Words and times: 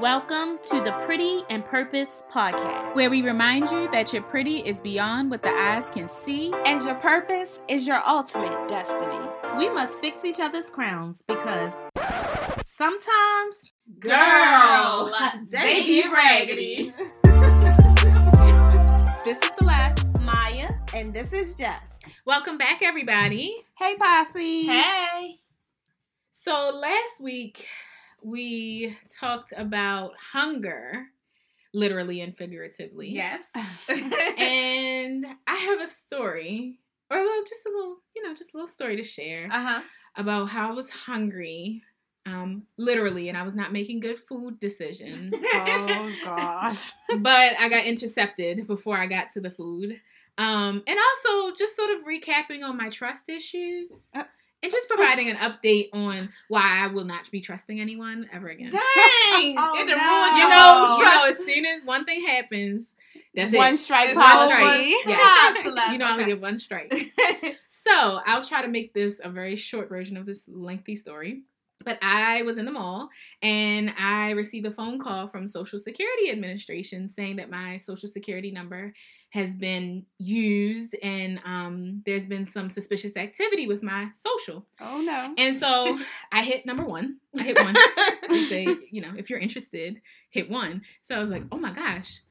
Welcome 0.00 0.58
to 0.64 0.82
the 0.82 0.92
Pretty 1.06 1.42
and 1.48 1.64
Purpose 1.64 2.22
podcast. 2.30 2.94
where 2.94 3.08
we 3.08 3.22
remind 3.22 3.70
you 3.70 3.90
that 3.92 4.12
your 4.12 4.20
pretty 4.22 4.58
is 4.58 4.78
beyond 4.78 5.30
what 5.30 5.42
the 5.42 5.48
eyes 5.48 5.90
can 5.90 6.06
see. 6.06 6.52
And 6.66 6.82
your 6.82 6.96
purpose 6.96 7.58
is 7.66 7.86
your 7.86 8.02
ultimate 8.06 8.68
destiny. 8.68 9.18
we 9.56 9.70
must 9.70 9.98
fix 10.00 10.22
each 10.22 10.38
other's 10.38 10.68
crowns 10.68 11.22
because 11.22 11.72
sometimes 12.62 13.72
Girl, 13.98 15.10
they 15.48 15.82
be 15.82 16.04
raggedy. 16.12 16.92
This 19.24 19.42
is 19.42 19.50
Celeste. 19.58 20.06
Maya. 20.20 20.68
And 20.94 21.12
this 21.14 21.32
is 21.32 21.54
Jess. 21.56 21.98
Welcome 22.26 22.58
back, 22.58 22.82
everybody. 22.82 23.56
Hey, 23.78 23.96
Posse. 23.96 24.66
Hey. 24.66 25.40
So, 26.30 26.70
last 26.74 27.20
week 27.20 27.66
we 28.26 28.96
talked 29.20 29.52
about 29.56 30.12
hunger, 30.18 31.06
literally 31.72 32.20
and 32.20 32.36
figuratively. 32.36 33.08
Yes. 33.10 33.52
And 34.38 35.26
I 35.46 35.54
have 35.54 35.80
a 35.80 35.86
story, 35.86 36.78
or 37.10 37.18
a 37.18 37.22
little, 37.22 37.44
just 37.44 37.66
a 37.66 37.70
little, 37.70 37.96
you 38.14 38.22
know, 38.22 38.34
just 38.34 38.52
a 38.52 38.56
little 38.56 38.66
story 38.66 38.96
to 38.96 39.04
share 39.04 39.48
Uh 39.50 39.62
huh. 39.62 39.80
about 40.16 40.46
how 40.50 40.68
I 40.70 40.72
was 40.72 40.90
hungry, 40.90 41.82
um, 42.26 42.64
literally, 42.76 43.28
and 43.28 43.38
I 43.38 43.42
was 43.44 43.54
not 43.54 43.72
making 43.72 44.00
good 44.00 44.18
food 44.18 44.58
decisions. 44.60 45.34
Oh, 45.54 46.12
gosh. 46.24 46.92
but 47.20 47.52
I 47.58 47.68
got 47.68 47.86
intercepted 47.86 48.66
before 48.66 48.96
I 48.98 49.06
got 49.06 49.30
to 49.30 49.40
the 49.40 49.50
food. 49.50 50.00
Um, 50.38 50.82
and 50.86 50.98
also 50.98 51.54
just 51.56 51.76
sort 51.76 51.90
of 51.92 52.04
recapping 52.04 52.62
on 52.62 52.76
my 52.76 52.88
trust 52.90 53.28
issues 53.30 54.10
Uh. 54.14 54.24
And 54.62 54.72
just 54.72 54.88
providing 54.88 55.28
an 55.28 55.36
update 55.36 55.88
on 55.92 56.28
why 56.48 56.80
I 56.84 56.88
will 56.88 57.04
not 57.04 57.30
be 57.30 57.40
trusting 57.40 57.80
anyone 57.80 58.28
ever 58.32 58.48
again. 58.48 58.70
Dang. 58.70 58.80
Oh, 59.58 59.78
it 59.78 59.86
no. 59.86 59.94
ruined 59.94 60.38
You 60.38 60.48
know, 60.48 60.96
you 60.98 61.04
know, 61.04 61.28
as 61.28 61.38
soon 61.44 61.66
as 61.66 61.82
one 61.84 62.04
thing 62.04 62.24
happens, 62.24 62.94
that's 63.34 63.52
One 63.52 63.74
it. 63.74 63.76
strike 63.76 64.10
It's 64.10 64.16
One 64.16 64.38
strike. 64.38 64.86
Yeah. 64.86 64.94
Yes. 65.06 65.66
You 65.92 65.98
know, 65.98 66.06
I 66.06 66.12
only 66.12 66.24
okay. 66.24 66.32
get 66.32 66.40
one 66.40 66.58
strike. 66.58 66.92
So 67.68 67.92
I'll 67.92 68.42
try 68.42 68.62
to 68.62 68.68
make 68.68 68.92
this 68.94 69.20
a 69.22 69.30
very 69.30 69.54
short 69.54 69.88
version 69.88 70.16
of 70.16 70.26
this 70.26 70.42
lengthy 70.48 70.96
story. 70.96 71.42
But 71.86 71.98
I 72.02 72.42
was 72.42 72.58
in 72.58 72.64
the 72.64 72.72
mall 72.72 73.08
and 73.42 73.94
I 73.96 74.32
received 74.32 74.66
a 74.66 74.72
phone 74.72 74.98
call 74.98 75.28
from 75.28 75.46
Social 75.46 75.78
Security 75.78 76.32
Administration 76.32 77.08
saying 77.08 77.36
that 77.36 77.48
my 77.48 77.76
Social 77.76 78.08
Security 78.08 78.50
number 78.50 78.92
has 79.30 79.54
been 79.54 80.04
used 80.18 80.96
and 81.00 81.40
um, 81.44 82.02
there's 82.04 82.26
been 82.26 82.44
some 82.44 82.68
suspicious 82.68 83.16
activity 83.16 83.68
with 83.68 83.84
my 83.84 84.08
social. 84.14 84.66
Oh, 84.80 85.00
no. 85.00 85.32
And 85.38 85.54
so 85.54 85.98
I 86.32 86.42
hit 86.42 86.66
number 86.66 86.84
one. 86.84 87.18
I 87.38 87.42
hit 87.42 87.56
one. 87.56 87.76
They 88.28 88.42
say, 88.42 88.66
you 88.90 89.00
know, 89.00 89.12
if 89.16 89.30
you're 89.30 89.38
interested, 89.38 90.02
hit 90.30 90.50
one. 90.50 90.82
So 91.02 91.14
I 91.14 91.20
was 91.20 91.30
like, 91.30 91.44
oh 91.52 91.58
my 91.58 91.72
gosh. 91.72 92.22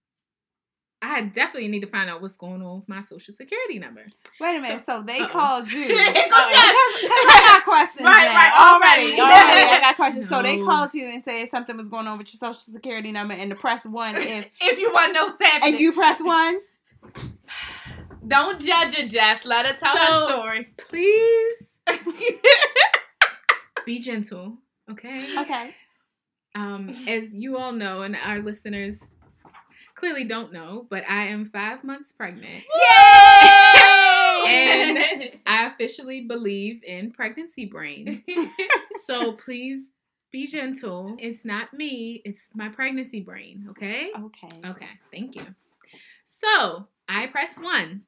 I 1.02 1.22
definitely 1.22 1.68
need 1.68 1.82
to 1.82 1.88
find 1.88 2.10
out 2.10 2.22
what's 2.22 2.38
going 2.38 2.62
on 2.64 2.80
with 2.80 2.90
my 2.90 3.02
social 3.02 3.34
security 3.34 3.78
number. 3.80 4.06
Wait 4.40 4.58
a 4.58 4.62
minute. 4.62 4.82
So, 4.82 5.04
they 5.04 5.20
Uh-oh. 5.20 5.28
called 5.30 5.72
you. 5.72 5.86
Because 5.88 6.14
goes 6.14 6.52
Jess. 6.52 7.12
I 7.12 7.44
got 7.48 7.64
questions. 7.72 8.06
Right, 8.06 8.24
now. 8.24 8.34
right, 8.34 8.74
Already. 8.74 9.20
already. 9.20 9.22
Already. 9.22 9.62
I 9.72 9.80
got 9.82 9.96
questions. 9.98 10.28
So, 10.28 10.42
they 10.42 10.58
called 10.58 10.94
you 10.94 11.08
and 11.14 11.24
said 11.24 11.48
something 11.50 11.78
was 11.78 11.90
going 11.90 12.08
on 12.08 12.18
with 12.18 12.34
your 12.34 12.40
social 12.40 12.60
security 12.60 13.12
number 13.12 13.34
and 13.36 13.50
to 13.52 13.56
press 13.56 13.86
one 13.86 14.16
if. 14.16 14.50
if 14.62 14.80
you 14.80 14.92
want 14.92 15.10
to 15.10 15.14
know 15.14 15.26
what's 15.26 15.42
happening, 15.42 15.74
And 15.74 15.80
you 15.82 15.92
press 15.94 16.22
one? 16.24 16.60
don't 18.28 18.60
judge 18.60 18.96
it, 18.98 19.10
Jess. 19.12 19.46
Let 19.46 19.68
her 19.68 19.74
tell 19.74 19.96
So- 19.96 20.02
her 20.02 20.26
story. 20.28 20.68
Please 20.78 21.80
be 23.86 24.00
gentle, 24.00 24.58
okay? 24.90 25.40
Okay. 25.42 25.76
Um, 26.56 26.90
as 27.08 27.34
you 27.34 27.58
all 27.58 27.72
know, 27.74 28.02
and 28.02 28.16
our 28.16 28.40
listeners 28.40 29.00
clearly 29.96 30.26
don't 30.26 30.54
know, 30.54 30.86
but 30.90 31.10
I 31.10 31.26
am 31.26 31.46
five 31.46 31.84
months 31.84 32.12
pregnant. 32.14 32.64
Yay! 32.76 34.46
And 34.48 35.32
I 35.46 35.68
officially 35.68 36.22
believe 36.22 36.84
in 36.84 37.12
pregnancy 37.12 37.66
brain. 37.66 38.24
So 39.06 39.34
please 39.34 39.92
be 40.32 40.48
gentle. 40.48 41.16
It's 41.20 41.46
not 41.46 41.72
me, 41.74 42.24
it's 42.26 42.50
my 42.56 42.70
pregnancy 42.70 43.22
brain, 43.22 43.68
okay? 43.70 44.10
Okay. 44.18 44.62
Okay, 44.66 44.90
thank 45.14 45.36
you. 45.36 45.46
So 46.24 46.88
I 47.08 47.28
pressed 47.28 47.62
one. 47.62 48.02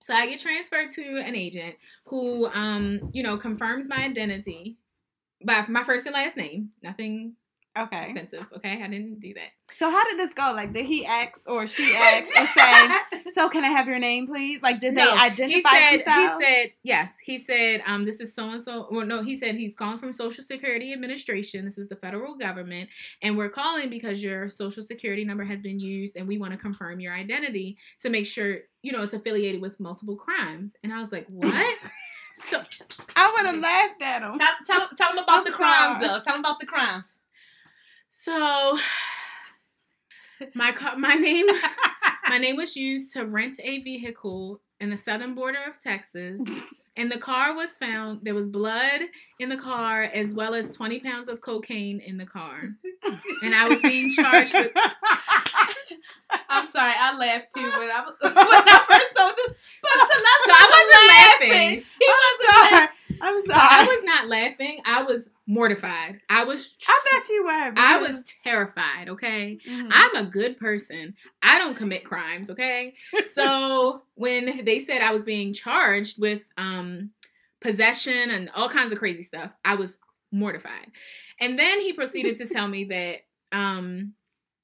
So 0.00 0.12
I 0.12 0.26
get 0.26 0.40
transferred 0.40 0.90
to 0.90 1.22
an 1.24 1.34
agent 1.34 1.76
who, 2.04 2.46
um, 2.48 3.10
you 3.14 3.22
know, 3.22 3.38
confirms 3.38 3.88
my 3.88 4.04
identity 4.04 4.76
by 5.42 5.64
my 5.68 5.84
first 5.84 6.04
and 6.04 6.12
last 6.12 6.36
name. 6.36 6.70
Nothing 6.82 7.36
Okay. 7.78 8.02
extensive. 8.02 8.46
Okay, 8.56 8.82
I 8.82 8.88
didn't 8.88 9.20
do 9.20 9.32
that. 9.34 9.50
So 9.76 9.90
how 9.90 10.04
did 10.04 10.18
this 10.18 10.34
go? 10.34 10.52
Like, 10.54 10.72
did 10.72 10.86
he 10.86 11.06
ask 11.06 11.48
or 11.48 11.66
she 11.68 11.94
ask 11.96 12.30
and 12.36 12.48
say, 12.48 13.20
"So 13.30 13.48
can 13.48 13.64
I 13.64 13.68
have 13.68 13.86
your 13.86 14.00
name, 14.00 14.26
please?" 14.26 14.60
Like, 14.60 14.80
did 14.80 14.96
they 14.96 15.08
identify 15.08 15.46
he 15.46 15.62
said, 15.62 15.98
themselves? 15.98 16.34
He 16.38 16.44
said 16.44 16.70
yes. 16.82 17.14
He 17.24 17.38
said, 17.38 17.82
um, 17.86 18.04
this 18.04 18.20
is 18.20 18.34
so 18.34 18.50
and 18.50 18.60
so. 18.60 18.88
Well, 18.90 19.06
no, 19.06 19.22
he 19.22 19.36
said 19.36 19.54
he's 19.54 19.76
calling 19.76 19.98
from 19.98 20.12
Social 20.12 20.42
Security 20.42 20.92
Administration. 20.92 21.64
This 21.64 21.78
is 21.78 21.88
the 21.88 21.96
federal 21.96 22.36
government, 22.36 22.90
and 23.22 23.38
we're 23.38 23.50
calling 23.50 23.88
because 23.88 24.22
your 24.22 24.48
Social 24.48 24.82
Security 24.82 25.24
number 25.24 25.44
has 25.44 25.62
been 25.62 25.78
used, 25.78 26.16
and 26.16 26.26
we 26.26 26.38
want 26.38 26.52
to 26.52 26.58
confirm 26.58 26.98
your 26.98 27.14
identity 27.14 27.78
to 28.00 28.10
make 28.10 28.26
sure 28.26 28.58
you 28.82 28.90
know 28.90 29.02
it's 29.02 29.14
affiliated 29.14 29.60
with 29.60 29.78
multiple 29.78 30.16
crimes. 30.16 30.74
And 30.82 30.92
I 30.92 30.98
was 30.98 31.12
like, 31.12 31.26
what? 31.28 31.78
so 32.34 32.60
I 33.14 33.32
would 33.36 33.46
have 33.46 33.60
laughed 33.60 34.02
at 34.02 34.22
him. 34.22 34.38
tell, 34.38 34.48
tell, 34.66 34.88
tell 34.96 35.14
them 35.14 35.22
about 35.22 35.38
I'm 35.38 35.44
the 35.44 35.50
crimes, 35.52 36.00
though. 36.00 36.20
Tell 36.20 36.34
them 36.34 36.40
about 36.40 36.58
the 36.58 36.66
crimes. 36.66 37.14
So 38.10 38.78
my 40.54 40.72
car, 40.72 40.96
my 40.96 41.14
name 41.14 41.46
My 42.28 42.38
name 42.38 42.56
was 42.56 42.76
used 42.76 43.12
to 43.14 43.24
rent 43.26 43.58
a 43.60 43.82
vehicle 43.82 44.60
in 44.78 44.88
the 44.88 44.96
southern 44.96 45.34
border 45.34 45.58
of 45.68 45.78
Texas. 45.78 46.40
And 46.96 47.10
the 47.10 47.18
car 47.18 47.54
was 47.54 47.78
found, 47.78 48.20
there 48.24 48.34
was 48.34 48.46
blood 48.48 49.02
in 49.38 49.48
the 49.48 49.56
car 49.56 50.02
as 50.02 50.34
well 50.34 50.54
as 50.54 50.74
20 50.74 50.98
pounds 51.00 51.28
of 51.28 51.40
cocaine 51.40 52.00
in 52.00 52.18
the 52.18 52.26
car. 52.26 52.74
And 53.42 53.54
I 53.54 53.68
was 53.68 53.80
being 53.80 54.10
charged 54.10 54.52
with. 54.52 54.72
I'm 56.48 56.66
sorry, 56.66 56.92
I 56.98 57.16
laughed 57.16 57.54
too 57.54 57.62
when 57.62 57.90
I, 57.90 58.00
was- 58.04 58.16
when 58.20 58.32
I 58.36 58.84
first 58.90 59.16
told 59.16 59.34
this. 59.36 59.54
But 59.80 59.92
Celeste 59.92 60.44
So 60.44 60.52
I 60.52 61.38
wasn't 61.40 61.48
laughing. 61.48 61.80
She 61.80 62.06
wasn't 62.10 62.90
I'm 63.22 63.40
sorry. 63.46 63.46
So. 63.46 63.54
I 63.54 63.84
was 63.84 64.04
not 64.04 64.28
laughing. 64.28 64.80
I 64.84 65.02
was 65.02 65.30
mortified. 65.46 66.20
I 66.28 66.44
was. 66.44 66.74
I 66.88 67.00
bet 67.12 67.28
you 67.28 67.44
were. 67.44 67.72
I 67.76 67.98
was 67.98 68.22
terrified, 68.44 69.08
okay? 69.10 69.58
Mhm. 69.66 69.88
I'm 69.90 70.16
a 70.26 70.30
good 70.30 70.56
person. 70.58 71.14
I 71.42 71.58
don't 71.58 71.76
commit 71.76 72.04
crimes, 72.04 72.50
okay? 72.50 72.94
So 73.32 74.02
when 74.14 74.64
they 74.64 74.78
said 74.78 75.02
I 75.02 75.12
was 75.12 75.22
being 75.22 75.54
charged 75.54 76.20
with 76.20 76.42
um 76.58 77.10
possession 77.60 78.30
and 78.30 78.50
all 78.54 78.68
kinds 78.68 78.92
of 78.92 78.98
crazy 78.98 79.22
stuff, 79.22 79.50
I 79.64 79.74
was 79.76 79.98
mortified. 80.32 80.90
And 81.38 81.58
then 81.58 81.80
he 81.80 81.92
proceeded 81.92 82.38
to 82.38 82.46
tell 82.46 82.68
me 82.68 82.84
that 82.84 83.20
um 83.52 84.14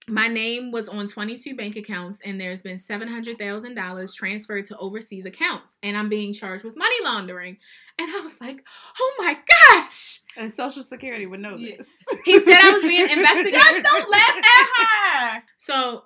my 0.08 0.28
name 0.28 0.70
was 0.70 0.88
on 0.88 1.08
22 1.08 1.56
bank 1.56 1.74
accounts 1.76 2.20
and 2.24 2.40
there's 2.40 2.62
been 2.62 2.76
$700,000 2.76 4.14
transferred 4.14 4.64
to 4.66 4.78
overseas 4.78 5.26
accounts 5.26 5.78
and 5.82 5.96
I'm 5.96 6.08
being 6.08 6.32
charged 6.32 6.64
with 6.64 6.76
money 6.76 6.94
laundering. 7.02 7.58
And 7.98 8.10
I 8.14 8.20
was 8.20 8.40
like, 8.40 8.62
"Oh 9.00 9.14
my 9.18 9.38
gosh." 9.70 10.20
and 10.36 10.52
Social 10.52 10.82
Security 10.82 11.26
would 11.26 11.40
know 11.40 11.56
Yeah. 11.56 11.76
this. 11.78 11.96
He 12.24 12.38
said 12.40 12.58
I 12.62 12.70
was 12.72 12.82
being 12.82 13.08
investigated. 13.08 13.54
Just 13.60 13.82
don't 13.90 14.10
laugh 14.10 14.36
at 14.36 15.32
her. 15.34 15.42
So 15.56 16.04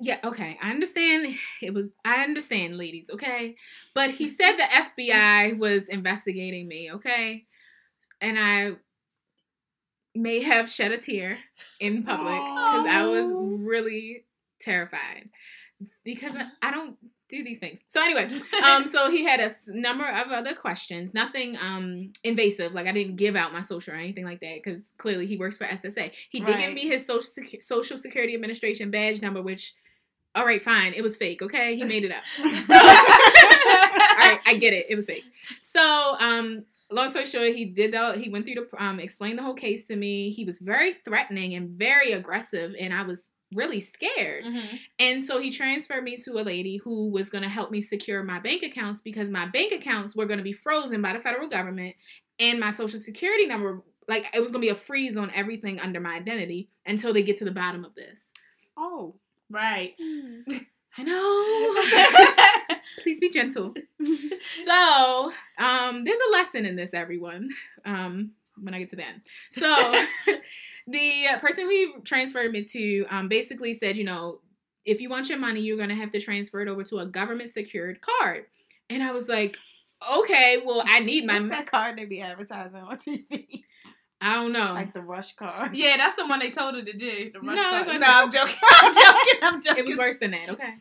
yeah, 0.00 0.20
okay, 0.24 0.56
I 0.62 0.70
understand. 0.70 1.34
It 1.60 1.74
was 1.74 1.90
I 2.04 2.22
understand, 2.22 2.78
ladies, 2.78 3.10
okay, 3.12 3.56
but 3.94 4.10
he 4.10 4.28
said 4.28 4.52
the 4.56 4.62
FBI 4.62 5.58
was 5.58 5.88
investigating 5.88 6.68
me, 6.68 6.92
okay, 6.92 7.44
and 8.20 8.38
I 8.38 8.76
may 10.14 10.40
have 10.42 10.70
shed 10.70 10.92
a 10.92 10.98
tear 10.98 11.38
in 11.80 12.02
public 12.02 12.34
because 12.34 12.86
I 12.86 13.06
was 13.06 13.32
really 13.34 14.24
terrified 14.60 15.28
because 16.04 16.34
I- 16.62 16.70
don't 16.70 16.96
do 17.28 17.42
these 17.42 17.58
things. 17.58 17.80
So 17.88 18.02
anyway, 18.02 18.28
um, 18.62 18.86
so 18.94 19.10
he 19.10 19.24
had 19.24 19.40
a 19.40 19.50
number 19.68 20.04
of 20.06 20.28
other 20.30 20.54
questions, 20.54 21.14
nothing 21.14 21.56
um 21.56 22.12
invasive, 22.24 22.72
like 22.72 22.86
I 22.86 22.92
didn't 22.92 23.16
give 23.16 23.36
out 23.36 23.54
my 23.54 23.62
social 23.62 23.94
or 23.94 23.96
anything 23.96 24.26
like 24.26 24.40
that, 24.40 24.56
because 24.62 24.92
clearly 24.98 25.26
he 25.26 25.38
works 25.38 25.56
for 25.56 25.64
SSA. 25.64 26.12
He 26.28 26.40
did 26.40 26.58
give 26.58 26.74
me 26.74 26.82
his 26.86 27.06
social 27.06 27.22
Secu- 27.22 27.62
social 27.62 27.96
security 27.96 28.34
administration 28.34 28.90
badge 28.90 29.22
number, 29.22 29.40
which, 29.40 29.72
all 30.34 30.44
right, 30.44 30.62
fine, 30.62 30.92
it 30.92 31.02
was 31.02 31.16
fake. 31.16 31.40
Okay, 31.40 31.74
he 31.76 31.84
made 31.84 32.04
it 32.04 32.12
up. 32.12 32.22
So, 32.64 32.74
all 32.74 32.80
right, 34.18 34.40
I 34.44 34.56
get 34.60 34.74
it, 34.74 34.86
it 34.90 34.96
was 34.96 35.06
fake. 35.06 35.24
So, 35.60 35.80
um. 36.18 36.66
Long 36.92 37.08
story 37.10 37.26
short, 37.26 37.54
he 37.54 37.64
did 37.66 37.92
the 37.92 38.14
he 38.18 38.28
went 38.30 38.44
through 38.46 38.54
the 38.70 38.84
um 38.84 39.00
explained 39.00 39.38
the 39.38 39.42
whole 39.42 39.54
case 39.54 39.86
to 39.86 39.96
me. 39.96 40.30
He 40.30 40.44
was 40.44 40.58
very 40.60 40.92
threatening 40.92 41.54
and 41.54 41.70
very 41.70 42.12
aggressive, 42.12 42.74
and 42.78 42.92
I 42.94 43.02
was 43.02 43.22
really 43.54 43.80
scared. 43.80 44.44
Mhm. 44.44 44.78
And 44.98 45.22
so 45.22 45.38
he 45.38 45.50
transferred 45.50 46.04
me 46.04 46.16
to 46.16 46.32
a 46.38 46.42
lady 46.42 46.78
who 46.78 47.10
was 47.10 47.28
going 47.28 47.42
to 47.44 47.50
help 47.50 47.70
me 47.70 47.82
secure 47.82 48.22
my 48.22 48.38
bank 48.40 48.62
accounts 48.62 49.02
because 49.02 49.28
my 49.28 49.44
bank 49.46 49.72
accounts 49.72 50.16
were 50.16 50.24
going 50.24 50.38
to 50.38 50.42
be 50.44 50.54
frozen 50.54 51.02
by 51.02 51.12
the 51.12 51.18
federal 51.18 51.48
government 51.48 51.94
and 52.38 52.58
my 52.58 52.70
social 52.70 52.98
security 52.98 53.46
number 53.46 53.82
like 54.08 54.26
it 54.34 54.40
was 54.40 54.50
gonna 54.50 54.60
be 54.62 54.68
a 54.70 54.74
freeze 54.74 55.16
on 55.16 55.30
everything 55.34 55.78
under 55.78 56.00
my 56.00 56.14
identity 56.14 56.68
until 56.86 57.12
they 57.12 57.22
get 57.22 57.36
to 57.38 57.44
the 57.44 57.52
bottom 57.52 57.84
of 57.84 57.94
this. 57.94 58.32
Oh. 58.76 59.16
Right. 59.50 59.94
I 60.98 61.02
know. 61.04 62.76
Please 63.00 63.20
be 63.20 63.30
gentle. 63.30 63.74
So, 64.64 65.32
um, 65.58 66.02
there's 66.04 66.18
a 66.28 66.32
lesson 66.32 66.66
in 66.66 66.74
this, 66.74 66.94
everyone. 66.94 67.50
Um, 67.84 68.32
when 68.60 68.74
I 68.74 68.80
get 68.80 68.88
to 68.90 68.96
the 68.96 69.06
end. 69.06 69.22
So, 69.50 69.64
the 70.88 71.26
uh, 71.28 71.38
person 71.38 71.64
who 71.70 72.00
transferred 72.02 72.50
me 72.50 72.64
to 72.64 73.06
um, 73.08 73.28
basically 73.28 73.72
said, 73.72 73.96
you 73.96 74.04
know, 74.04 74.40
if 74.84 75.00
you 75.00 75.08
want 75.08 75.28
your 75.28 75.38
money, 75.38 75.60
you're 75.60 75.78
gonna 75.78 75.94
have 75.94 76.10
to 76.10 76.20
transfer 76.20 76.60
it 76.60 76.68
over 76.68 76.82
to 76.84 76.98
a 76.98 77.06
government 77.06 77.50
secured 77.50 78.00
card. 78.00 78.46
And 78.90 79.00
I 79.02 79.12
was 79.12 79.28
like, 79.28 79.56
okay, 80.18 80.60
well, 80.66 80.82
I 80.84 80.98
need 81.00 81.24
my. 81.24 81.34
What's 81.40 81.50
that 81.56 81.66
card 81.66 81.96
they 81.96 82.04
be 82.04 82.20
advertising 82.20 82.76
on 82.80 82.96
TV? 82.98 83.62
I 84.20 84.34
don't 84.34 84.52
know. 84.52 84.72
Like 84.72 84.92
the 84.92 85.02
rush 85.02 85.34
card. 85.34 85.74
yeah, 85.76 85.96
that's 85.96 86.16
the 86.16 86.26
one 86.26 86.38
they 86.40 86.50
told 86.50 86.74
her 86.74 86.82
to 86.82 86.92
do. 86.92 87.30
The 87.32 87.40
rush 87.40 87.56
No, 87.56 87.62
it 87.62 87.70
card. 87.70 87.86
wasn't. 87.86 88.00
No, 88.02 88.06
I'm 88.08 88.32
joking. 88.32 88.54
I'm 88.70 88.94
joking. 88.94 89.40
I'm 89.42 89.62
joking. 89.62 89.84
it 89.84 89.88
was 89.88 89.98
worse 89.98 90.18
than 90.18 90.30
that. 90.32 90.50
Okay. 90.50 90.72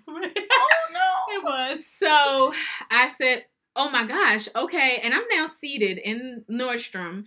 It 1.41 1.45
was. 1.45 1.85
So 1.85 2.53
I 2.89 3.09
said, 3.09 3.45
"Oh 3.75 3.89
my 3.89 4.05
gosh, 4.05 4.47
okay." 4.55 4.99
And 5.03 5.13
I'm 5.13 5.23
now 5.31 5.45
seated 5.45 5.97
in 5.97 6.45
Nordstrom 6.49 7.25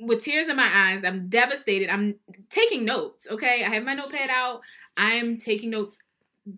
with 0.00 0.22
tears 0.22 0.48
in 0.48 0.56
my 0.56 0.70
eyes. 0.72 1.04
I'm 1.04 1.28
devastated. 1.28 1.88
I'm 1.90 2.16
taking 2.50 2.84
notes. 2.84 3.26
Okay, 3.30 3.64
I 3.64 3.68
have 3.68 3.84
my 3.84 3.94
notepad 3.94 4.30
out. 4.30 4.60
I 4.96 5.12
am 5.14 5.38
taking 5.38 5.70
notes 5.70 6.00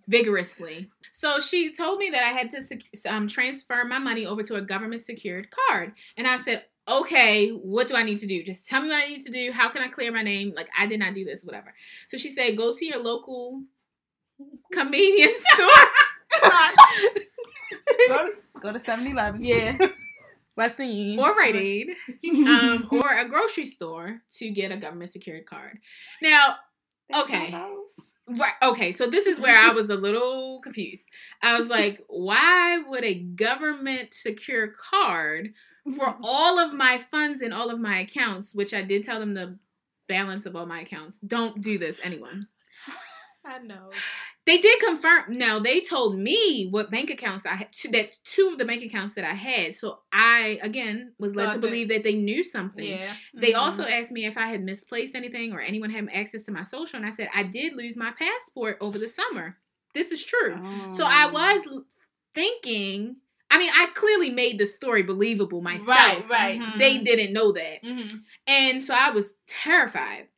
vigorously. 0.09 0.91
So 1.11 1.41
she 1.41 1.73
told 1.73 1.99
me 1.99 2.11
that 2.11 2.23
I 2.23 2.29
had 2.29 2.51
to 2.51 2.79
um, 3.09 3.29
transfer 3.29 3.85
my 3.85 3.99
money 3.99 4.27
over 4.27 4.43
to 4.43 4.55
a 4.57 4.63
government 4.63 5.03
secured 5.05 5.49
card, 5.51 5.93
and 6.17 6.27
I 6.27 6.37
said. 6.37 6.65
Okay, 6.87 7.49
what 7.49 7.89
do 7.89 7.95
I 7.95 8.03
need 8.03 8.19
to 8.19 8.27
do? 8.27 8.43
Just 8.43 8.69
tell 8.69 8.83
me 8.83 8.91
what 8.91 9.03
I 9.03 9.09
need 9.09 9.23
to 9.23 9.33
do. 9.33 9.51
How 9.51 9.71
can 9.71 9.81
I 9.81 9.89
clear 9.89 10.13
my 10.13 10.21
name? 10.21 10.53
Like 10.55 10.69
I 10.79 10.85
did 10.85 11.01
not 11.01 11.15
do 11.15 11.25
this, 11.25 11.43
whatever. 11.43 11.73
So 12.09 12.19
she 12.19 12.29
said, 12.29 12.59
go 12.59 12.75
to 12.75 12.85
your 12.85 12.99
local 12.99 13.63
convenience 14.71 15.43
store. 15.55 15.69
go, 18.09 18.27
to, 18.27 18.33
go 18.61 18.73
to 18.73 18.79
7-Eleven. 18.79 19.45
Yeah. 19.45 19.77
Western 20.57 20.89
Union. 20.89 21.19
or 21.19 21.35
Rite 21.35 21.57
Aid, 21.57 21.89
um, 22.47 22.89
or 22.93 23.09
a 23.09 23.29
grocery 23.29 23.67
store 23.67 24.21
to 24.37 24.51
get 24.51 24.71
a 24.71 24.77
government 24.77 25.11
secured 25.11 25.47
card. 25.47 25.79
Now, 26.23 26.57
okay. 27.13 27.53
right, 28.29 28.53
okay, 28.63 28.93
so 28.93 29.09
this 29.09 29.27
is 29.27 29.41
where 29.41 29.59
I 29.59 29.73
was 29.73 29.91
a 29.91 29.97
little 29.97 30.61
confused. 30.63 31.09
I 31.43 31.59
was 31.59 31.69
like, 31.69 32.05
why 32.07 32.79
would 32.87 33.05
a 33.05 33.19
government 33.19 34.15
secure 34.15 34.69
card 34.69 35.55
for 35.97 36.17
all 36.23 36.59
of 36.59 36.73
my 36.73 36.99
funds 36.99 37.43
and 37.43 37.53
all 37.53 37.71
of 37.71 37.81
my 37.81 38.01
accounts, 38.01 38.55
which 38.55 38.73
I 38.73 38.83
did 38.83 39.03
tell 39.05 39.19
them 39.19 39.35
the 39.35 39.59
balance 40.09 40.47
of 40.47 40.57
all 40.57 40.67
my 40.67 40.81
accounts. 40.81 41.19
Don't 41.27 41.61
do 41.61 41.79
this, 41.79 41.99
anyone. 42.03 42.47
I 43.47 43.59
know. 43.59 43.91
They 44.47 44.59
did 44.59 44.79
confirm. 44.81 45.39
Now 45.39 45.59
they 45.59 45.81
told 45.81 46.19
me 46.19 46.69
what 46.71 46.91
bank 46.91 47.11
accounts 47.11 47.47
I 47.47 47.55
had. 47.57 47.73
Two, 47.73 47.89
that 47.93 48.09
two 48.25 48.49
of 48.53 48.59
the 48.59 48.65
bank 48.65 48.83
accounts 48.83 49.15
that 49.15 49.25
I 49.25 49.33
had. 49.35 49.75
So 49.75 50.01
I 50.13 50.59
again 50.63 51.13
was 51.19 51.35
led 51.35 51.45
to 51.45 51.51
Thought 51.53 51.61
that- 51.63 51.67
believe 51.67 51.89
that 51.89 52.03
they 52.03 52.15
knew 52.15 52.45
something. 52.45 52.85
Yeah. 52.85 53.15
They 53.35 53.53
Mhm. 53.53 53.59
also 53.59 53.85
asked 53.85 54.13
me 54.13 54.27
if 54.27 54.37
I 54.37 54.47
had 54.49 54.63
misplaced 54.63 55.15
anything 55.15 55.53
or 55.53 55.61
anyone 55.61 55.91
had 55.91 56.09
access 56.13 56.43
to 56.45 56.53
my 56.53 56.63
social, 56.63 56.97
and 56.99 57.07
I 57.07 57.11
said 57.11 57.31
I 57.35 57.43
did 57.45 57.75
lose 57.75 57.97
my 57.97 58.13
passport 58.19 58.79
over 58.81 58.99
the 58.99 59.09
summer. 59.09 59.59
This 59.95 60.11
is 60.13 60.25
true. 60.25 60.57
So 60.91 61.05
I 61.05 61.29
Oh. 61.29 61.33
was 61.33 61.83
thinking. 62.35 63.17
I 63.51 63.59
mean, 63.59 63.71
I 63.73 63.87
clearly 63.95 64.31
made 64.31 64.59
the 64.59 64.67
story 64.67 65.03
believable 65.03 65.61
myself. 65.63 65.87
Right. 65.87 66.29
Right. 66.29 66.61
Mhm. 66.61 66.79
They 66.79 66.99
didn't 66.99 67.33
know 67.33 67.53
that. 67.53 67.83
Mm-hmm. 67.85 68.17
And 68.49 68.83
so 68.83 68.93
I 68.95 69.11
was 69.11 69.35
terrified. 69.47 70.29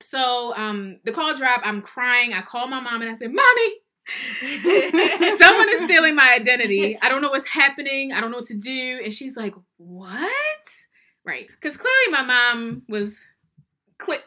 So 0.00 0.52
um 0.56 1.00
the 1.04 1.12
call 1.12 1.34
dropped, 1.34 1.66
I'm 1.66 1.80
crying. 1.82 2.32
I 2.32 2.42
call 2.42 2.66
my 2.66 2.80
mom 2.80 3.00
and 3.02 3.10
I 3.10 3.14
said, 3.14 3.32
Mommy, 3.32 3.72
someone 5.36 5.68
is 5.70 5.80
stealing 5.84 6.14
my 6.14 6.32
identity. 6.34 6.98
I 7.00 7.08
don't 7.08 7.22
know 7.22 7.30
what's 7.30 7.46
happening. 7.48 8.12
I 8.12 8.20
don't 8.20 8.30
know 8.30 8.38
what 8.38 8.46
to 8.46 8.54
do. 8.56 9.00
And 9.02 9.12
she's 9.12 9.36
like, 9.36 9.54
What? 9.78 10.20
Right. 11.24 11.48
Because 11.48 11.76
clearly 11.76 12.12
my 12.12 12.22
mom 12.22 12.82
was 12.88 13.20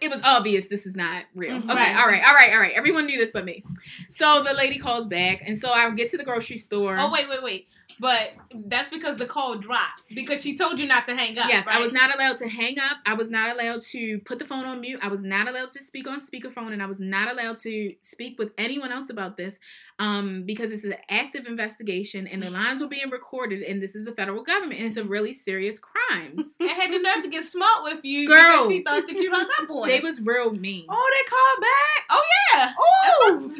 it 0.01 0.09
was 0.09 0.21
obvious 0.23 0.67
this 0.67 0.87
is 0.87 0.95
not 0.95 1.25
real. 1.35 1.55
Mhm. 1.59 1.65
Okay, 1.65 1.73
Right. 1.75 1.95
all 1.95 2.07
right, 2.07 2.23
all 2.25 2.33
right, 2.33 2.51
all 2.53 2.59
right. 2.59 2.73
Everyone 2.73 3.05
knew 3.05 3.17
this 3.19 3.31
but 3.31 3.45
me. 3.45 3.63
So 4.09 4.41
the 4.43 4.53
lady 4.53 4.79
calls 4.79 5.05
back, 5.05 5.43
and 5.45 5.55
so 5.55 5.69
I 5.69 5.89
get 5.91 6.09
to 6.09 6.17
the 6.17 6.23
grocery 6.23 6.57
store. 6.57 6.97
Oh 6.99 7.11
wait, 7.11 7.29
wait, 7.29 7.43
wait. 7.43 7.67
But 7.99 8.33
that's 8.53 8.89
because 8.89 9.17
the 9.17 9.25
call 9.25 9.57
dropped 9.57 10.03
because 10.13 10.41
she 10.41 10.57
told 10.57 10.79
you 10.79 10.87
not 10.87 11.05
to 11.07 11.15
hang 11.15 11.37
up. 11.37 11.49
Yes, 11.49 11.67
I 11.67 11.79
was 11.79 11.91
not 11.91 12.13
allowed 12.13 12.37
to 12.37 12.47
hang 12.47 12.79
up. 12.79 12.97
I 13.05 13.13
was 13.13 13.29
not 13.29 13.53
allowed 13.53 13.81
to 13.91 14.19
put 14.19 14.39
the 14.39 14.45
phone 14.45 14.65
on 14.65 14.79
mute. 14.81 14.99
I 15.01 15.07
was 15.09 15.21
not 15.21 15.47
allowed 15.47 15.69
to 15.71 15.79
speak 15.79 16.07
on 16.07 16.21
speakerphone, 16.21 16.71
and 16.71 16.81
I 16.81 16.85
was 16.85 16.99
not 16.99 17.31
allowed 17.31 17.57
to 17.57 17.93
speak 18.01 18.39
with 18.39 18.51
anyone 18.57 18.91
else 18.91 19.09
about 19.09 19.37
this 19.37 19.59
um, 19.99 20.43
because 20.45 20.69
this 20.69 20.85
is 20.85 20.91
an 20.91 20.99
active 21.09 21.45
investigation, 21.45 22.25
and 22.27 22.41
the 22.41 22.49
lines 22.49 22.81
were 22.81 22.87
being 22.87 23.09
recorded, 23.09 23.63
and 23.63 23.81
this 23.81 23.95
is 23.95 24.05
the 24.05 24.13
federal 24.13 24.43
government, 24.43 24.79
and 24.79 24.87
it's 24.87 24.97
a 24.97 25.03
really 25.03 25.33
serious 25.33 25.77
crimes. 25.77 26.55
And 26.59 26.69
had 26.69 26.91
the 26.91 26.99
nerve 26.99 27.23
to 27.23 27.29
get 27.29 27.43
smart 27.43 27.83
with 27.83 28.03
you 28.03 28.27
Girl. 28.27 28.51
because 28.51 28.69
she 28.69 28.83
thought 28.83 29.07
that 29.07 29.15
you 29.15 29.31
hung 29.31 29.47
up 29.59 29.69
on 29.69 29.87
they 29.87 29.99
was 29.99 30.21
real 30.21 30.51
mean. 30.51 30.85
Oh, 30.87 31.11
they 31.15 31.29
called 31.29 31.61
back. 31.61 32.05
Oh 32.09 32.23
yeah. 32.53 32.73
Oh, 32.79 33.51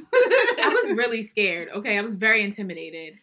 I 0.63 0.69
was 0.69 0.91
really 0.91 1.21
scared. 1.21 1.69
Okay, 1.69 1.97
I 1.97 2.01
was 2.01 2.15
very 2.15 2.43
intimidated. 2.43 3.15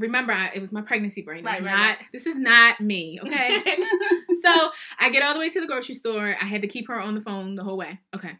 Remember, 0.00 0.32
I, 0.32 0.50
it 0.54 0.60
was 0.60 0.72
my 0.72 0.82
pregnancy 0.82 1.22
brain. 1.22 1.44
Right, 1.44 1.62
right, 1.62 1.64
not. 1.64 1.98
right. 1.98 1.98
This 2.12 2.26
is 2.26 2.38
not 2.38 2.80
me. 2.80 3.20
Okay. 3.22 3.62
so 4.42 4.70
I 4.98 5.10
get 5.10 5.22
all 5.22 5.34
the 5.34 5.40
way 5.40 5.50
to 5.50 5.60
the 5.60 5.66
grocery 5.66 5.94
store. 5.94 6.34
I 6.40 6.44
had 6.44 6.62
to 6.62 6.68
keep 6.68 6.88
her 6.88 6.98
on 6.98 7.14
the 7.14 7.20
phone 7.20 7.54
the 7.54 7.64
whole 7.64 7.76
way. 7.76 7.98
Okay. 8.14 8.32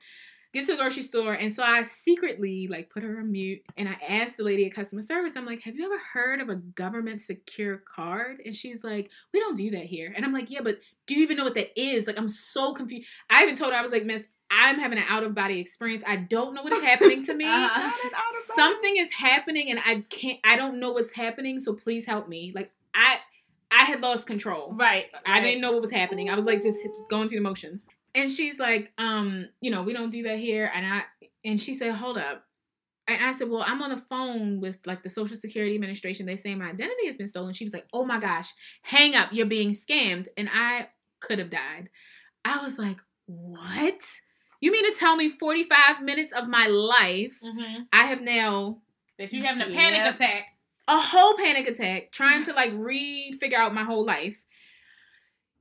Get 0.52 0.66
to 0.66 0.72
the 0.72 0.78
grocery 0.78 1.04
store. 1.04 1.34
And 1.34 1.52
so 1.52 1.62
I 1.62 1.82
secretly 1.82 2.66
like 2.66 2.90
put 2.90 3.04
her 3.04 3.20
on 3.20 3.30
mute 3.30 3.60
and 3.76 3.88
I 3.88 3.96
asked 4.08 4.36
the 4.36 4.42
lady 4.42 4.66
at 4.66 4.74
customer 4.74 5.02
service, 5.02 5.36
I'm 5.36 5.46
like, 5.46 5.62
have 5.62 5.76
you 5.76 5.84
ever 5.84 6.00
heard 6.12 6.40
of 6.40 6.48
a 6.48 6.56
government 6.56 7.20
secure 7.20 7.76
card? 7.76 8.40
And 8.44 8.56
she's 8.56 8.82
like, 8.82 9.10
we 9.32 9.38
don't 9.38 9.56
do 9.56 9.70
that 9.70 9.84
here. 9.84 10.12
And 10.16 10.24
I'm 10.24 10.32
like, 10.32 10.50
yeah, 10.50 10.62
but 10.64 10.78
do 11.06 11.14
you 11.14 11.22
even 11.22 11.36
know 11.36 11.44
what 11.44 11.54
that 11.54 11.78
is? 11.80 12.08
Like, 12.08 12.18
I'm 12.18 12.28
so 12.28 12.72
confused. 12.72 13.06
I 13.28 13.44
even 13.44 13.54
told 13.54 13.72
her, 13.72 13.78
I 13.78 13.82
was 13.82 13.92
like, 13.92 14.04
miss, 14.04 14.26
I'm 14.50 14.78
having 14.78 14.98
an 14.98 15.04
out 15.08 15.22
of 15.22 15.34
body 15.34 15.60
experience. 15.60 16.02
I 16.06 16.16
don't 16.16 16.54
know 16.54 16.62
what 16.62 16.72
is 16.72 16.82
happening 16.82 17.24
to 17.26 17.34
me. 17.36 17.46
Uh-huh. 17.46 17.80
Got 17.80 18.04
it 18.04 18.12
out 18.12 18.12
of 18.12 18.12
body. 18.12 18.56
Something 18.56 18.96
is 18.96 19.12
happening 19.12 19.70
and 19.70 19.80
I 19.84 20.04
can't, 20.08 20.38
I 20.44 20.56
don't 20.56 20.80
know 20.80 20.92
what's 20.92 21.12
happening. 21.12 21.58
So 21.58 21.74
please 21.74 22.04
help 22.04 22.28
me. 22.28 22.52
Like, 22.54 22.72
I, 22.94 23.18
I 23.70 23.84
had 23.84 24.00
lost 24.00 24.26
control. 24.26 24.74
Right. 24.74 25.06
I 25.24 25.34
right. 25.34 25.42
didn't 25.42 25.60
know 25.60 25.72
what 25.72 25.80
was 25.80 25.92
happening. 25.92 26.28
I 26.28 26.34
was 26.34 26.44
like 26.44 26.62
just 26.62 26.78
going 27.08 27.28
through 27.28 27.38
the 27.38 27.44
motions. 27.44 27.84
And 28.14 28.30
she's 28.30 28.58
like, 28.58 28.92
um, 28.98 29.48
you 29.60 29.70
know, 29.70 29.82
we 29.82 29.92
don't 29.92 30.10
do 30.10 30.24
that 30.24 30.38
here. 30.38 30.70
And 30.74 30.84
I 30.84 31.02
and 31.44 31.60
she 31.60 31.74
said, 31.74 31.92
hold 31.92 32.18
up. 32.18 32.44
And 33.06 33.24
I 33.24 33.32
said, 33.32 33.48
well, 33.48 33.64
I'm 33.66 33.82
on 33.82 33.90
the 33.90 33.96
phone 33.96 34.60
with 34.60 34.78
like 34.86 35.02
the 35.02 35.10
Social 35.10 35.36
Security 35.36 35.74
Administration. 35.74 36.26
They 36.26 36.36
say 36.36 36.54
my 36.54 36.70
identity 36.70 37.06
has 37.06 37.16
been 37.16 37.26
stolen. 37.26 37.52
She 37.52 37.64
was 37.64 37.72
like, 37.72 37.86
oh 37.92 38.04
my 38.04 38.18
gosh, 38.18 38.52
hang 38.82 39.14
up. 39.14 39.30
You're 39.32 39.46
being 39.46 39.70
scammed. 39.70 40.26
And 40.36 40.48
I 40.52 40.88
could 41.20 41.38
have 41.38 41.50
died. 41.50 41.90
I 42.44 42.62
was 42.62 42.78
like, 42.78 42.98
what? 43.26 44.00
You 44.60 44.70
mean 44.72 44.90
to 44.92 44.98
tell 44.98 45.16
me 45.16 45.28
45 45.28 46.02
minutes 46.02 46.32
of 46.32 46.48
my 46.48 46.66
life 46.66 47.40
Mhm. 47.42 47.86
I 47.92 48.04
have 48.04 48.20
now 48.20 48.78
That 49.18 49.32
you 49.32 49.42
having 49.42 49.62
a 49.62 49.66
panic 49.70 50.14
attack. 50.14 50.56
a 50.88 51.00
whole 51.00 51.36
panic 51.36 51.66
attack 51.66 52.12
trying 52.12 52.44
to 52.44 52.52
like 52.52 52.72
re-figure 52.74 53.58
out 53.58 53.74
my 53.74 53.84
whole 53.84 54.04
life. 54.04 54.42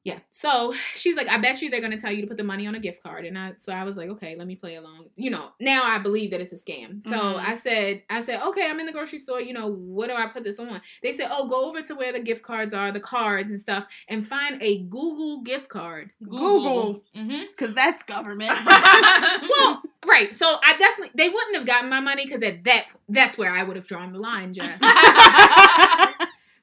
Yeah. 0.10 0.20
So 0.32 0.74
she's 0.96 1.16
like, 1.18 1.28
I 1.28 1.38
bet 1.40 1.62
you 1.62 1.70
they're 1.70 1.82
gonna 1.82 1.98
tell 1.98 2.12
you 2.12 2.22
to 2.22 2.28
put 2.28 2.38
the 2.38 2.44
money 2.44 2.68
on 2.68 2.76
a 2.76 2.80
gift 2.80 3.02
card. 3.04 3.26
And 3.26 3.38
I 3.38 3.54
so 3.58 3.72
I 3.74 3.84
was 3.84 3.98
like, 3.98 4.10
okay, 4.10 4.36
let 4.36 4.48
me 4.48 4.56
play 4.56 4.76
along. 4.76 5.06
You 5.16 5.30
know, 5.32 5.50
now 5.60 5.84
I 5.84 5.98
believe 6.00 6.32
that 6.32 6.42
it's 6.42 6.52
a 6.52 6.56
scam. 6.56 7.04
So 7.04 7.12
Mhm. 7.12 7.40
I 7.48 7.56
said, 7.56 8.04
I 8.10 8.20
said, 8.20 8.42
okay, 8.50 8.70
I'm 8.70 8.80
in 8.80 8.86
the 8.86 8.92
grocery 8.94 9.20
store, 9.20 9.40
you 9.42 9.54
know, 9.54 9.68
what 9.68 10.08
do 10.08 10.14
I 10.16 10.28
put 10.28 10.44
this 10.44 10.60
on? 10.60 10.82
They 11.04 11.12
said, 11.12 11.30
Oh, 11.32 11.48
go 11.48 11.70
over 11.70 11.82
to 11.82 11.96
where 11.96 12.12
the 12.14 12.20
gift 12.20 12.44
cards 12.44 12.74
are, 12.74 12.92
the 12.92 13.00
cards 13.00 13.52
and 13.52 13.60
stuff, 13.60 13.86
and 14.08 14.26
find 14.26 14.62
a 14.62 14.80
Google 14.84 15.42
gift 15.44 15.70
card. 15.70 16.12
Google. 16.24 17.02
Mm-hmm. 17.16 17.44
Because 17.50 17.74
that's 17.74 18.04
government. 18.04 18.52
Well, 19.50 19.82
right. 20.08 20.34
So 20.34 20.46
I 20.64 20.78
definitely 20.78 21.12
they 21.16 21.30
wouldn't 21.30 21.56
have 21.58 21.66
gotten 21.66 21.90
my 21.90 22.00
money 22.00 22.26
because 22.26 22.42
at 22.44 22.64
that 22.66 22.86
that's 23.10 23.38
where 23.38 23.52
I 23.52 23.64
would 23.64 23.76
have 23.76 23.88
drawn 23.88 24.14
the 24.14 24.20
line, 24.20 24.54
Jess. 24.54 24.80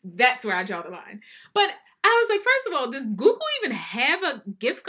That's 0.05 0.45
where 0.45 0.55
I 0.55 0.62
draw 0.62 0.83
the 0.83 0.91
line. 0.91 1.21
But 1.53 1.71
I 2.07 2.25
was 2.29 2.37
like, 2.37 2.45
first 2.45 2.67
of 2.69 2.73
all, 2.75 2.91
does 2.91 3.07
Google 3.07 3.47
even 3.63 3.73
have 3.77 4.23
a 4.23 4.43
gift 4.59 4.89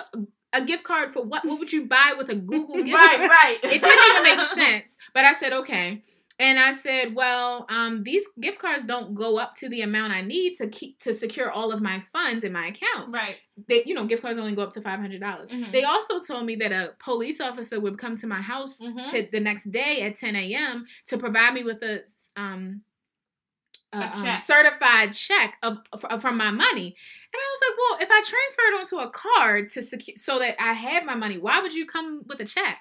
a 0.53 0.63
gift 0.65 0.83
card 0.83 1.11
for 1.13 1.23
what? 1.23 1.45
What 1.45 1.59
would 1.59 1.71
you 1.73 1.85
buy 1.87 2.13
with 2.17 2.29
a 2.29 2.35
Google 2.35 2.75
gift 2.83 2.93
right, 2.93 3.17
card? 3.17 3.29
right. 3.29 3.57
It 3.63 3.81
didn't 3.81 4.09
even 4.09 4.23
make 4.23 4.39
sense. 4.55 4.97
But 5.13 5.25
I 5.25 5.33
said, 5.33 5.53
okay. 5.53 6.01
And 6.39 6.59
I 6.59 6.71
said, 6.71 7.15
well, 7.15 7.65
um, 7.67 8.03
these 8.03 8.23
gift 8.39 8.59
cards 8.59 8.85
don't 8.85 9.15
go 9.15 9.37
up 9.39 9.55
to 9.55 9.69
the 9.69 9.81
amount 9.81 10.13
I 10.13 10.21
need 10.21 10.53
to 10.57 10.67
keep 10.67 10.99
to 10.99 11.11
secure 11.11 11.49
all 11.51 11.71
of 11.71 11.81
my 11.81 12.03
funds 12.13 12.43
in 12.43 12.53
my 12.53 12.67
account. 12.67 13.11
Right. 13.11 13.37
They, 13.67 13.81
you 13.87 13.95
know, 13.95 14.05
gift 14.05 14.21
cards 14.21 14.37
only 14.37 14.53
go 14.55 14.61
up 14.61 14.71
to 14.73 14.81
five 14.81 14.99
hundred 14.99 15.19
dollars. 15.19 15.49
Mhm. 15.49 15.71
They 15.71 15.83
also 15.83 16.19
told 16.19 16.45
me 16.45 16.55
that 16.57 16.71
a 16.71 16.93
police 17.03 17.41
officer 17.41 17.79
would 17.79 17.97
come 17.97 18.15
to 18.17 18.27
my 18.27 18.39
house 18.41 18.79
Mhm. 18.79 19.09
to 19.09 19.27
the 19.31 19.39
next 19.39 19.71
day 19.71 20.03
at 20.03 20.15
10 20.15 20.35
a.m. 20.35 20.85
to 21.07 21.17
provide 21.17 21.55
me 21.55 21.63
with 21.63 21.81
a 21.81 22.03
um 22.35 22.83
a, 23.97 24.01
A 24.05 24.17
um, 24.17 24.23
check. 24.23 24.39
certified 24.39 25.11
check 25.13 25.57
of, 25.63 25.77
of 25.91 26.21
from 26.21 26.37
my 26.37 26.51
money. 26.51 26.95
And 27.33 27.35
I 27.41 27.47
was 27.51 27.59
like, 27.61 27.77
well, 27.77 27.97
if 28.01 28.09
I 28.11 28.21
transferred 28.21 28.79
onto 28.79 28.97
a 29.07 29.11
card 29.11 29.69
to 29.73 29.81
secure 29.81 30.15
so 30.17 30.39
that 30.39 30.55
I 30.61 30.73
had 30.73 31.05
my 31.05 31.15
money, 31.15 31.37
why 31.37 31.59
would 31.61 31.73
you 31.73 31.85
come 31.85 32.23
with 32.27 32.39
a 32.39 32.45
check? 32.45 32.77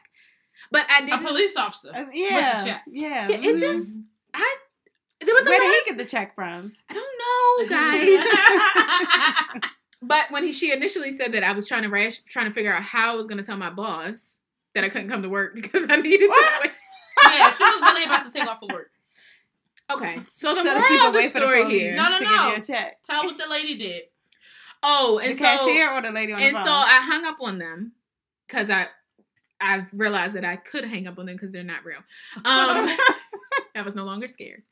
But 0.71 0.87
I 0.89 1.01
didn't. 1.05 1.23
police 1.23 1.57
officer. 1.57 1.91
Uh, 1.95 2.07
yeah, 2.13 2.65
check. 2.65 2.83
yeah. 2.87 3.29
Yeah, 3.29 3.37
it 3.39 3.57
mhm. 3.57 3.61
just 3.61 3.99
I 4.33 4.57
there 5.25 5.35
was 5.35 5.47
a 5.47 5.51
Where 5.51 5.59
lot. 5.61 5.67
did 5.73 5.85
he 5.85 5.91
get 5.91 5.99
the 5.99 6.05
check 6.05 6.35
from? 6.35 6.73
I 6.91 6.95
don't 6.95 7.69
know, 7.69 7.77
guys. 9.63 9.71
but 10.03 10.31
when 10.31 10.45
he 10.45 10.53
she 10.53 10.73
initially 10.73 11.11
said 11.11 11.33
that, 11.33 11.43
I 11.43 11.53
was 11.53 11.67
trying 11.67 11.83
to 11.83 11.89
rash, 11.89 12.19
trying 12.21 12.47
to 12.47 12.53
figure 12.53 12.73
out 12.73 12.83
how 12.83 13.13
I 13.13 13.17
was 13.17 13.27
going 13.27 13.39
to 13.39 13.45
tell 13.45 13.57
my 13.57 13.71
boss 13.71 14.37
that 14.75 14.85
I 14.85 14.89
couldn't 14.89 15.09
come 15.09 15.23
to 15.23 15.29
work 15.29 15.55
because 15.61 15.87
I 15.89 15.97
needed 15.97 16.29
What? 16.29 16.63
to. 16.63 16.71
yeah, 17.25 17.51
she 17.53 17.65
was 17.65 17.81
really 17.81 18.05
about 18.05 18.25
to 18.25 18.31
take 18.31 18.47
off 18.49 18.59
for 18.61 18.69
work. 18.75 18.91
Okay, 19.93 20.19
so 20.27 20.55
the 20.55 20.63
so 20.63 20.65
moral 20.65 20.81
that 20.81 20.89
she 20.89 21.07
of 21.07 21.13
the 21.13 21.19
wait 21.19 21.33
the 21.33 21.39
story 21.41 21.71
here. 21.71 21.95
No, 21.97 22.09
no, 22.11 22.19
to 22.19 22.25
no. 22.25 22.55
give 22.57 22.67
check. 22.67 23.03
Tell 23.05 23.25
what 23.25 23.39
the 23.39 23.49
lady 23.49 23.77
did. 23.79 24.03
Oh, 24.83 25.19
The 25.21 25.29
and 25.31 25.39
so 25.39 25.45
cashier 25.45 25.91
or 25.93 26.03
the 26.03 26.11
lady 26.13 26.33
on 26.33 26.41
and 26.41 26.55
the 26.55 26.65
so? 26.65 26.71
I 26.71 27.01
hung 27.03 27.25
up 27.25 27.39
on 27.41 27.59
them 27.59 27.93
because 28.47 28.71
I 28.71 28.87
I 29.61 29.87
realized 29.93 30.35
that 30.35 30.45
I 30.45 30.57
could 30.57 30.85
hang 30.85 31.07
up 31.07 31.19
on 31.19 31.27
them 31.27 31.35
because 31.35 31.51
they're 31.51 31.65
not 31.65 31.85
real. 31.85 31.99
Um, 32.37 32.45
I 33.75 33.83
was 33.83 33.95
no 33.95 34.05
longer 34.05 34.29
scared. 34.29 34.63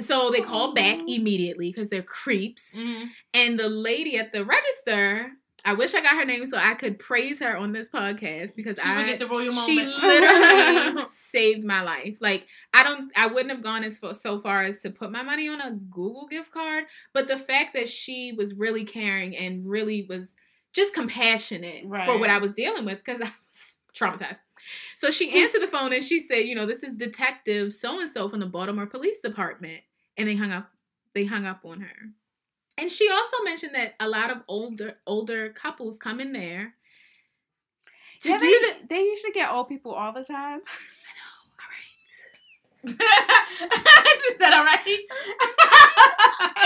So 0.00 0.30
they 0.30 0.40
called 0.40 0.74
back 0.74 0.98
immediately 1.06 1.70
because 1.70 1.88
they're 1.88 2.02
creeps. 2.02 2.74
Mhm. 2.76 3.06
And 3.34 3.58
the 3.58 3.68
lady 3.68 4.18
at 4.18 4.32
the 4.32 4.44
register, 4.44 5.30
I 5.64 5.74
wish 5.74 5.94
I 5.94 6.00
got 6.00 6.16
her 6.16 6.24
name 6.24 6.44
so 6.44 6.56
I 6.56 6.74
could 6.74 6.98
praise 6.98 7.38
her 7.40 7.56
on 7.56 7.72
this 7.72 7.88
podcast 7.88 8.56
because 8.56 8.76
She 8.76 8.82
I 8.82 9.04
get 9.04 9.18
the 9.18 9.28
royal 9.28 9.52
moment. 9.52 9.66
she 9.66 9.84
literally 9.84 11.04
saved 11.08 11.64
my 11.64 11.82
life. 11.82 12.18
Like 12.20 12.46
I 12.74 12.82
don't, 12.82 13.12
I 13.16 13.28
wouldn't 13.28 13.50
have 13.50 13.62
gone 13.62 13.84
as 13.84 13.98
far, 13.98 14.14
so 14.14 14.40
far 14.40 14.64
as 14.64 14.80
to 14.80 14.90
put 14.90 15.12
my 15.12 15.22
money 15.22 15.48
on 15.48 15.60
a 15.60 15.72
Google 15.90 16.26
gift 16.28 16.52
card, 16.52 16.84
but 17.12 17.28
the 17.28 17.36
fact 17.36 17.74
that 17.74 17.88
she 17.88 18.32
was 18.32 18.54
really 18.54 18.84
caring 18.84 19.36
and 19.36 19.68
really 19.68 20.06
was 20.08 20.34
just 20.72 20.94
compassionate 20.94 21.82
for 21.82 22.18
what 22.18 22.30
I 22.30 22.38
was 22.38 22.52
dealing 22.52 22.84
with 22.84 22.98
because 23.04 23.20
I 23.22 23.30
was 23.48 23.78
traumatized. 23.94 24.38
So 24.96 25.10
she 25.10 25.30
hmm. 25.30 25.36
answered 25.38 25.62
the 25.62 25.68
phone 25.68 25.92
and 25.92 26.02
she 26.02 26.18
said, 26.18 26.40
you 26.40 26.54
know, 26.54 26.66
this 26.66 26.82
is 26.82 26.94
Detective 26.94 27.72
so 27.72 28.00
and 28.00 28.08
so 28.08 28.28
from 28.28 28.40
the 28.40 28.46
Baltimore 28.46 28.86
Police 28.86 29.20
Department, 29.20 29.80
and 30.16 30.28
they 30.28 30.36
hung 30.36 30.50
up. 30.50 30.70
They 31.14 31.24
hung 31.24 31.46
up 31.46 31.60
on 31.64 31.80
her. 31.80 32.10
And 32.78 32.90
she 32.90 33.08
also 33.10 33.36
mentioned 33.44 33.74
that 33.74 33.94
a 34.00 34.08
lot 34.08 34.30
of 34.30 34.38
older 34.48 34.94
older 35.06 35.50
couples 35.50 35.98
come 35.98 36.20
in 36.20 36.32
there 36.32 36.74
to 38.20 38.30
yeah, 38.30 38.38
do 38.38 38.46
they, 38.46 38.80
the 38.80 38.86
they 38.88 39.02
usually 39.02 39.32
get 39.32 39.52
old 39.52 39.68
people 39.68 39.92
all 39.92 40.12
the 40.12 40.24
time. 40.24 40.60
she 42.86 42.94
said, 44.38 44.52
"All 44.52 44.64
right." 44.64 44.98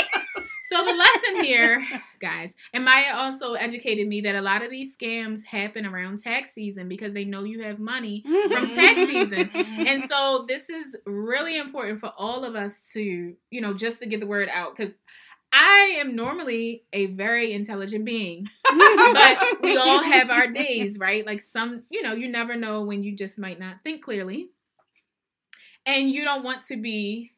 So 0.69 0.85
the 0.85 0.93
lesson 0.93 1.45
here, 1.45 1.87
guys, 2.21 2.53
and 2.75 2.85
Maya 2.85 3.15
also 3.15 3.55
educated 3.55 4.09
me 4.09 4.21
that 4.23 4.35
a 4.35 4.41
lot 4.41 4.65
of 4.65 4.71
these 4.71 4.97
scams 4.97 5.45
happen 5.45 5.87
around 5.87 6.19
tax 6.19 6.51
season 6.51 6.89
because 6.89 7.13
they 7.13 7.25
know 7.25 7.45
you 7.45 7.63
have 7.63 7.79
money 7.79 8.25
from 8.27 8.51
mm-hmm. 8.51 8.75
tax 8.75 8.97
season. 9.07 9.49
And 9.87 10.03
so 10.03 10.45
this 10.49 10.69
is 10.69 10.97
really 11.07 11.57
important 11.57 12.01
for 12.01 12.13
all 12.19 12.45
of 12.45 12.57
us 12.57 12.91
to, 12.95 13.37
you 13.49 13.61
know, 13.61 13.75
just 13.75 14.01
to 14.01 14.07
get 14.07 14.19
the 14.19 14.27
word 14.27 14.49
out 14.53 14.75
because 14.75 14.93
I 15.53 15.97
am 15.99 16.15
normally 16.17 16.85
a 16.93 17.07
very 17.07 17.53
intelligent 17.53 18.05
being, 18.05 18.47
but 18.65 19.63
we 19.63 19.77
all 19.77 20.03
have 20.03 20.29
our 20.31 20.49
days, 20.49 20.99
right? 20.99 21.25
Like 21.25 21.41
some, 21.41 21.85
you 21.89 22.03
know, 22.03 22.13
you 22.13 22.29
never 22.29 22.57
know 22.57 22.83
when 22.83 23.03
you 23.03 23.17
just 23.17 23.39
might 23.39 23.59
not 23.59 23.83
think 23.83 24.03
clearly. 24.03 24.51
And 25.87 26.11
you 26.11 26.25
don't 26.25 26.43
want 26.45 26.63
to 26.67 26.77
be 26.77 27.31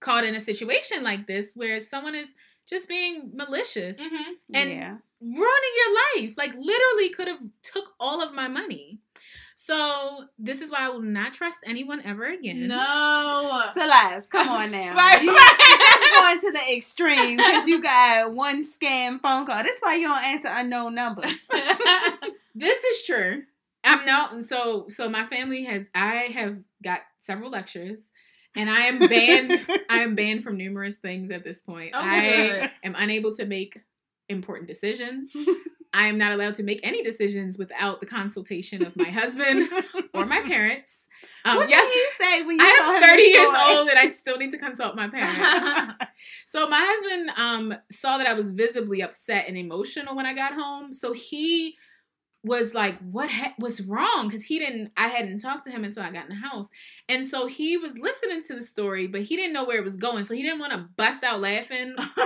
caught 0.00 0.24
in 0.24 0.34
a 0.34 0.40
situation 0.40 1.02
like 1.02 1.26
this 1.26 1.52
where 1.54 1.78
someone 1.80 2.14
is 2.14 2.34
just 2.68 2.88
being 2.88 3.32
malicious 3.34 4.00
Mhm. 4.00 4.24
and 4.54 4.70
yeah. 4.70 4.96
ruining 5.20 5.74
your 5.76 6.22
life. 6.24 6.38
Like 6.38 6.54
literally 6.54 7.10
could 7.10 7.28
have 7.28 7.42
took 7.62 7.92
all 8.00 8.22
of 8.22 8.32
my 8.32 8.48
money. 8.48 9.00
So 9.64 10.24
this 10.40 10.60
is 10.60 10.70
why 10.72 10.78
I 10.80 10.88
will 10.88 11.02
not 11.02 11.34
trust 11.34 11.60
anyone 11.64 12.02
ever 12.04 12.24
again. 12.24 12.66
No. 12.66 13.62
Celeste, 13.72 14.28
come 14.30 14.48
on 14.48 14.70
now. 14.72 14.94
Right, 14.96 15.22
You- 15.22 15.32
right. 15.34 15.78
That's 15.78 16.40
going 16.42 16.52
to 16.52 16.58
the 16.58 16.76
extreme 16.76 17.36
because 17.36 17.68
you 17.68 17.80
got 17.80 18.32
one 18.32 18.64
scam 18.64 19.20
phone 19.20 19.46
call. 19.46 19.56
That's 19.56 19.78
why 19.80 19.94
you 19.94 20.08
don't 20.08 20.24
answer 20.24 20.48
unknown 20.50 20.94
numbers. 20.94 21.32
This 22.54 22.84
is 22.84 23.02
true. 23.04 23.44
I'm 23.82 24.04
not 24.04 24.44
so 24.44 24.84
so 24.90 25.08
my 25.08 25.24
family 25.24 25.64
has 25.64 25.86
I 25.94 26.16
have 26.34 26.58
got 26.84 27.00
several 27.18 27.50
lectures 27.50 28.10
and 28.54 28.68
I 28.68 28.80
am 28.82 28.98
banned 28.98 29.58
I 29.88 30.00
am 30.00 30.14
banned 30.14 30.44
from 30.44 30.58
numerous 30.58 30.96
things 30.96 31.30
at 31.30 31.44
this 31.44 31.60
point. 31.62 31.92
Oh, 31.94 31.98
I 32.00 32.70
am 32.84 32.94
unable 32.96 33.34
to 33.36 33.46
make 33.46 33.80
important 34.28 34.68
decisions. 34.68 35.32
I 35.92 36.08
am 36.08 36.18
not 36.18 36.32
allowed 36.32 36.54
to 36.54 36.62
make 36.62 36.80
any 36.82 37.02
decisions 37.02 37.58
without 37.58 38.00
the 38.00 38.06
consultation 38.06 38.84
of 38.84 38.96
my 38.96 39.10
husband 39.10 39.68
or 40.14 40.26
my 40.26 40.40
parents. 40.42 41.08
Um, 41.44 41.56
what 41.56 41.68
yes, 41.70 41.84
did 41.92 41.94
he 41.94 42.24
say 42.24 42.46
when 42.46 42.56
you 42.56 42.64
I 42.64 42.96
am 42.98 43.02
30 43.02 43.22
years 43.22 43.48
story? 43.48 43.76
old 43.76 43.88
and 43.88 43.98
I 43.98 44.08
still 44.08 44.38
need 44.38 44.50
to 44.52 44.58
consult 44.58 44.96
my 44.96 45.08
parents. 45.08 45.94
So 46.46 46.68
my 46.68 46.80
husband 46.80 47.30
um 47.36 47.74
saw 47.90 48.18
that 48.18 48.26
I 48.26 48.34
was 48.34 48.52
visibly 48.52 49.02
upset 49.02 49.48
and 49.48 49.56
emotional 49.56 50.14
when 50.14 50.26
I 50.26 50.34
got 50.34 50.52
home. 50.52 50.94
So 50.94 51.12
he 51.12 51.76
was 52.44 52.74
like, 52.74 52.98
"What 52.98 53.30
ha- 53.30 53.54
was 53.58 53.80
wrong?" 53.80 54.28
Because 54.28 54.42
he 54.44 54.58
didn't. 54.58 54.92
I 54.96 55.08
hadn't 55.08 55.38
talked 55.38 55.64
to 55.64 55.70
him 55.70 55.82
until 55.82 56.02
I 56.02 56.10
got 56.10 56.24
in 56.24 56.30
the 56.30 56.46
house, 56.48 56.68
and 57.08 57.24
so 57.24 57.46
he 57.46 57.76
was 57.78 57.96
listening 57.98 58.42
to 58.44 58.54
the 58.54 58.62
story, 58.62 59.06
but 59.06 59.22
he 59.22 59.34
didn't 59.36 59.52
know 59.52 59.64
where 59.64 59.78
it 59.78 59.84
was 59.84 59.96
going. 59.96 60.24
So 60.24 60.34
he 60.34 60.42
didn't 60.42 60.60
want 60.60 60.72
to 60.72 60.88
bust 60.96 61.24
out 61.24 61.40
laughing 61.40 61.94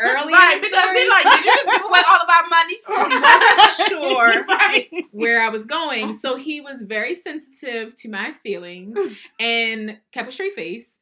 early 0.00 0.32
right, 0.32 0.54
in 0.56 0.60
the 0.62 0.68
because 0.68 0.84
story. 0.84 1.08
like, 1.08 1.24
did 1.24 1.44
you 1.44 1.52
just 1.52 1.66
give 1.66 1.84
away 1.84 2.00
all 2.08 2.20
of 2.20 2.28
our 2.28 2.48
money? 2.48 2.78
he 2.86 3.18
wasn't 3.20 3.88
sure 3.88 4.44
Right. 4.48 4.88
where 5.12 5.40
I 5.42 5.48
was 5.48 5.66
going. 5.66 6.14
So 6.14 6.36
he 6.36 6.60
was 6.60 6.82
very 6.84 7.14
sensitive 7.14 7.94
to 8.00 8.08
my 8.10 8.32
feelings 8.32 8.98
and 9.40 9.98
kept 10.12 10.28
a 10.28 10.32
straight 10.32 10.54
face, 10.54 10.98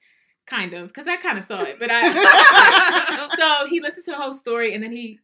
kind 0.46 0.74
of, 0.74 0.88
because 0.88 1.06
I 1.08 1.16
kind 1.16 1.38
of 1.38 1.44
saw 1.44 1.62
it. 1.62 1.76
But 1.78 1.90
I. 1.92 3.26
so 3.38 3.66
he 3.68 3.80
listened 3.80 4.04
to 4.06 4.10
the 4.12 4.16
whole 4.18 4.32
story 4.32 4.74
and 4.74 4.82
then 4.82 4.92
he 4.92 5.18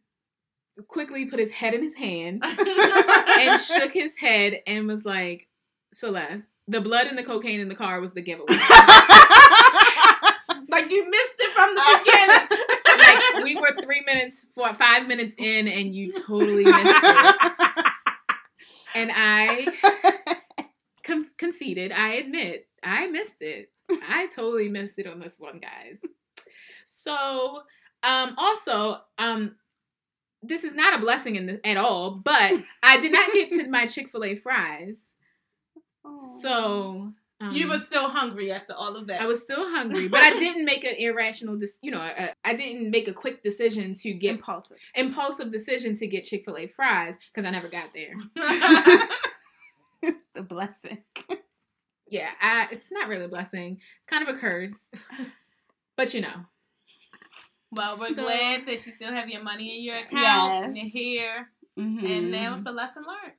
quickly 0.87 1.25
put 1.25 1.39
his 1.39 1.51
head 1.51 1.73
in 1.73 1.81
his 1.81 1.95
hand 1.95 2.41
and 2.45 3.59
shook 3.59 3.91
his 3.93 4.17
head 4.17 4.61
and 4.65 4.87
was 4.87 5.03
like, 5.05 5.47
Celeste, 5.93 6.45
the 6.67 6.79
blood 6.81 7.07
and 7.07 7.17
the 7.17 7.23
cocaine 7.23 7.59
in 7.59 7.67
the 7.67 7.75
car 7.75 7.99
was 7.99 8.13
the 8.13 8.21
giveaway. 8.21 8.45
like 10.69 10.89
you 10.91 11.09
missed 11.09 11.35
it 11.39 11.51
from 11.51 11.73
the 11.75 11.81
beginning. 11.99 12.47
We 13.43 13.55
were 13.55 13.71
three 13.81 14.03
minutes, 14.05 14.45
four, 14.53 14.73
five 14.73 15.07
minutes 15.07 15.35
in, 15.37 15.67
and 15.67 15.93
you 15.95 16.11
totally 16.11 16.63
missed 16.65 17.03
it. 17.03 17.35
And 18.95 19.11
I 19.13 19.67
con- 21.03 21.29
conceded. 21.37 21.91
I 21.91 22.13
admit 22.13 22.67
I 22.83 23.07
missed 23.07 23.41
it. 23.41 23.71
I 24.09 24.27
totally 24.27 24.69
missed 24.69 24.99
it 24.99 25.07
on 25.07 25.19
this 25.19 25.39
one, 25.39 25.59
guys. 25.59 25.99
So, 26.85 27.61
um, 28.03 28.35
also, 28.37 28.97
um, 29.17 29.55
this 30.41 30.63
is 30.63 30.73
not 30.73 30.97
a 30.97 31.01
blessing 31.01 31.35
in 31.35 31.45
the, 31.45 31.67
at 31.67 31.77
all, 31.77 32.21
but 32.23 32.53
I 32.83 32.99
did 32.99 33.11
not 33.11 33.31
get 33.33 33.49
to 33.51 33.69
my 33.69 33.85
Chick 33.87 34.09
Fil 34.09 34.23
A 34.23 34.35
fries, 34.35 35.15
so 36.41 37.13
um, 37.41 37.53
you 37.53 37.69
were 37.69 37.77
still 37.77 38.09
hungry 38.09 38.51
after 38.51 38.73
all 38.73 38.95
of 38.97 39.07
that. 39.07 39.21
I 39.21 39.25
was 39.25 39.41
still 39.41 39.69
hungry, 39.69 40.07
but 40.07 40.21
I 40.21 40.31
didn't 40.39 40.65
make 40.65 40.83
an 40.83 40.95
irrational, 40.95 41.57
dis- 41.57 41.79
you 41.81 41.91
know, 41.91 41.99
I, 42.01 42.33
I 42.43 42.53
didn't 42.53 42.91
make 42.91 43.07
a 43.07 43.13
quick 43.13 43.43
decision 43.43 43.93
to 43.93 44.13
get 44.13 44.31
impulsive. 44.35 44.77
impulsive 44.95 45.49
decision 45.51 45.95
to 45.95 46.07
get 46.07 46.25
Chick 46.25 46.43
Fil 46.45 46.57
A 46.57 46.67
fries 46.67 47.17
because 47.31 47.45
I 47.45 47.51
never 47.51 47.69
got 47.69 47.93
there. 47.93 48.13
the 50.33 50.43
blessing. 50.43 51.03
Yeah, 52.07 52.29
I, 52.41 52.67
it's 52.71 52.91
not 52.91 53.07
really 53.07 53.25
a 53.25 53.29
blessing. 53.29 53.79
It's 53.99 54.07
kind 54.07 54.27
of 54.27 54.35
a 54.35 54.37
curse, 54.39 54.73
but 55.95 56.13
you 56.13 56.21
know. 56.21 56.45
well, 57.71 57.97
we're 57.99 58.09
So- 58.13 58.23
glad 58.23 58.65
that 58.67 58.85
you 58.85 58.91
still 58.91 59.11
have 59.11 59.29
your 59.29 59.43
money 59.43 59.77
in 59.77 59.83
your 59.83 59.97
account 59.97 60.11
Yes. 60.13 60.65
and 60.67 60.77
you're 60.77 60.87
here, 60.89 61.49
Mhm. 61.77 62.03
and 62.17 62.31
now 62.31 62.55
it's 62.55 62.65
a 62.65 62.71
lesson 62.71 63.03
learned. 63.03 63.35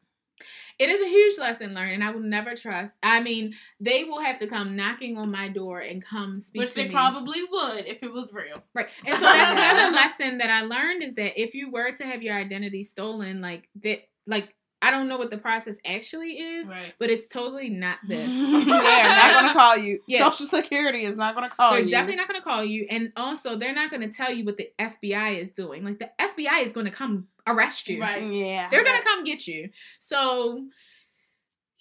It 0.79 0.89
is 0.89 1.01
a 1.01 1.09
huge 1.09 1.39
lesson 1.39 1.75
learned, 1.75 1.93
and 1.95 2.05
I 2.05 2.11
will 2.11 2.21
never 2.21 2.55
trust. 2.55 2.97
I 3.03 3.21
mean, 3.21 3.55
they 3.81 4.05
will 4.05 4.21
have 4.21 4.39
to 4.39 4.47
come 4.47 4.77
knocking 4.77 5.17
on 5.19 5.31
my 5.31 5.49
door 5.49 5.81
and 5.81 6.03
come 6.05 6.41
speak 6.41 6.61
Which 6.61 6.75
they 6.75 6.85
me. 6.89 6.91
probably 6.95 7.41
would 7.51 7.87
if 7.87 8.03
it 8.03 8.13
was 8.13 8.33
real. 8.33 8.63
right. 8.75 8.89
And 9.07 9.15
so 9.17 9.23
that's 9.23 9.53
another 9.77 9.95
lesson 9.95 10.39
that 10.39 10.51
I 10.51 10.63
learned 10.63 11.03
is 11.03 11.15
that 11.15 11.41
if 11.41 11.55
you 11.55 11.71
were 11.71 11.91
to 11.93 12.05
have 12.05 12.23
your 12.23 12.37
identity 12.37 12.83
stolen, 12.83 13.41
like 13.41 13.69
that, 13.83 14.01
like 14.27 14.55
I 14.83 14.91
don't 14.91 15.09
know 15.09 15.19
what 15.19 15.31
the 15.31 15.37
process 15.39 15.77
actually 15.85 16.39
is, 16.41 16.69
Right. 16.69 16.95
but 16.99 17.11
it's 17.11 17.29
totally 17.29 17.69
not 17.69 17.99
this. 18.09 18.33
They're 18.33 18.65
not 18.67 19.35
gonna 19.43 19.53
call 19.59 19.77
you. 19.77 20.01
Yeah. 20.09 20.25
Social 20.31 20.47
Security 20.47 21.05
is 21.05 21.17
not 21.17 21.35
gonna 21.35 21.51
call 21.51 21.73
you. 21.77 21.83
they're 21.83 21.91
definitely 21.91 22.17
not 22.17 22.29
going 22.29 22.41
to 22.41 22.45
call 22.45 22.65
you, 22.65 22.87
and 22.89 23.13
also 23.17 23.57
they're 23.59 23.75
not 23.75 23.91
going 23.91 24.01
to 24.01 24.09
tell 24.17 24.33
you 24.33 24.45
what 24.45 24.57
the 24.57 24.71
FBI 24.79 25.39
is 25.39 25.51
doing. 25.51 25.85
Like 25.85 25.99
the 25.99 26.11
FBI 26.19 26.63
is 26.63 26.73
going 26.73 26.87
to 26.87 26.93
come 26.93 27.29
arrest 27.47 27.89
you. 27.89 28.01
Right. 28.01 28.23
Yeah. 28.23 28.69
They're 28.71 28.85
gonna 28.85 29.03
come 29.03 29.25
get 29.25 29.47
you. 29.47 29.69
So, 29.99 30.57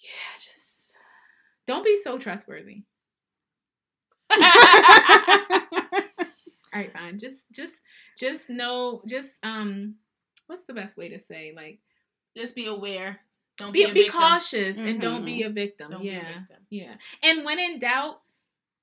yeah, 0.02 0.38
just 0.38 0.94
don't 1.66 1.84
be 1.84 1.96
so 1.96 2.18
trustworthy. 2.18 2.82
All 6.72 6.78
right, 6.78 6.92
fine. 6.92 7.18
Just 7.18 7.50
just 7.52 7.82
just 8.18 8.48
know 8.50 9.02
just 9.06 9.44
um 9.44 9.96
what's 10.46 10.64
the 10.64 10.74
best 10.74 10.96
way 10.96 11.08
to 11.08 11.18
say 11.18 11.52
like 11.56 11.80
Just 12.36 12.54
be 12.54 12.66
aware. 12.66 13.20
Don't 13.56 13.72
be 13.72 13.84
be, 13.86 13.92
be 14.04 14.08
cautious 14.08 14.78
and 14.78 15.00
don't 15.00 15.24
be 15.24 15.42
a 15.42 15.50
victim. 15.50 15.90
Don't 15.90 16.02
be 16.02 16.10
a 16.10 16.12
yeah. 16.12 16.38
victim. 16.38 16.56
Yeah. 16.70 16.94
And 17.22 17.44
when 17.44 17.58
in 17.58 17.78
doubt, 17.78 18.20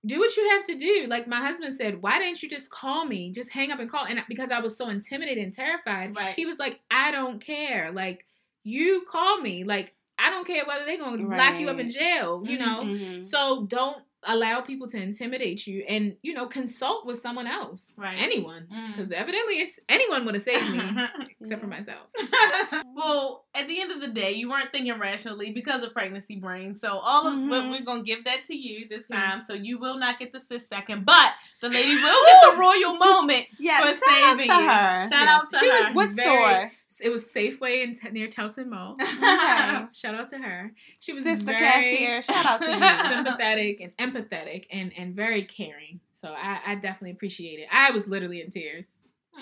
do 0.05 0.19
what 0.19 0.35
you 0.37 0.47
have 0.49 0.63
to 0.65 0.77
do. 0.77 1.05
Like 1.07 1.27
my 1.27 1.41
husband 1.41 1.73
said, 1.73 2.01
why 2.01 2.19
didn't 2.19 2.43
you 2.43 2.49
just 2.49 2.69
call 2.69 3.05
me? 3.05 3.31
Just 3.31 3.49
hang 3.49 3.71
up 3.71 3.79
and 3.79 3.89
call. 3.89 4.05
And 4.05 4.21
because 4.29 4.51
I 4.51 4.59
was 4.59 4.77
so 4.77 4.89
intimidated 4.89 5.43
and 5.43 5.51
terrified, 5.51 6.15
Right. 6.15 6.35
he 6.35 6.45
was 6.45 6.59
like, 6.59 6.79
I 6.91 7.11
don't 7.11 7.39
care. 7.41 7.91
Like, 7.91 8.25
you 8.63 9.05
call 9.09 9.41
me. 9.41 9.63
Like, 9.63 9.95
I 10.19 10.29
don't 10.29 10.45
care 10.45 10.65
whether 10.65 10.85
they're 10.85 10.97
going 10.97 11.19
to 11.29 11.35
lock 11.35 11.59
you 11.59 11.69
up 11.69 11.79
in 11.79 11.89
jail, 11.89 12.43
you 12.45 12.57
Mhm. 12.57 12.59
know? 12.59 12.81
Mhm. 12.83 13.25
So 13.25 13.65
don't 13.65 14.01
allow 14.23 14.61
people 14.61 14.87
to 14.87 14.97
intimidate 15.01 15.67
you 15.67 15.85
and, 15.87 16.17
you 16.23 16.33
know, 16.33 16.47
consult 16.47 17.05
with 17.05 17.19
someone 17.19 17.47
else. 17.47 17.93
Right. 17.97 18.17
Anyone. 18.19 18.67
Mm. 18.73 18.95
Because 18.95 19.11
evidently 19.11 19.55
it's, 19.59 19.79
anyone 19.87 20.25
would 20.25 20.33
have 20.33 20.43
saved 20.43 20.69
me 20.71 20.81
except 21.39 21.61
for 21.61 21.67
myself. 21.67 22.07
well, 22.95 23.45
at 23.55 23.67
the 23.67 23.79
end 23.79 23.91
of 23.91 24.01
the 24.01 24.07
day, 24.07 24.31
you 24.33 24.49
weren't 24.49 24.71
thinking 24.71 24.97
rationally 24.99 25.51
because 25.51 25.83
of 25.83 25.93
pregnancy 25.93 26.35
brain. 26.37 26.75
So 26.75 26.97
all 26.97 27.27
of 27.27 27.33
what 27.47 27.63
Mhm. 27.63 27.71
we're 27.71 27.83
gonna 27.85 28.03
give 28.03 28.25
that 28.25 28.45
to 28.45 28.55
you 28.55 28.87
this 28.89 29.05
Yes. 29.09 29.19
time. 29.19 29.41
So 29.45 29.53
you 29.53 29.77
will 29.77 29.97
not 29.97 30.19
get 30.19 30.33
the 30.33 30.39
sis 30.39 30.67
second, 30.67 31.05
but 31.05 31.33
the 31.61 31.69
lady 31.69 31.95
will 31.95 32.25
get 32.25 32.51
the 32.51 32.57
royal 32.59 32.95
moment. 32.97 33.45
Yeah, 33.59 33.81
for 33.81 33.87
shout 33.87 34.23
out 34.23 34.37
saving 34.39 34.49
to 34.49 34.55
you. 34.55 34.61
her. 34.69 35.03
Shout 35.03 35.11
Yes. 35.11 35.29
out 35.29 35.51
to 35.51 35.59
She 35.59 35.69
her. 35.69 35.83
was 35.85 35.93
what 35.93 36.09
very- 36.09 36.27
store? 36.37 36.71
It 37.01 37.09
was 37.09 37.31
Safeway 37.31 37.83
in, 37.83 38.13
near 38.13 38.27
Towson 38.27 38.67
Mall. 38.67 38.97
Okay. 39.07 39.85
Shout 39.93 40.15
out 40.15 40.29
to 40.29 40.37
her. 40.37 40.73
She 40.99 41.13
was 41.13 41.23
Sister 41.23 41.45
very 41.45 41.65
cashier, 41.65 42.21
shout 42.21 42.45
out 42.45 42.61
to 42.61 42.71
you. 42.71 43.15
sympathetic 43.15 43.81
and 43.81 43.97
empathetic 43.97 44.65
and, 44.71 44.91
and 44.97 45.15
very 45.15 45.43
caring. 45.43 45.99
So 46.11 46.29
I, 46.29 46.59
I 46.65 46.75
definitely 46.75 47.11
appreciate 47.11 47.59
it. 47.59 47.67
I 47.71 47.91
was 47.91 48.07
literally 48.07 48.41
in 48.41 48.49
tears. 48.49 48.91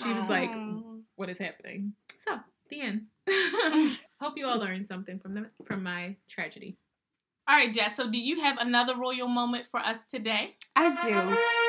She 0.02 0.12
was 0.12 0.28
like, 0.28 0.54
"What 1.14 1.30
is 1.30 1.38
happening?" 1.38 1.94
So 2.18 2.38
the 2.68 2.80
end. 2.80 3.06
Hope 4.20 4.34
you 4.36 4.46
all 4.46 4.58
learned 4.58 4.86
something 4.86 5.18
from 5.18 5.34
the 5.34 5.46
from 5.64 5.82
my 5.82 6.16
tragedy. 6.28 6.76
All 7.48 7.56
right, 7.56 7.72
Jess. 7.72 7.96
So 7.96 8.10
do 8.10 8.18
you 8.18 8.40
have 8.42 8.58
another 8.58 8.96
royal 8.96 9.28
moment 9.28 9.66
for 9.66 9.80
us 9.80 10.04
today? 10.04 10.56
I 10.74 10.90
do. 11.02 11.62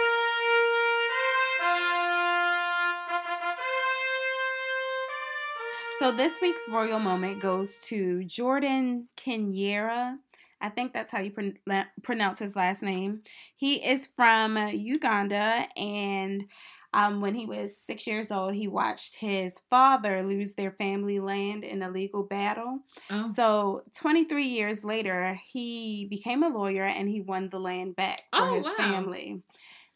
So 5.99 6.11
this 6.11 6.41
week's 6.41 6.67
royal 6.67 6.99
moment 6.99 7.39
goes 7.39 7.79
to 7.81 8.23
Jordan 8.25 9.09
Kinyera. 9.17 10.19
I 10.61 10.69
think 10.69 10.93
that's 10.93 11.11
how 11.11 11.19
you 11.19 11.31
pron- 11.31 11.57
pronounce 12.03 12.39
his 12.39 12.55
last 12.55 12.81
name. 12.81 13.23
He 13.55 13.83
is 13.85 14.07
from 14.07 14.57
Uganda, 14.57 15.67
and 15.75 16.49
um, 16.93 17.21
when 17.21 17.35
he 17.35 17.45
was 17.45 17.77
six 17.77 18.07
years 18.07 18.31
old, 18.31 18.53
he 18.55 18.67
watched 18.67 19.15
his 19.15 19.59
father 19.69 20.23
lose 20.23 20.53
their 20.55 20.71
family 20.71 21.19
land 21.19 21.63
in 21.63 21.81
a 21.83 21.89
legal 21.91 22.23
battle. 22.23 22.79
Oh, 23.09 23.35
So, 23.35 23.81
23 23.95 24.47
years 24.47 24.83
later, 24.83 25.35
he 25.35 26.05
became 26.09 26.43
a 26.43 26.49
lawyer 26.49 26.83
and 26.83 27.07
he 27.09 27.21
won 27.21 27.49
the 27.49 27.59
land 27.59 27.95
back 27.95 28.23
for 28.35 28.47
Oh, 28.47 28.47
his 28.47 28.71
wow. 28.73 28.73
family. 28.73 29.43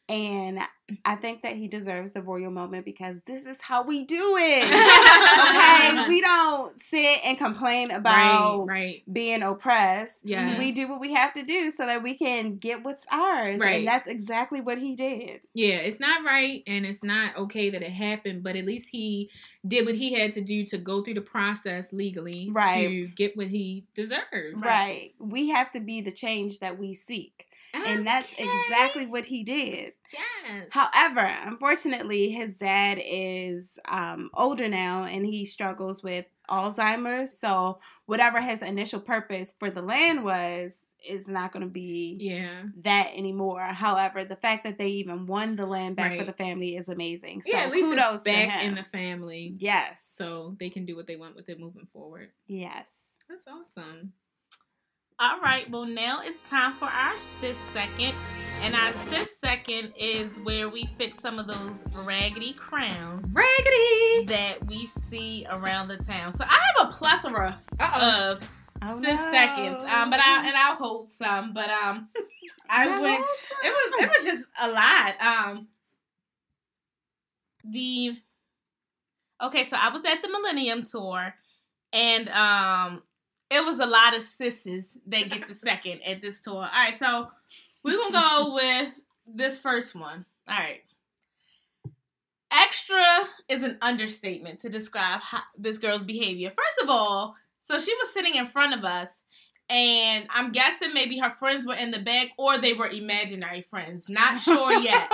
And 0.09 0.59
I 1.05 1.15
think 1.15 1.43
that 1.43 1.55
he 1.55 1.67
deserves 1.67 2.11
the 2.11 2.21
royal 2.21 2.51
moment 2.51 2.85
because 2.85 3.17
this 3.25 3.45
is 3.45 3.61
how 3.61 3.83
we 3.83 4.05
do 4.05 4.35
it. 4.37 4.63
okay, 5.99 6.07
we 6.07 6.21
don't 6.21 6.79
sit 6.79 7.19
and 7.25 7.37
complain 7.37 7.91
about 7.91 8.67
right, 8.67 8.81
right. 8.81 9.13
being 9.13 9.41
oppressed. 9.43 10.15
Yes. 10.23 10.57
We 10.57 10.71
do 10.71 10.89
what 10.89 10.99
we 10.99 11.13
have 11.13 11.33
to 11.33 11.43
do 11.43 11.71
so 11.71 11.85
that 11.85 12.03
we 12.03 12.15
can 12.15 12.57
get 12.57 12.83
what's 12.83 13.05
ours. 13.11 13.59
Right. 13.59 13.79
And 13.79 13.87
that's 13.87 14.07
exactly 14.07 14.61
what 14.61 14.77
he 14.77 14.95
did. 14.95 15.41
Yeah, 15.53 15.75
it's 15.77 15.99
not 15.99 16.23
right 16.25 16.63
and 16.67 16.85
it's 16.85 17.03
not 17.03 17.35
okay 17.37 17.69
that 17.69 17.81
it 17.81 17.91
happened, 17.91 18.43
but 18.43 18.55
at 18.55 18.65
least 18.65 18.89
he 18.89 19.29
did 19.67 19.85
what 19.85 19.95
he 19.95 20.13
had 20.13 20.31
to 20.33 20.41
do 20.41 20.65
to 20.65 20.77
go 20.77 21.03
through 21.03 21.13
the 21.13 21.21
process 21.21 21.93
legally 21.93 22.49
Right. 22.51 22.87
to 22.87 23.07
get 23.09 23.37
what 23.37 23.47
he 23.47 23.85
deserved. 23.93 24.23
Right. 24.55 24.63
Right. 24.65 25.13
We 25.19 25.49
have 25.49 25.71
to 25.73 25.79
be 25.79 26.01
the 26.01 26.11
change 26.11 26.59
that 26.59 26.79
we 26.79 26.93
seek. 26.93 27.47
And 27.73 28.05
that's 28.05 28.33
exactly 28.37 29.05
what 29.05 29.25
he 29.25 29.43
did. 29.43 29.93
Yes. 30.13 30.67
However, 30.71 31.21
unfortunately, 31.45 32.29
his 32.31 32.55
dad 32.57 33.01
is 33.03 33.77
um, 33.87 34.29
older 34.33 34.67
now 34.67 35.03
and 35.05 35.25
he 35.25 35.45
struggles 35.45 36.03
with 36.03 36.25
Alzheimer's. 36.49 37.37
So, 37.39 37.79
whatever 38.05 38.41
his 38.41 38.61
initial 38.61 38.99
purpose 38.99 39.53
for 39.57 39.69
the 39.71 39.81
land 39.81 40.23
was, 40.23 40.73
is 41.09 41.27
not 41.27 41.51
going 41.51 41.63
to 41.65 41.69
be 41.71 42.15
Yeah. 42.19 42.63
that 42.83 43.09
anymore. 43.15 43.61
However, 43.61 44.23
the 44.23 44.35
fact 44.35 44.65
that 44.65 44.77
they 44.77 44.89
even 44.89 45.25
won 45.25 45.55
the 45.55 45.65
land 45.65 45.95
back 45.95 46.15
for 46.15 46.23
the 46.25 46.33
family 46.33 46.75
is 46.75 46.89
amazing. 46.89 47.41
So, 47.41 47.51
yeah, 47.51 47.61
at 47.63 47.71
least 47.71 47.89
kudos 47.89 48.13
it's 48.15 48.23
back 48.23 48.47
to 48.49 48.59
him. 48.59 48.69
in 48.69 48.75
the 48.75 48.83
family. 48.83 49.55
yes. 49.57 50.05
So 50.15 50.55
they 50.59 50.69
can 50.69 50.85
do 50.85 50.95
what 50.95 51.07
they 51.07 51.15
want 51.15 51.35
with 51.35 51.49
it 51.49 51.59
moving 51.59 51.87
forward. 51.91 52.29
yes. 52.47 52.97
That's 53.29 53.47
awesome. 53.47 54.11
All 55.23 55.39
right, 55.39 55.69
well, 55.69 55.85
now 55.85 56.21
it's 56.23 56.41
time 56.49 56.73
for 56.73 56.85
our 56.85 57.13
sis 57.19 57.55
second. 57.55 58.15
And 58.63 58.73
our 58.75 58.91
sis 58.91 59.37
second 59.37 59.93
is 59.95 60.39
where 60.39 60.67
we 60.67 60.85
fix 60.97 61.19
some 61.19 61.37
of 61.37 61.45
those 61.45 61.83
raggedy 62.03 62.53
crowns 62.53 63.27
Raggedy. 63.31 64.25
that 64.25 64.65
we 64.67 64.87
see 64.87 65.45
around 65.49 65.89
the 65.89 65.97
town. 65.97 66.31
So 66.31 66.43
I 66.47 66.59
have 66.77 66.89
a 66.89 66.91
plethora 66.91 67.59
Uh 67.79 68.33
of 68.39 68.49
Oh, 68.83 68.99
sis 68.99 69.19
no. 69.19 69.31
seconds. 69.31 69.77
Um, 69.93 70.09
but 70.09 70.19
I 70.19 70.43
and 70.47 70.57
I'll 70.57 70.75
hold 70.75 71.11
some. 71.11 71.53
But 71.53 71.69
um, 71.69 72.09
I 72.69 72.87
went. 72.99 73.25
It 73.63 73.69
was 73.69 74.03
it 74.03 74.09
was 74.09 74.25
just 74.25 74.45
a 74.59 74.67
lot. 74.69 75.21
Um, 75.21 75.67
the 77.63 78.17
okay, 79.43 79.65
so 79.67 79.77
I 79.79 79.89
was 79.89 80.03
at 80.03 80.23
the 80.23 80.29
Millennium 80.29 80.81
Tour, 80.81 81.31
and 81.93 82.27
um, 82.29 83.03
it 83.51 83.65
was 83.65 83.79
a 83.79 83.85
lot 83.85 84.15
of 84.15 84.23
sisses 84.23 84.97
that 85.07 85.29
get 85.29 85.47
the 85.47 85.53
second 85.53 86.01
at 86.03 86.21
this 86.21 86.39
tour. 86.39 86.55
All 86.55 86.61
right, 86.63 86.97
so 86.97 87.29
we're 87.83 87.97
gonna 87.97 88.13
go 88.13 88.53
with 88.55 88.93
this 89.27 89.59
first 89.59 89.93
one. 89.93 90.25
All 90.47 90.57
right. 90.57 90.81
Extra 92.53 93.03
is 93.49 93.63
an 93.63 93.77
understatement 93.81 94.61
to 94.61 94.69
describe 94.69 95.21
how, 95.21 95.41
this 95.57 95.77
girl's 95.77 96.03
behavior. 96.03 96.49
First 96.49 96.83
of 96.83 96.89
all, 96.89 97.35
so 97.61 97.79
she 97.79 97.93
was 97.93 98.13
sitting 98.13 98.35
in 98.35 98.47
front 98.47 98.73
of 98.73 98.83
us, 98.83 99.19
and 99.69 100.25
I'm 100.29 100.51
guessing 100.51 100.93
maybe 100.93 101.19
her 101.19 101.31
friends 101.31 101.65
were 101.67 101.75
in 101.75 101.91
the 101.91 101.99
back 101.99 102.29
or 102.37 102.57
they 102.57 102.73
were 102.73 102.87
imaginary 102.87 103.61
friends. 103.69 104.09
Not 104.09 104.39
sure 104.39 104.73
yet. 104.81 105.09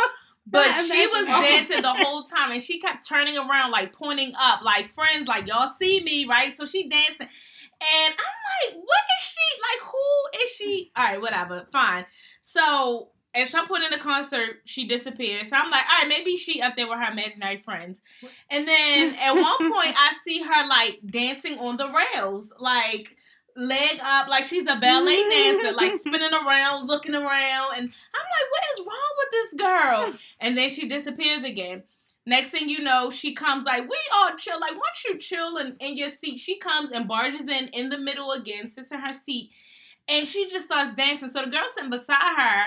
But 0.50 0.72
she 0.86 1.08
was 1.08 1.26
dancing 1.26 1.82
the 1.82 1.94
whole 1.94 2.24
time 2.24 2.54
and 2.54 2.64
she 2.64 2.80
kept 2.80 3.08
turning 3.08 3.38
around, 3.38 3.72
like 3.72 3.92
pointing 3.94 4.34
up, 4.40 4.62
like 4.64 4.88
friends, 4.88 5.28
like 5.28 5.48
y'all 5.48 5.68
see 5.68 6.02
me, 6.02 6.26
right? 6.26 6.54
So 6.54 6.66
she 6.66 6.88
dancing. 6.88 7.28
And 7.82 8.14
I'm 8.14 8.74
like, 8.74 8.84
what 8.84 9.04
is 9.20 9.24
she? 9.24 9.62
Like, 9.62 9.92
who 9.92 10.44
is 10.44 10.50
she? 10.52 10.92
All 10.96 11.04
right, 11.04 11.22
whatever. 11.22 11.68
Fine. 11.72 12.06
So 12.42 13.10
at 13.36 13.50
some 13.50 13.68
point 13.68 13.84
in 13.84 13.92
the 13.92 13.98
concert, 13.98 14.62
she 14.66 14.88
disappears. 14.88 15.50
So 15.50 15.56
I'm 15.56 15.70
like, 15.70 15.84
all 15.84 16.00
right, 16.00 16.08
maybe 16.08 16.38
she 16.38 16.62
up 16.62 16.76
there 16.76 16.88
with 16.88 16.98
her 16.98 17.12
imaginary 17.12 17.58
friends. 17.58 18.02
And 18.50 18.68
then 18.68 19.16
at 19.22 19.34
one 19.34 19.72
point, 19.72 19.96
I 19.98 20.14
see 20.24 20.42
her 20.42 20.68
like 20.68 21.00
dancing 21.06 21.60
on 21.60 21.78
the 21.78 21.88
rails, 21.88 22.52
like 22.60 23.16
leg 23.56 24.00
up, 24.04 24.28
like 24.28 24.46
she's 24.46 24.68
a 24.68 24.76
ballet 24.76 25.24
dancer, 25.30 25.72
like 25.74 25.94
spinning 25.94 26.34
around, 26.34 26.88
looking 26.88 27.16
around. 27.16 27.76
And 27.76 27.86
I'm 27.86 28.26
like, 28.26 28.52
what 28.52 28.64
is 28.74 28.86
wrong 28.86 29.14
with 29.18 29.32
this 29.32 29.54
girl? 29.62 30.14
And 30.40 30.58
then 30.58 30.70
she 30.70 30.88
disappears 30.88 31.44
again. 31.44 31.84
Next 32.28 32.50
thing 32.50 32.70
you 32.70 32.84
know, 32.84 33.10
she 33.10 33.34
comes 33.34 33.66
like, 33.66 33.90
we 33.90 33.98
all 34.14 34.36
chill. 34.38 34.60
Like, 34.60 34.74
once 34.74 35.04
you 35.06 35.18
chill 35.18 35.58
in, 35.58 35.78
in 35.80 35.96
your 35.96 36.10
seat, 36.10 36.40
she 36.40 36.60
comes 36.60 36.92
and 36.92 37.08
barges 37.08 37.48
in 37.48 37.70
in 37.70 37.90
the 37.90 37.98
middle 37.98 38.32
again, 38.34 38.68
sits 38.68 38.92
in 38.92 39.00
her 39.00 39.14
seat, 39.14 39.50
and 40.08 40.28
she 40.28 40.50
just 40.50 40.66
starts 40.66 40.96
dancing. 40.96 41.30
So 41.30 41.42
the 41.42 41.50
girl 41.50 41.64
sitting 41.74 41.90
beside 41.90 42.36
her 42.38 42.66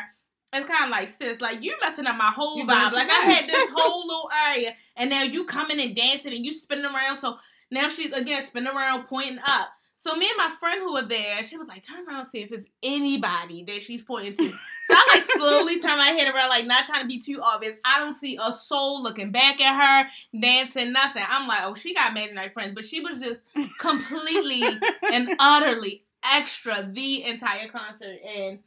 it's 0.52 0.68
kind 0.68 0.84
of 0.84 0.90
like, 0.90 1.08
sis, 1.08 1.40
like 1.40 1.62
you 1.62 1.76
messing 1.80 2.06
up 2.06 2.16
my 2.16 2.30
whole 2.30 2.58
You 2.58 2.64
vibe. 2.64 2.92
Like 2.92 3.10
I 3.10 3.20
had 3.20 3.46
this 3.46 3.70
whole 3.74 4.06
little 4.06 4.30
area, 4.46 4.72
and 4.96 5.08
now 5.08 5.22
you 5.22 5.44
coming 5.44 5.80
and 5.80 5.94
dancing 5.94 6.34
and 6.34 6.44
you 6.44 6.52
spinning 6.52 6.86
around. 6.86 7.16
So 7.16 7.38
now 7.70 7.88
she's 7.88 8.12
again 8.12 8.44
spinning 8.44 8.74
around, 8.74 9.06
pointing 9.06 9.38
up. 9.46 9.68
So 10.02 10.14
me 10.16 10.26
and 10.26 10.38
my 10.38 10.50
friend 10.58 10.80
who 10.80 10.94
were 10.94 11.02
there, 11.02 11.44
she 11.44 11.58
was 11.58 11.68
like, 11.68 11.82
turn 11.86 12.08
around, 12.08 12.24
see 12.24 12.38
if 12.38 12.48
there's 12.48 12.64
anybody 12.82 13.64
that 13.64 13.82
she's 13.82 14.00
pointing 14.00 14.32
to. 14.34 14.50
So 14.90 14.96
I 14.96 15.10
like 15.14 15.26
slowly 15.26 15.78
turn 15.78 15.98
my 15.98 16.08
head 16.08 16.34
around, 16.34 16.48
like 16.48 16.66
not 16.66 16.84
trying 16.86 17.02
to 17.02 17.06
be 17.06 17.20
too 17.20 17.40
obvious. 17.40 17.74
I 17.84 18.00
don't 18.00 18.12
see 18.14 18.36
a 18.42 18.50
soul 18.50 19.02
looking 19.04 19.30
back 19.30 19.60
at 19.60 19.76
her, 20.04 20.10
dancing, 20.40 20.92
nothing. 20.92 21.22
I'm 21.28 21.46
like, 21.46 21.60
oh, 21.64 21.74
she 21.74 21.94
got 21.94 22.10
imaginary 22.10 22.48
friends, 22.48 22.72
but 22.74 22.84
she 22.84 22.98
was 23.00 23.20
just 23.20 23.42
completely 23.78 24.62
and 25.12 25.36
utterly 25.38 26.02
extra 26.24 26.88
the 26.90 27.22
entire 27.24 27.68
concert. 27.68 28.18
And 28.26 28.58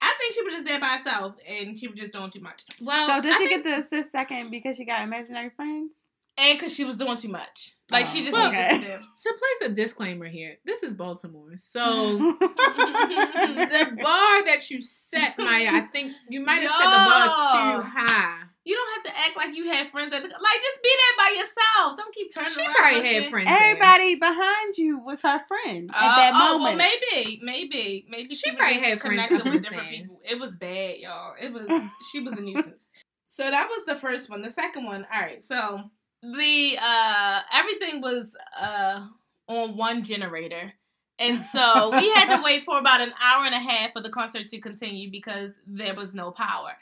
I 0.00 0.14
think 0.18 0.34
she 0.34 0.42
was 0.44 0.54
just 0.54 0.66
there 0.66 0.78
by 0.78 0.98
herself 0.98 1.34
and 1.48 1.76
she 1.76 1.88
was 1.88 1.98
just 1.98 2.12
doing 2.12 2.30
too 2.30 2.40
much. 2.40 2.62
Well, 2.80 3.06
So, 3.08 3.20
did 3.22 3.34
I 3.34 3.38
she 3.38 3.48
think- 3.48 3.64
get 3.64 3.64
the 3.64 3.78
assist 3.80 4.12
second 4.12 4.50
because 4.50 4.76
she 4.76 4.84
got 4.84 5.02
imaginary 5.02 5.50
friends? 5.50 5.94
And 6.38 6.58
because 6.58 6.74
she 6.74 6.84
was 6.84 6.96
doing 6.96 7.16
too 7.16 7.28
much. 7.28 7.72
Like 7.90 8.06
she 8.06 8.18
Oh, 8.20 8.24
just 8.24 8.32
well, 8.32 8.50
needed 8.50 8.80
to 8.82 8.96
do. 8.98 9.04
So 9.14 9.30
place 9.30 9.70
a 9.70 9.72
disclaimer 9.74 10.26
here. 10.26 10.56
This 10.64 10.82
is 10.82 10.92
Baltimore, 10.94 11.56
so 11.56 12.18
the 12.40 13.96
bar 14.02 14.44
that 14.46 14.68
you 14.70 14.80
set, 14.82 15.38
Maya, 15.38 15.68
I 15.72 15.80
think 15.92 16.12
you 16.28 16.40
might 16.40 16.62
have 16.62 16.70
set 16.70 16.78
the 16.78 16.84
bar 16.84 17.26
too 17.26 17.82
high. 17.88 18.38
You 18.64 18.74
don't 18.74 18.94
have 19.06 19.14
to 19.14 19.20
act 19.20 19.36
like 19.36 19.56
you 19.56 19.66
had 19.70 19.90
friends 19.92 20.12
at 20.12 20.22
the 20.24 20.28
like. 20.28 20.60
Just 20.60 20.82
be 20.82 20.90
there 20.96 21.16
by 21.24 21.34
yourself. 21.36 21.96
Don't 21.96 22.12
keep 22.12 22.34
turning 22.34 22.50
She 22.52 22.60
around. 22.62 22.74
probably 22.74 22.96
looking. 22.98 23.22
had 23.22 23.30
friends. 23.30 23.46
there. 23.48 23.58
Everybody 23.60 24.14
behind 24.16 24.76
you 24.78 24.98
was 24.98 25.20
her 25.22 25.40
friend 25.46 25.90
at 25.94 25.96
Uh, 25.96 26.16
that 26.16 26.32
oh, 26.34 26.58
moment. 26.58 26.78
well, 26.78 26.90
maybe, 27.12 27.40
maybe, 27.44 28.06
maybe 28.10 28.34
She 28.34 28.50
was 28.50 28.56
probably 28.58 28.74
just 28.78 28.86
had 28.86 29.00
friends 29.00 29.12
connected 29.14 29.38
coming 29.38 29.54
with 29.54 29.62
different 29.62 29.88
people. 29.88 30.20
It 30.28 30.40
was 30.40 30.56
bad, 30.56 30.96
y'all. 30.98 31.34
It 31.40 31.52
was. 31.52 31.68
she 32.10 32.18
was 32.20 32.34
a 32.34 32.40
nuisance. 32.40 32.88
So 33.22 33.48
that 33.48 33.68
was 33.68 33.86
the 33.86 33.94
first 34.00 34.28
one. 34.30 34.42
The 34.42 34.50
second 34.50 34.84
one. 34.86 35.06
All 35.14 35.20
right. 35.20 35.44
So 35.44 35.82
the 36.32 36.78
uh 36.82 37.40
everything 37.52 38.00
was 38.00 38.34
uh 38.58 39.06
on 39.48 39.76
one 39.76 40.02
generator. 40.02 40.72
And 41.18 41.44
so 41.44 41.90
we 41.92 42.10
had 42.10 42.36
to 42.36 42.42
wait 42.44 42.64
for 42.64 42.78
about 42.78 43.00
an 43.00 43.12
hour 43.22 43.46
and 43.46 43.54
a 43.54 43.58
half 43.58 43.92
for 43.92 44.00
the 44.00 44.10
concert 44.10 44.48
to 44.48 44.60
continue 44.60 45.10
because 45.10 45.52
there 45.66 45.94
was 45.94 46.14
no 46.14 46.30
power. 46.30 46.72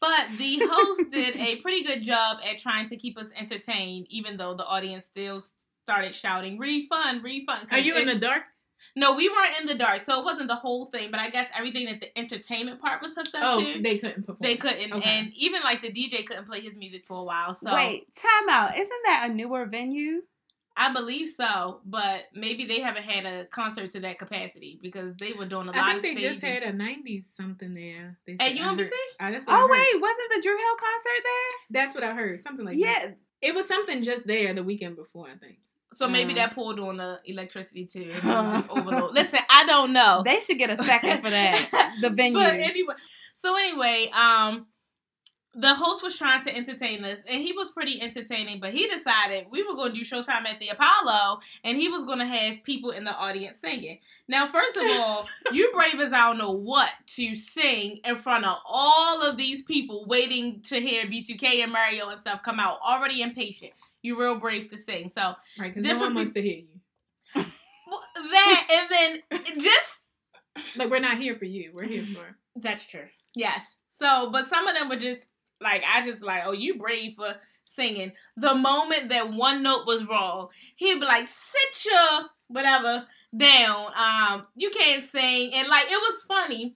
But 0.00 0.36
the 0.36 0.60
host 0.62 1.10
did 1.10 1.36
a 1.36 1.56
pretty 1.62 1.82
good 1.82 2.04
job 2.04 2.38
at 2.48 2.58
trying 2.58 2.88
to 2.88 2.96
keep 2.96 3.18
us 3.18 3.30
entertained, 3.36 4.06
even 4.10 4.36
though 4.36 4.54
the 4.54 4.64
audience 4.64 5.06
still 5.06 5.42
started 5.84 6.14
shouting 6.14 6.58
refund, 6.58 7.24
refund. 7.24 7.68
Are 7.70 7.78
you 7.78 7.96
in 7.96 8.06
the 8.06 8.18
dark? 8.18 8.42
No, 8.96 9.14
we 9.14 9.28
weren't 9.28 9.60
in 9.60 9.66
the 9.66 9.74
dark, 9.74 10.02
so 10.02 10.18
it 10.20 10.24
wasn't 10.24 10.48
the 10.48 10.56
whole 10.56 10.86
thing. 10.86 11.10
But 11.10 11.20
I 11.20 11.30
guess 11.30 11.48
everything 11.56 11.86
that 11.86 12.00
the 12.00 12.16
entertainment 12.18 12.80
part 12.80 13.02
was 13.02 13.14
hooked 13.14 13.34
up 13.34 13.40
Oh, 13.44 13.60
to, 13.74 13.82
they 13.82 13.98
couldn't 13.98 14.22
perform. 14.26 14.38
they 14.40 14.56
couldn't, 14.56 14.92
Okay. 14.92 15.08
and 15.08 15.32
even 15.34 15.62
like 15.62 15.82
the 15.82 15.90
DJ 15.92 16.24
couldn't 16.26 16.46
play 16.46 16.60
his 16.60 16.76
music 16.76 17.04
for 17.06 17.18
a 17.20 17.24
while. 17.24 17.54
So 17.54 17.72
Wait, 17.74 18.06
time 18.14 18.48
out. 18.50 18.76
Isn't 18.76 19.00
that 19.06 19.28
a 19.30 19.34
newer 19.34 19.66
venue? 19.66 20.22
I 20.80 20.92
believe 20.92 21.28
so, 21.28 21.80
but 21.84 22.26
maybe 22.32 22.64
they 22.64 22.78
haven't 22.78 23.02
had 23.02 23.26
a 23.26 23.46
concert 23.46 23.90
to 23.92 24.00
that 24.00 24.20
capacity 24.20 24.78
because 24.80 25.16
they 25.16 25.32
were 25.32 25.44
doing 25.46 25.66
a 25.66 25.72
lot 25.72 25.76
I 25.76 25.98
think 25.98 26.18
of 26.18 26.22
they 26.22 26.28
just 26.28 26.40
had 26.40 26.62
a 26.62 26.70
'90s 26.72 27.22
something 27.34 27.74
there. 27.74 28.16
They 28.28 28.34
at 28.34 28.40
I 28.42 28.52
UMBC. 28.52 28.78
heard- 28.84 29.32
that's 29.32 29.44
what 29.48 29.54
oh, 29.54 29.58
I 29.58 29.62
Oh 29.62 29.68
wait, 29.68 30.00
wasn't 30.00 30.30
the 30.36 30.40
Dru 30.40 30.56
Hill 30.56 30.76
concert 30.76 31.24
there? 31.24 31.50
that's 31.82 31.94
what 31.96 32.04
I 32.04 32.14
heard. 32.14 32.38
Something 32.38 32.64
like 32.64 32.74
that. 32.74 32.78
yeah, 32.80 33.10
It 33.42 33.56
was 33.56 33.66
something 33.66 34.04
just 34.04 34.24
there 34.28 34.54
the 34.54 34.62
weekend 34.62 34.94
before, 34.94 35.26
I 35.26 35.36
think. 35.36 35.58
So 35.94 36.06
maybe 36.06 36.32
Mm. 36.34 36.36
that 36.36 36.54
pulled 36.54 36.78
on 36.80 36.98
the 36.98 37.20
electricity 37.24 37.84
too. 37.86 38.10
And 38.12 38.16
it 38.16 38.24
was 38.24 38.52
just 38.52 38.70
overload. 38.78 39.14
Listen, 39.14 39.40
I 39.48 39.64
don't 39.66 39.92
know. 39.92 40.22
they 40.24 40.38
should 40.40 40.58
get 40.58 40.70
a 40.70 40.76
second 40.76 41.22
for 41.22 41.30
that. 41.30 41.94
The 42.02 42.10
venue. 42.10 42.34
But 42.38 42.54
anyway, 42.54 42.94
so 43.34 43.56
anyway, 43.56 44.10
um, 44.14 44.66
the 45.54 45.74
host 45.74 46.04
was 46.04 46.16
trying 46.16 46.44
to 46.44 46.54
entertain 46.54 47.04
us, 47.04 47.18
and 47.26 47.40
he 47.40 47.52
was 47.52 47.70
pretty 47.70 48.00
entertaining. 48.00 48.60
But 48.60 48.72
he 48.72 48.86
decided 48.86 49.46
we 49.50 49.62
were 49.64 49.74
going 49.74 49.92
to 49.92 49.98
do 49.98 50.04
Showtime 50.04 50.46
at 50.46 50.60
the 50.60 50.68
Apollo, 50.68 51.40
and 51.64 51.76
he 51.76 51.88
was 51.88 52.04
going 52.04 52.18
to 52.20 52.26
have 52.26 52.62
people 52.62 52.90
in 52.90 53.02
the 53.04 53.12
audience 53.12 53.56
singing. 53.56 53.98
Now, 54.28 54.52
first 54.52 54.76
of 54.76 54.84
all, 54.84 55.26
you 55.52 55.72
brave 55.72 55.98
as 56.00 56.12
I 56.12 56.28
don't 56.28 56.38
know 56.38 56.52
what 56.52 56.90
to 57.16 57.34
sing 57.34 57.98
in 58.04 58.16
front 58.16 58.44
of 58.44 58.58
all 58.68 59.22
of 59.22 59.36
these 59.36 59.62
people 59.62 60.04
waiting 60.06 60.60
to 60.64 60.78
hear 60.80 61.06
B2K 61.06 61.62
and 61.64 61.72
Mario 61.72 62.10
and 62.10 62.20
stuff 62.20 62.42
come 62.42 62.60
out, 62.60 62.78
already 62.86 63.22
impatient. 63.22 63.72
You 64.02 64.18
real 64.18 64.36
brave 64.36 64.68
to 64.68 64.78
sing. 64.78 65.08
So 65.08 65.34
Right, 65.58 65.68
because 65.68 65.82
no 65.84 65.98
one 65.98 66.14
wants 66.14 66.32
to 66.32 66.42
hear 66.42 66.58
you. 66.58 67.44
that, 68.14 68.68
and 69.30 69.40
then 69.40 69.44
just 69.58 69.98
Like 70.76 70.90
we're 70.90 71.00
not 71.00 71.18
here 71.18 71.36
for 71.36 71.44
you. 71.44 71.72
We're 71.74 71.84
here 71.84 72.04
for. 72.04 72.36
That's 72.56 72.84
true. 72.86 73.06
Yes. 73.34 73.76
So, 73.90 74.30
but 74.30 74.46
some 74.46 74.66
of 74.66 74.74
them 74.76 74.88
were 74.88 74.96
just 74.96 75.26
like, 75.60 75.82
I 75.86 76.04
just 76.04 76.22
like, 76.22 76.42
oh, 76.46 76.52
you 76.52 76.78
brave 76.78 77.14
for 77.16 77.34
singing. 77.64 78.12
The 78.36 78.54
moment 78.54 79.08
that 79.10 79.32
one 79.32 79.62
note 79.62 79.86
was 79.86 80.06
wrong, 80.08 80.48
he'd 80.76 81.00
be 81.00 81.06
like, 81.06 81.26
sit 81.26 81.84
your 81.84 82.28
whatever 82.48 83.06
down. 83.36 83.86
Um, 83.96 84.46
you 84.54 84.70
can't 84.70 85.04
sing, 85.04 85.52
and 85.54 85.68
like 85.68 85.86
it 85.86 85.90
was 86.00 86.22
funny. 86.22 86.74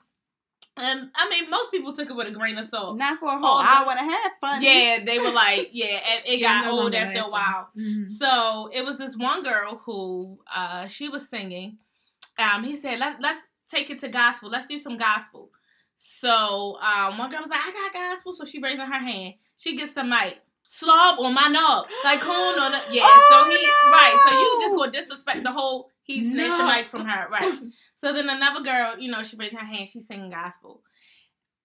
And 0.77 1.11
I 1.15 1.29
mean, 1.29 1.51
most 1.51 1.71
people 1.71 1.93
took 1.95 2.09
it 2.09 2.17
with 2.17 2.29
a 2.29 2.31
grain 2.31 2.57
of 2.57 2.65
salt. 2.65 2.97
Not 2.97 3.19
for 3.19 3.27
a 3.29 3.39
whole 3.39 3.59
Oh, 3.59 3.63
hour 3.63 3.91
and 3.91 4.09
a 4.09 4.13
half. 4.13 4.33
Funny. 4.41 4.67
Yeah, 4.67 5.05
they 5.05 5.19
were 5.19 5.31
like, 5.31 5.69
yeah, 5.73 6.01
and 6.11 6.23
it 6.27 6.41
Yeah, 6.41 6.63
got 6.63 6.65
no 6.75 6.81
old 6.81 6.95
after 6.95 7.21
a 7.21 7.29
while. 7.31 7.69
Mhm. 7.77 8.09
So 8.09 8.71
it 8.73 8.85
was 8.85 8.97
this 8.99 9.17
one 9.17 9.43
girl 9.43 9.83
who 9.85 10.39
uh 10.55 10.87
she 10.87 11.09
was 11.11 11.29
singing. 11.29 11.79
Um 12.39 12.65
he 12.65 12.77
said, 12.77 12.99
Let, 12.99 13.21
let's 13.21 13.47
take 13.69 13.91
it 13.91 13.99
to 14.01 14.09
gospel. 14.09 14.49
Let's 14.49 14.67
do 14.67 14.79
some 14.79 14.97
gospel. 14.97 15.51
So 15.97 16.79
um 16.81 17.19
one 17.19 17.31
girl 17.31 17.43
was 17.43 17.51
like, 17.51 17.61
I 17.63 17.91
got 17.93 18.11
gospel. 18.11 18.33
So 18.33 18.45
she 18.45 18.59
raising 18.59 18.81
her 18.81 18.99
hand. 18.99 19.35
She 19.59 19.77
gets 19.77 19.93
the 19.93 20.05
mic. 20.05 20.41
Slob 20.65 21.19
on 21.21 21.35
my 21.35 21.49
knob. 21.49 21.87
Like 22.03 22.21
who 22.21 22.33
no, 22.33 22.69
no 22.71 22.81
yeah. 22.91 23.03
Oh, 23.05 23.27
so 23.31 23.51
he 23.51 23.67
right. 23.93 24.19
So 24.27 24.39
you 24.39 24.59
no. 24.59 24.67
just 24.67 24.77
go 24.77 24.91
disrespect 25.01 25.45
the 25.45 25.53
whole 25.53 25.91
he 26.05 26.29
snatched 26.31 26.59
the 26.59 26.65
mic 26.65 26.89
from 26.89 27.05
her. 27.09 27.29
Right. 27.29 27.59
So 27.97 28.13
then 28.13 28.29
another 28.29 28.63
girl, 28.63 28.99
you 28.99 29.11
know, 29.11 29.23
she 29.23 29.37
raised 29.37 29.55
her 29.55 29.65
hand, 29.65 29.89
she's 29.89 30.07
singing 30.07 30.31
gospel. 30.31 30.83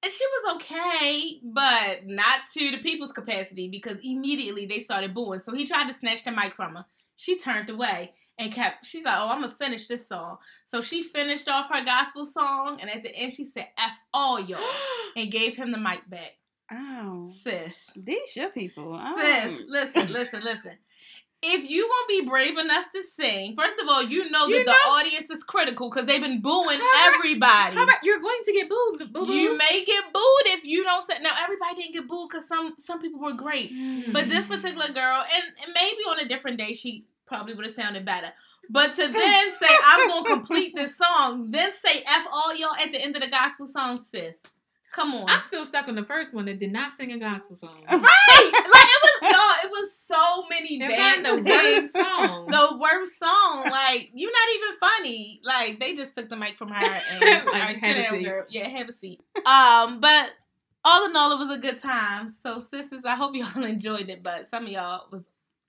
And 0.03 0.11
she 0.11 0.23
was 0.25 0.55
okay, 0.55 1.39
but 1.43 2.05
not 2.05 2.41
to 2.53 2.71
the 2.71 2.77
people's 2.77 3.11
capacity 3.11 3.67
because 3.67 3.97
immediately 4.03 4.67
they 4.67 4.79
started 4.79 5.15
booing. 5.15 5.39
So 5.39 5.53
he 5.53 5.65
tried 5.65 5.87
to 5.87 5.93
snatch 5.93 6.23
the 6.23 6.31
mic 6.31 6.55
from 6.55 6.75
her. 6.75 6.85
She 7.15 7.39
turned 7.39 7.69
away 7.71 8.13
and 8.37 8.53
kept, 8.53 8.85
she's 8.85 9.03
like, 9.03 9.17
oh, 9.17 9.29
I'm 9.29 9.41
going 9.41 9.51
to 9.51 9.57
finish 9.57 9.87
this 9.87 10.07
song. 10.07 10.37
So 10.67 10.81
she 10.81 11.01
finished 11.01 11.47
off 11.47 11.69
her 11.73 11.83
gospel 11.83 12.25
song, 12.25 12.77
and 12.79 12.91
at 12.91 13.01
the 13.01 13.15
end 13.15 13.33
she 13.33 13.43
said, 13.43 13.67
F 13.77 13.97
all 14.13 14.39
y'all, 14.39 14.59
and 15.15 15.31
gave 15.31 15.55
him 15.55 15.71
the 15.71 15.79
mic 15.79 16.07
back. 16.07 16.33
Oh, 16.71 17.25
Sis. 17.43 17.89
these 17.95 18.35
your 18.35 18.49
people. 18.49 18.95
Oh. 18.99 19.19
Sis, 19.19 19.59
um. 19.61 19.65
listen, 19.67 20.13
listen, 20.13 20.43
listen. 20.43 20.77
If 21.43 21.69
you 21.69 21.87
gonna 21.87 22.21
be 22.21 22.27
brave 22.27 22.57
enough 22.57 22.91
to 22.95 23.03
sing, 23.03 23.55
first 23.55 23.79
of 23.79 23.87
all, 23.87 24.01
you 24.01 24.29
know 24.31 24.47
You 24.47 24.57
that 24.57 24.65
the 24.65 24.89
audience 24.89 25.29
is 25.29 25.43
critical 25.43 25.89
because 25.89 26.07
they've 26.07 26.21
been 26.21 26.41
booing 26.41 26.79
Correct. 26.79 27.15
everybody. 27.15 27.75
How 27.75 27.83
about 27.83 28.03
you're 28.03 28.19
going 28.19 28.39
to 28.43 28.53
get 28.53 28.67
booed? 28.67 29.13
Boo 29.13 29.25
boo. 29.25 29.33
You 29.33 29.55
may 29.55 29.85
get 29.85 30.05
booed 30.11 30.45
if 30.45 30.65
you 30.65 30.83
don't 30.83 31.03
say. 31.03 31.13
Now 31.21 31.33
everybody 31.39 31.75
didn't 31.75 31.93
get 31.93 32.07
booed 32.07 32.29
because 32.29 32.47
some 32.47 32.73
some 32.77 32.99
people 32.99 33.19
were 33.19 33.33
great, 33.33 33.71
mm-hmm. 33.71 34.11
but 34.11 34.29
this 34.29 34.47
particular 34.47 34.87
girl, 34.87 35.23
and, 35.31 35.43
and 35.63 35.73
maybe 35.75 35.99
on 36.09 36.19
a 36.19 36.27
different 36.27 36.57
day 36.57 36.73
she 36.73 37.05
probably 37.27 37.53
would 37.53 37.65
have 37.65 37.73
sounded 37.73 38.03
better. 38.03 38.33
But 38.69 38.95
to 38.95 39.07
then 39.07 39.51
say 39.51 39.67
I'm 39.85 40.07
gonna 40.07 40.27
complete 40.35 40.75
this 40.75 40.97
song, 40.97 41.51
then 41.51 41.73
say 41.73 42.03
f 42.07 42.25
all 42.31 42.55
y'all 42.55 42.75
at 42.75 42.91
the 42.91 42.99
end 42.99 43.15
of 43.15 43.21
the 43.21 43.29
gospel 43.29 43.67
song, 43.67 44.03
sis. 44.03 44.41
Come 44.97 45.13
on, 45.13 45.29
I'm 45.29 45.43
still 45.43 45.63
stuck 45.63 45.87
on 45.87 45.93
the 45.93 46.03
first 46.03 46.33
one 46.33 46.45
that 46.45 46.57
did 46.57 46.71
not 46.73 46.91
sing 46.91 47.11
a 47.11 47.19
gospel 47.19 47.55
song. 47.55 47.77
right? 47.87 48.01
Like 48.01 48.87
it 48.89 49.01
was, 49.03 49.31
y'all. 49.31 49.65
It 49.65 49.71
was 49.71 49.93
so 49.95 50.43
many 50.49 50.81
And 50.81 50.89
bad 50.89 51.23
the 51.23 51.43
worst 51.43 51.93
song. 51.93 52.47
The 52.47 52.77
worst 52.79 53.19
song, 53.19 53.67
like 53.69 54.09
you're 54.15 54.31
not 54.31 54.55
even 54.55 54.79
funny. 54.79 55.41
Like 55.43 55.79
they 55.79 55.93
just 55.95 56.15
took 56.15 56.29
the 56.29 56.35
mic 56.35 56.57
from 56.57 56.69
her 56.69 56.83
and 57.11 57.21
Like, 57.45 57.53
like, 57.53 57.77
have 57.77 57.97
a 57.97 58.09
seat. 58.09 58.25
girl. 58.25 58.45
Yeah, 58.49 58.67
have 58.67 58.89
a 58.89 58.91
seat. 58.91 59.21
Um, 59.45 59.99
but 59.99 60.31
all 60.83 61.05
in 61.05 61.15
all, 61.15 61.31
it 61.31 61.45
was 61.47 61.55
a 61.57 61.61
good 61.61 61.79
time. 61.79 62.29
So, 62.29 62.59
sisters, 62.59 63.03
I 63.05 63.15
hope 63.15 63.35
y'all 63.35 63.63
enjoyed 63.63 64.09
it. 64.09 64.23
But 64.23 64.47
some 64.47 64.63
of 64.65 64.69
y'all 64.69 65.05
was 65.11 65.23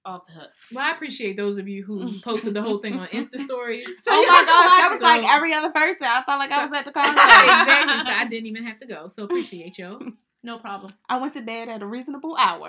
off 0.09 0.27
the 0.27 0.33
hook. 0.33 0.51
Well, 0.73 0.85
I 0.85 0.91
appreciate 0.93 1.37
those 1.37 1.59
of 1.59 1.69
you 1.69 1.85
who 1.85 2.21
posted 2.25 2.55
the 2.55 2.63
whole 2.63 2.79
thing 2.79 2.95
on 2.95 3.07
Insta 3.09 3.39
stories. 3.39 3.85
So 4.03 4.11
Oh 4.11 4.23
my 4.27 4.45
gosh, 4.45 4.81
that 4.81 4.89
was 4.91 4.99
So- 5.01 5.05
like 5.05 5.25
every 5.35 5.53
other 5.53 5.71
person. 5.71 6.03
I 6.09 6.23
felt 6.25 6.39
like 6.39 6.51
I 6.51 6.63
was 6.65 6.73
at 6.77 6.85
the 6.85 6.93
concert. 6.99 7.13
exactly. 7.13 7.99
So 8.11 8.17
I 8.17 8.25
didn't 8.29 8.47
even 8.47 8.65
have 8.65 8.79
to 8.79 8.87
go. 8.87 9.09
So 9.09 9.25
appreciate 9.25 9.79
y'all. 9.79 10.01
No 10.43 10.57
problem. 10.59 10.93
I 11.09 11.19
went 11.19 11.35
to 11.35 11.43
bed 11.43 11.69
at 11.69 11.83
a 11.83 11.87
reasonable 11.87 12.37
hour 12.37 12.69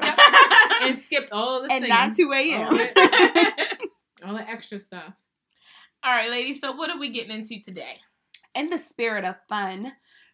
And 0.82 0.97
skipped 0.97 1.32
all 1.32 1.62
the 1.62 1.71
and 1.71 1.84
singing. 1.84 1.89
not 1.89 2.15
2 2.15 2.32
a.m. 2.34 2.75
that, 2.75 3.78
all 4.25 4.34
the 4.36 4.49
extra 4.49 4.80
stuff. 4.80 5.13
all 6.04 6.12
right, 6.12 6.32
ladies. 6.32 6.60
So, 6.60 6.71
what 6.73 6.89
are 6.89 6.97
we 6.99 7.10
getting 7.10 7.32
into 7.32 7.62
today? 7.62 7.97
In 8.56 8.69
the 8.71 8.78
spirit 8.80 9.23
of 9.23 9.36
fun, 9.47 9.93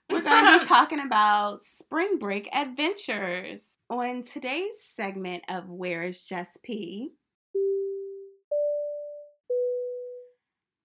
we're 0.09 0.21
going 0.21 0.53
to 0.53 0.59
be 0.61 0.65
talking 0.65 1.01
about 1.01 1.63
spring 1.65 2.17
break 2.19 2.47
adventures. 2.55 3.63
On 3.87 4.23
today's 4.23 4.81
segment 4.95 5.43
of 5.47 5.69
Where 5.69 6.01
is 6.01 6.25
Just 6.25 6.63
P, 6.63 7.11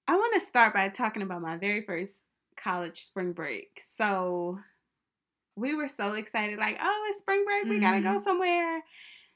I 0.06 0.16
want 0.16 0.34
to 0.34 0.40
start 0.40 0.74
by 0.74 0.90
talking 0.90 1.22
about 1.22 1.40
my 1.40 1.56
very 1.56 1.80
first 1.80 2.24
college 2.58 3.00
spring 3.00 3.32
break. 3.32 3.80
So, 3.96 4.58
we 5.56 5.74
were 5.74 5.88
so 5.88 6.12
excited, 6.12 6.58
like, 6.58 6.78
oh, 6.78 7.06
it's 7.10 7.20
spring 7.20 7.42
break, 7.46 7.64
we 7.64 7.78
gotta 7.78 8.02
go 8.02 8.10
mm-hmm. 8.10 8.18
somewhere. 8.18 8.82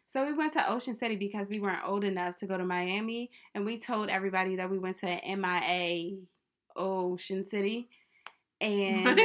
So, 0.09 0.27
we 0.27 0.35
went 0.35 0.53
to 0.53 0.71
Ocean 0.71 0.93
City 0.93 1.17
because 1.17 1.49
we 1.49 1.59
weren't 1.59 1.89
old 1.89 2.05
enough 2.05 2.37
to 2.41 2.47
go 2.47 2.59
to 2.59 2.67
Miami, 2.67 3.31
and 3.55 3.65
we 3.65 3.79
told 3.79 4.11
everybody 4.11 4.57
that 4.57 4.71
we 4.71 4.79
went 4.79 4.99
to 4.99 5.07
MIA 5.07 6.19
Ocean 6.77 7.47
City. 7.47 7.89
And 8.61 9.19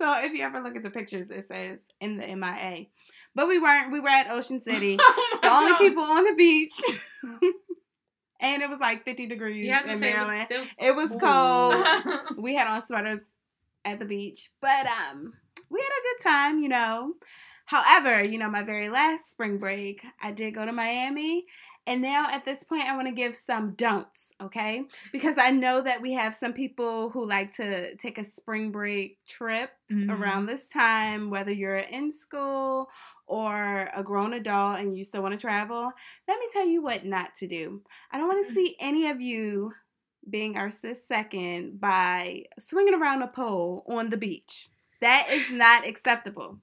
so 0.00 0.18
if 0.24 0.32
you 0.32 0.42
ever 0.42 0.60
look 0.60 0.76
at 0.76 0.82
the 0.82 0.90
pictures, 0.90 1.28
it 1.28 1.46
says 1.46 1.78
in 2.00 2.16
the 2.16 2.26
MIA. 2.34 2.86
But 3.34 3.48
we 3.48 3.58
weren't. 3.58 3.92
We 3.92 4.00
were 4.00 4.08
at 4.08 4.30
Ocean 4.30 4.62
City. 4.64 4.96
Oh 4.98 5.38
The 5.42 5.50
only 5.50 5.76
people 5.76 6.02
on 6.02 6.24
the 6.24 6.34
beach. 6.34 6.80
and 8.40 8.62
it 8.62 8.70
was 8.70 8.78
like 8.78 9.04
50 9.04 9.26
degrees 9.26 9.66
in 9.68 9.72
say 9.74 9.90
it 9.90 9.92
was 9.92 10.00
Maryland. 10.00 10.46
still 10.50 10.64
It 10.78 10.96
was 10.96 11.10
cold. 11.20 12.38
We 12.42 12.54
had 12.54 12.66
on 12.66 12.84
sweaters 12.84 13.18
at 13.84 14.00
the 14.00 14.06
beach. 14.06 14.48
But 14.62 14.86
um 14.86 15.34
we 15.68 15.80
had 15.80 15.86
a 15.86 16.02
good 16.02 16.30
time, 16.30 16.62
you 16.62 16.70
know. 16.70 17.14
However, 17.66 18.24
you 18.24 18.38
know, 18.38 18.48
my 18.48 18.62
very 18.62 18.88
last 18.88 19.30
spring 19.30 19.58
break, 19.58 20.02
I 20.20 20.32
did 20.32 20.54
go 20.54 20.64
to 20.64 20.72
Miami. 20.72 21.44
And 21.86 22.02
now 22.02 22.26
at 22.30 22.44
this 22.44 22.62
point, 22.62 22.84
I 22.84 22.94
want 22.94 23.08
to 23.08 23.14
give 23.14 23.34
some 23.34 23.72
don'ts, 23.74 24.32
okay? 24.40 24.84
Because 25.12 25.36
I 25.38 25.50
know 25.50 25.80
that 25.80 26.00
we 26.02 26.12
have 26.12 26.34
some 26.34 26.52
people 26.52 27.10
who 27.10 27.26
like 27.26 27.52
to 27.56 27.96
take 27.96 28.18
a 28.18 28.24
spring 28.24 28.70
break 28.70 29.18
trip 29.26 29.70
Mhm. 29.90 30.10
around 30.10 30.46
this 30.46 30.68
time, 30.68 31.30
whether 31.30 31.50
you're 31.52 31.76
in 31.76 32.12
school 32.12 32.90
or 33.26 33.88
a 33.94 34.02
grown 34.04 34.34
adult 34.34 34.78
and 34.78 34.96
you 34.96 35.02
still 35.04 35.22
want 35.22 35.32
to 35.32 35.40
travel. 35.40 35.90
Let 36.28 36.38
me 36.38 36.46
tell 36.52 36.66
you 36.66 36.82
what 36.82 37.04
not 37.04 37.34
to 37.36 37.46
do. 37.46 37.82
I 38.10 38.18
don't 38.18 38.28
want 38.28 38.46
to 38.46 38.54
see 38.54 38.76
any 38.78 39.08
of 39.08 39.20
you 39.20 39.72
being 40.28 40.58
our 40.58 40.70
sis 40.70 41.04
second 41.08 41.80
by 41.80 42.44
swinging 42.58 42.94
around 42.94 43.22
a 43.22 43.28
pole 43.28 43.84
on 43.88 44.10
the 44.10 44.16
beach. 44.18 44.68
That 45.00 45.28
is 45.30 45.50
not 45.50 45.86
acceptable. 45.86 46.60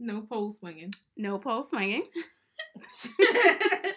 no 0.00 0.22
pole 0.22 0.50
swinging. 0.52 0.92
No 1.16 1.38
pole 1.38 1.62
swinging. 1.62 2.08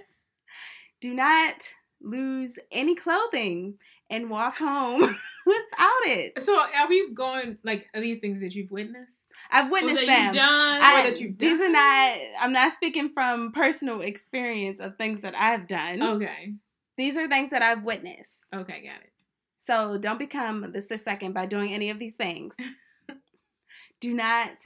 Do 1.02 1.14
not 1.14 1.74
lose 2.02 2.58
any 2.72 2.96
clothing 2.96 3.78
and 4.10 4.30
walk 4.30 4.58
home 4.58 5.02
without 5.46 6.04
it. 6.06 6.42
So 6.42 6.58
are 6.58 6.88
we 6.88 7.12
going 7.14 7.58
like 7.64 7.88
are 7.94 8.02
these 8.02 8.20
things 8.20 8.42
that 8.42 8.56
you've 8.56 8.72
witnessed? 8.72 9.18
I've 9.52 9.72
witnessed 9.72 10.06
that 10.06 10.34
them. 10.34 10.36
done. 10.36 10.82
I, 10.82 11.04
that 11.04 11.20
you've 11.20 11.38
these 11.38 11.62
are 11.62 11.70
not. 11.70 12.18
I'm 12.42 12.54
not 12.54 12.74
speaking 12.74 13.12
from 13.14 13.52
personal 13.52 14.02
experience 14.02 14.80
of 14.80 14.98
things 14.98 15.22
that 15.22 15.36
I've 15.36 15.68
done. 15.68 16.02
Okay. 16.02 16.54
These 16.98 17.18
are 17.18 17.28
things 17.28 17.52
that 17.52 17.62
I've 17.62 17.84
witnessed. 17.84 18.34
Okay, 18.54 18.84
got 18.84 19.02
it. 19.04 19.12
So 19.58 19.98
don't 19.98 20.20
become 20.20 20.72
the 20.72 20.82
sis 20.82 21.04
second 21.04 21.34
by 21.34 21.46
doing 21.46 21.74
any 21.74 21.90
of 21.90 22.00
these 22.00 22.14
things. 22.14 22.56
Do 24.00 24.14
not 24.14 24.58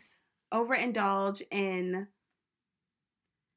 overindulge 0.54 1.42
in 1.52 2.08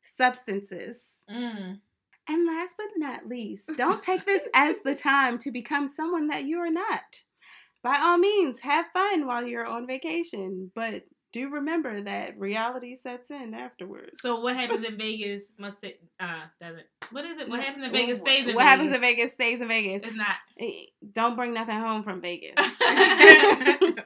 substances. 0.01 1.05
Mm. 1.31 1.81
And 2.29 2.47
last 2.47 2.77
but 2.79 2.87
not 2.97 3.27
least, 3.29 3.71
don't 3.77 4.01
take 4.03 4.25
this 4.25 4.43
as 4.55 4.77
the 4.85 4.95
time 4.95 5.39
to 5.39 5.51
become 5.51 5.89
someone 5.89 6.29
that 6.29 6.45
you 6.45 6.59
are 6.59 6.71
not. 6.71 7.21
By 7.83 7.99
all 8.01 8.17
means, 8.17 8.61
have 8.61 8.87
fun 8.95 9.27
while 9.27 9.45
you're 9.47 9.67
on 9.67 9.87
vacation, 9.87 10.71
but 10.75 11.05
do 11.35 11.51
remember 11.51 12.01
that 12.01 12.39
reality 12.39 12.95
sets 12.95 13.31
in 13.31 13.53
afterwards. 13.55 14.21
So 14.23 14.41
what 14.41 14.57
happens 14.57 14.85
in 14.89 14.97
Vegas 14.97 15.53
must 15.59 15.83
it 15.85 16.01
uh 16.21 16.43
doesn't 16.61 16.87
what 17.11 17.25
is 17.27 17.41
it? 17.41 17.49
What 17.49 17.61
happens 17.61 17.85
in 17.85 17.91
Vegas 17.93 18.21
what- 18.21 18.29
stays 18.29 18.47
in 18.49 18.55
What 18.55 18.63
Vegas. 18.63 18.71
happens 18.71 18.95
in 18.95 19.01
Vegas 19.03 19.33
stays 19.33 19.61
in 19.61 19.69
Vegas. 19.69 20.03
It's 20.09 20.17
not. 20.17 20.37
Eh, 20.59 20.85
Don't 21.13 21.37
bring 21.37 21.53
nothing 21.53 21.77
home 21.79 22.05
from 22.05 22.23
Vegas. 22.23 22.55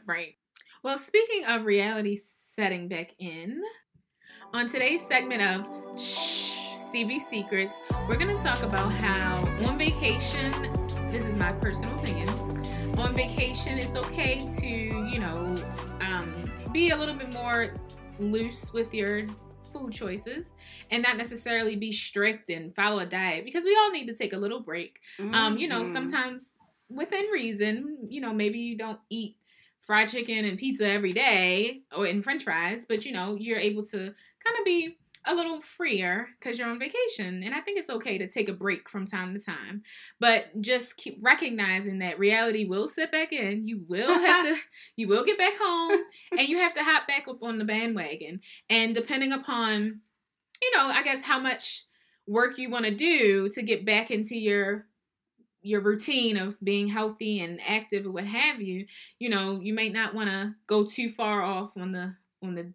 right. 0.07 0.35
Well, 0.83 0.99
speaking 0.99 1.45
of 1.47 1.65
reality 1.65 2.17
setting 2.17 2.89
back 2.89 3.15
in, 3.19 3.61
on 4.55 4.69
today's 4.69 5.03
segment 5.07 5.43
of 5.43 6.01
Shh, 6.01 6.48
CB 6.93 7.19
Secrets, 7.29 7.75
we're 8.09 8.17
going 8.17 8.35
to 8.35 8.43
talk 8.43 8.63
about 8.63 8.91
how 8.93 9.39
on 9.67 9.79
vacation, 9.79 10.51
this 11.11 11.25
is 11.25 11.35
my 11.35 11.53
personal 11.53 11.95
opinion, 11.99 12.29
on 12.99 13.15
vacation, 13.15 13.79
it's 13.79 13.95
okay 13.97 14.39
to, 14.59 14.67
you 14.67 15.19
know, 15.19 15.55
um, 16.01 16.51
be 16.73 16.91
a 16.91 16.97
little 16.97 17.15
bit 17.15 17.33
more 17.35 17.75
loose 18.19 18.73
with 18.73 18.93
your 18.95 19.27
food 19.73 19.93
choices 19.93 20.53
and 20.91 21.03
not 21.03 21.17
necessarily 21.17 21.77
be 21.77 21.93
strict 21.93 22.49
and 22.51 22.75
follow 22.75 23.01
a 23.01 23.07
diet 23.07 23.45
because 23.45 23.65
we 23.65 23.77
all 23.77 23.91
need 23.91 24.07
to 24.07 24.15
take 24.15 24.33
a 24.33 24.37
little 24.39 24.61
break 24.61 24.99
um, 25.35 25.59
you 25.59 25.69
know, 25.69 25.83
Mhm. 25.83 25.87
sometimes 25.93 26.51
within 26.89 27.27
reason, 27.31 27.99
you 28.09 28.21
know, 28.23 28.33
maybe 28.33 28.59
you 28.59 28.77
don't 28.79 28.99
eat 29.11 29.37
fried 29.81 30.09
chicken 30.09 30.45
and 30.47 30.59
pizza 30.59 30.87
every 30.89 31.13
day 31.13 31.83
or 31.97 32.07
in 32.07 32.23
french 32.23 32.45
fries, 32.45 32.87
but 32.87 33.05
you 33.05 33.13
know, 33.13 33.37
you're 33.39 33.59
able 33.59 33.85
to 33.87 33.99
kind 34.45 34.59
of 34.59 34.65
be 34.65 34.97
a 35.29 35.35
little 35.35 35.61
freer 35.61 36.29
because 36.39 36.59
you're 36.59 36.69
on 36.69 36.79
vacation. 36.79 37.43
And 37.43 37.55
I 37.55 37.61
think 37.61 37.79
it's 37.79 37.91
okay 37.91 38.19
to 38.19 38.27
take 38.27 38.49
a 38.49 38.55
break 38.55 38.89
from 38.89 39.07
time 39.07 39.35
to 39.35 39.41
time, 39.41 39.83
but 40.19 40.47
just 40.61 40.97
keep 40.97 41.19
recognizing 41.23 41.99
that 41.99 42.19
reality 42.19 42.65
will 42.65 42.89
sit 42.89 43.13
back 43.13 43.33
in. 43.33 43.67
You 43.67 43.85
will 43.89 44.09
have 44.09 44.45
to, 44.47 44.57
you 44.97 45.07
will 45.07 45.25
get 45.25 45.39
back 45.39 45.53
home 45.61 46.01
and 46.33 46.49
you 46.49 46.59
have 46.59 46.75
to 46.75 46.83
hop 46.83 47.07
back 47.07 47.29
up 47.29 47.43
on 47.43 47.59
the 47.59 47.65
bandwagon. 47.65 48.41
And 48.71 48.95
depending 48.95 49.33
upon, 49.33 50.01
you 50.63 50.77
know, 50.77 50.87
I 50.87 51.03
guess 51.03 51.23
how 51.23 51.39
much 51.39 51.85
work 52.27 52.59
you 52.59 52.71
want 52.71 52.87
to 52.87 52.95
do 52.95 53.49
to 53.51 53.63
get 53.63 53.85
back 53.85 54.11
into 54.11 54.37
your 54.37 54.87
your 55.61 55.81
routine 55.81 56.37
of 56.37 56.59
being 56.61 56.87
healthy 56.87 57.41
and 57.41 57.61
active 57.67 58.07
or 58.07 58.13
what 58.13 58.25
have 58.25 58.61
you 58.61 58.87
you 59.19 59.29
know 59.29 59.59
you 59.61 59.75
might 59.75 59.93
not 59.93 60.15
want 60.15 60.31
to 60.31 60.55
go 60.69 60.87
too 60.87 61.11
far 61.11 61.43
off 61.43 61.77
on 61.77 61.91
the 61.91 62.15
on 62.43 62.55
the 62.55 62.73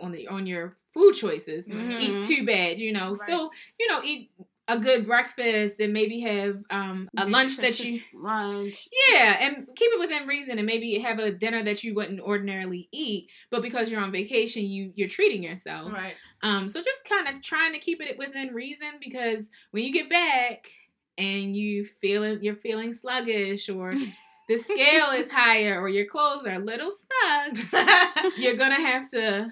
on 0.00 0.12
the 0.12 0.28
on 0.28 0.46
your 0.46 0.76
food 0.94 1.14
choices 1.14 1.66
Mhm. 1.66 2.00
eat 2.00 2.20
too 2.26 2.44
bad 2.46 2.78
you 2.78 2.92
know 2.92 3.08
Right. 3.08 3.16
still 3.16 3.50
you 3.78 3.88
know 3.88 4.00
eat 4.04 4.30
a 4.68 4.78
good 4.78 5.04
breakfast 5.06 5.80
and 5.80 5.92
maybe 5.92 6.20
have 6.20 6.62
um 6.70 7.08
a 7.16 7.24
lunch 7.28 7.56
that 7.56 7.80
you 7.80 8.00
lunch. 8.12 8.86
yeah, 9.08 9.38
and 9.40 9.66
keep 9.74 9.90
it 9.92 9.98
within 9.98 10.28
reason, 10.28 10.58
and 10.58 10.66
maybe 10.66 10.96
have 10.98 11.18
a 11.18 11.32
dinner 11.32 11.64
that 11.64 11.82
you 11.82 11.92
wouldn't 11.94 12.20
ordinarily 12.20 12.88
eat, 12.92 13.28
but 13.50 13.62
because 13.62 13.90
you're 13.90 14.00
on 14.00 14.12
vacation, 14.12 14.64
you 14.64 14.92
you're 14.94 15.08
treating 15.08 15.42
yourself. 15.42 15.92
Right. 15.92 16.14
Um, 16.42 16.68
so 16.68 16.80
just 16.80 17.04
kind 17.04 17.26
of 17.34 17.42
trying 17.42 17.72
to 17.72 17.80
keep 17.80 18.00
it 18.00 18.16
within 18.16 18.54
reason, 18.54 18.88
because 19.02 19.50
when 19.72 19.82
you 19.82 19.92
get 19.92 20.08
back 20.08 20.70
and 21.18 21.56
you 21.56 21.84
feeling 21.84 22.40
you're 22.40 22.54
feeling 22.54 22.92
sluggish, 22.92 23.68
or 23.68 23.92
the 24.48 24.56
scale 24.56 25.10
is 25.10 25.28
higher, 25.30 25.80
or 25.80 25.88
your 25.88 26.06
clothes 26.06 26.46
are 26.46 26.54
a 26.54 26.58
little 26.64 26.92
snug, 26.92 27.58
you're 28.36 28.56
gonna 28.56 28.74
have 28.80 29.10
to, 29.10 29.50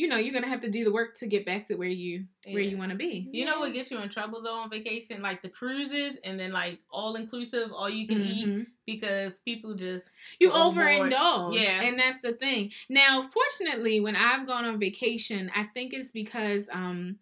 you 0.00 0.08
know, 0.08 0.16
you're 0.16 0.32
gonna 0.32 0.48
have 0.48 0.60
to 0.60 0.70
do 0.70 0.82
the 0.84 0.92
work 0.92 1.14
to 1.16 1.26
get 1.26 1.44
back 1.44 1.66
to 1.66 1.74
where 1.74 1.88
you 1.88 2.24
where 2.50 2.62
you 2.62 2.78
want 2.78 2.90
to 2.90 2.96
be. 2.96 3.28
You 3.32 3.44
know 3.44 3.58
what 3.60 3.72
gets 3.74 3.90
you 3.90 3.98
in 4.00 4.08
trouble 4.08 4.42
though 4.42 4.54
on 4.60 4.70
vacation? 4.70 5.20
Like 5.22 5.42
the 5.42 5.48
cruises 5.50 6.16
and 6.24 6.40
then 6.40 6.52
like 6.52 6.78
all 6.90 7.16
inclusive, 7.16 7.70
all 7.72 7.88
you 7.90 8.06
can 8.08 8.22
eat 8.22 8.46
Mhm. 8.48 8.66
because 8.86 9.40
people 9.40 9.74
just 9.74 10.10
you 10.40 10.50
overboard. 10.50 11.12
overindulge 11.12 11.62
Yeah. 11.62 11.82
and 11.82 11.98
that's 11.98 12.20
the 12.22 12.32
thing 12.32 12.72
now 12.88 13.22
fortunately 13.22 14.00
when 14.00 14.16
i've 14.16 14.46
gone 14.46 14.64
on 14.64 14.78
vacation 14.80 15.50
i 15.54 15.64
think 15.64 15.92
it's 15.92 16.10
because 16.12 16.68
um 16.72 17.16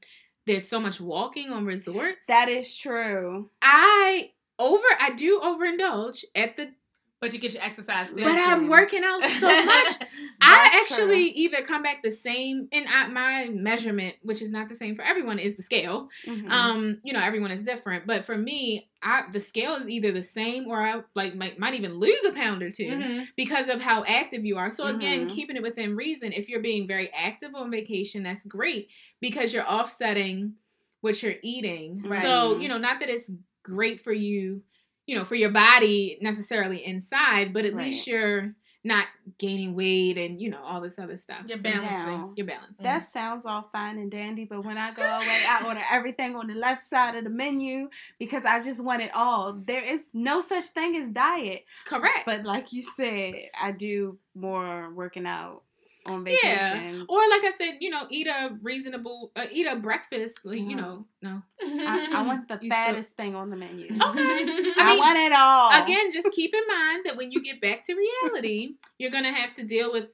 there's 0.47 0.67
so 0.67 0.81
much 0.81 0.99
walking 1.01 1.51
on 1.51 1.67
resorts 1.67 2.27
That 2.29 2.49
is 2.49 2.77
true. 2.77 3.51
i 3.61 4.31
over 4.59 4.87
i 5.01 5.11
do 5.15 5.41
overindulge 5.43 6.25
at 6.35 6.57
the 6.57 6.71
but 7.21 7.33
you 7.33 7.39
get 7.39 7.53
your 7.55 7.63
exercise 7.63 8.09
too. 8.11 8.23
but 8.23 8.39
i'm 8.39 8.69
working 8.69 9.03
out 9.05 9.23
so 9.41 9.49
much 9.65 9.87
i 10.41 10.71
That's 10.73 10.93
actually 10.93 11.25
either 11.31 11.63
come 11.63 11.83
back 11.83 12.03
the 12.03 12.11
same 12.11 12.69
and 12.73 12.87
I, 12.89 13.09
my 13.09 13.49
measurement 13.53 14.15
which 14.23 14.41
is 14.43 14.51
not 14.51 14.69
the 14.69 14.75
same 14.75 14.95
for 14.95 15.03
everyone 15.03 15.39
is 15.39 15.57
the 15.57 15.63
scale 15.63 16.09
Mhm. 16.27 16.51
um 16.51 17.01
you 17.05 17.13
know 17.13 17.21
everyone 17.21 17.51
is 17.51 17.61
different 17.61 18.07
but 18.07 18.25
for 18.25 18.37
me 18.37 18.89
I, 19.03 19.25
the 19.33 19.41
scale 19.41 19.75
is 19.77 19.89
either 19.89 20.11
the 20.13 20.23
same 20.23 20.67
or 20.67 20.81
i 20.83 21.01
like 21.15 21.35
might, 21.35 21.59
might 21.59 21.75
even 21.75 21.95
lose 21.95 22.23
a 22.25 22.33
pound 22.33 22.63
or 22.63 22.71
2 22.71 22.85
Mhm. 22.85 23.27
because 23.37 23.69
of 23.69 23.81
how 23.81 24.03
active 24.05 24.45
you 24.45 24.57
are. 24.59 24.71
So 24.71 24.87
again, 24.89 25.27
Mhm. 25.27 25.31
keeping 25.31 25.55
it 25.57 25.63
within 25.63 25.95
reason. 25.95 26.33
If 26.33 26.49
you're 26.49 26.61
being 26.61 26.89
very 26.89 27.09
active 27.13 27.55
on 27.55 27.71
vacation, 27.71 28.25
that's 28.25 28.45
great 28.45 28.89
because 29.21 29.53
you're 29.53 29.67
offsetting 29.69 30.55
what 31.01 31.23
you're 31.23 31.37
eating. 31.43 32.03
Right. 32.03 32.23
So, 32.23 32.59
you 32.59 32.69
know, 32.69 32.79
not 32.79 32.99
that 33.01 33.09
it's 33.09 33.31
great 33.63 34.01
for 34.01 34.13
you, 34.13 34.63
you 35.09 35.17
know, 35.17 35.25
for 35.25 35.35
your 35.37 35.51
body 35.51 36.19
necessarily 36.21 36.85
inside, 36.85 37.55
but 37.55 37.65
at 37.65 37.73
Right. 37.75 37.87
least 37.87 38.07
you're 38.07 38.55
not 38.85 39.07
gaining 39.39 39.75
weight 39.75 40.19
and, 40.19 40.39
you 40.41 40.51
know, 40.51 40.61
all 40.63 40.81
this 40.83 40.99
other 40.99 41.17
stuff. 41.17 41.45
You're 41.49 41.57
So 41.57 41.63
balancing. 41.63 42.21
Now, 42.21 42.33
You're 42.37 42.47
balanced. 42.47 42.83
That 42.83 43.03
sounds 43.09 43.47
all 43.47 43.69
fine 43.73 43.97
and 43.99 44.11
dandy, 44.11 44.45
but 44.45 44.65
when 44.65 44.77
I 44.77 44.93
go 44.93 45.03
away, 45.17 45.43
I 45.49 45.65
order 45.67 45.81
everything 45.91 46.37
on 46.37 46.47
the 46.47 46.55
left 46.55 46.83
side 46.83 47.15
of 47.17 47.25
the 47.25 47.31
menu 47.31 47.89
because 48.19 48.45
I 48.45 48.63
just 48.63 48.85
want 48.85 49.03
it 49.03 49.11
all. 49.15 49.55
There 49.55 49.83
is 49.83 50.07
no 50.13 50.41
such 50.43 50.65
thing 50.65 50.95
as 50.97 51.09
diet. 51.09 51.65
Correct. 51.87 52.27
But 52.27 52.45
like 52.45 52.73
you 52.75 52.83
said, 52.83 53.35
I 53.61 53.73
do 53.73 54.19
more 54.35 54.93
working 54.95 55.27
out 55.27 55.63
on 56.09 56.27
Yeah. 56.27 57.03
or 57.09 57.19
like 57.31 57.45
I 57.45 57.53
said, 57.57 57.75
you 57.81 57.91
know, 57.91 58.03
eat 58.11 58.27
a 58.27 58.51
reasonable, 58.63 59.33
uh, 59.37 59.47
eat 59.51 59.67
a 59.67 59.77
breakfast. 59.77 60.41
Like, 60.45 60.61
you 60.61 60.77
know, 60.77 61.07
no. 61.23 61.43
I, 61.63 62.09
I 62.15 62.23
want 62.27 62.49
the 62.49 62.55
You 62.63 62.71
still- 62.71 62.85
fattest 62.85 63.11
thing 63.17 63.35
on 63.35 63.51
the 63.51 63.57
menu. 63.57 63.87
Okay. 63.93 63.99
I, 64.03 64.95
I 64.95 64.97
want 64.99 65.19
it 65.19 65.33
all. 65.33 65.83
again, 65.85 66.11
just 66.11 66.31
keep 66.33 66.55
in 66.55 66.63
mind 66.69 67.03
that 67.07 67.17
when 67.17 67.31
you 67.33 67.43
get 67.43 67.61
back 67.61 67.83
to 67.85 67.95
reality, 67.95 68.75
you're 68.99 69.11
gonna 69.11 69.33
have 69.33 69.55
to 69.55 69.65
deal 69.65 69.93
with 69.93 70.09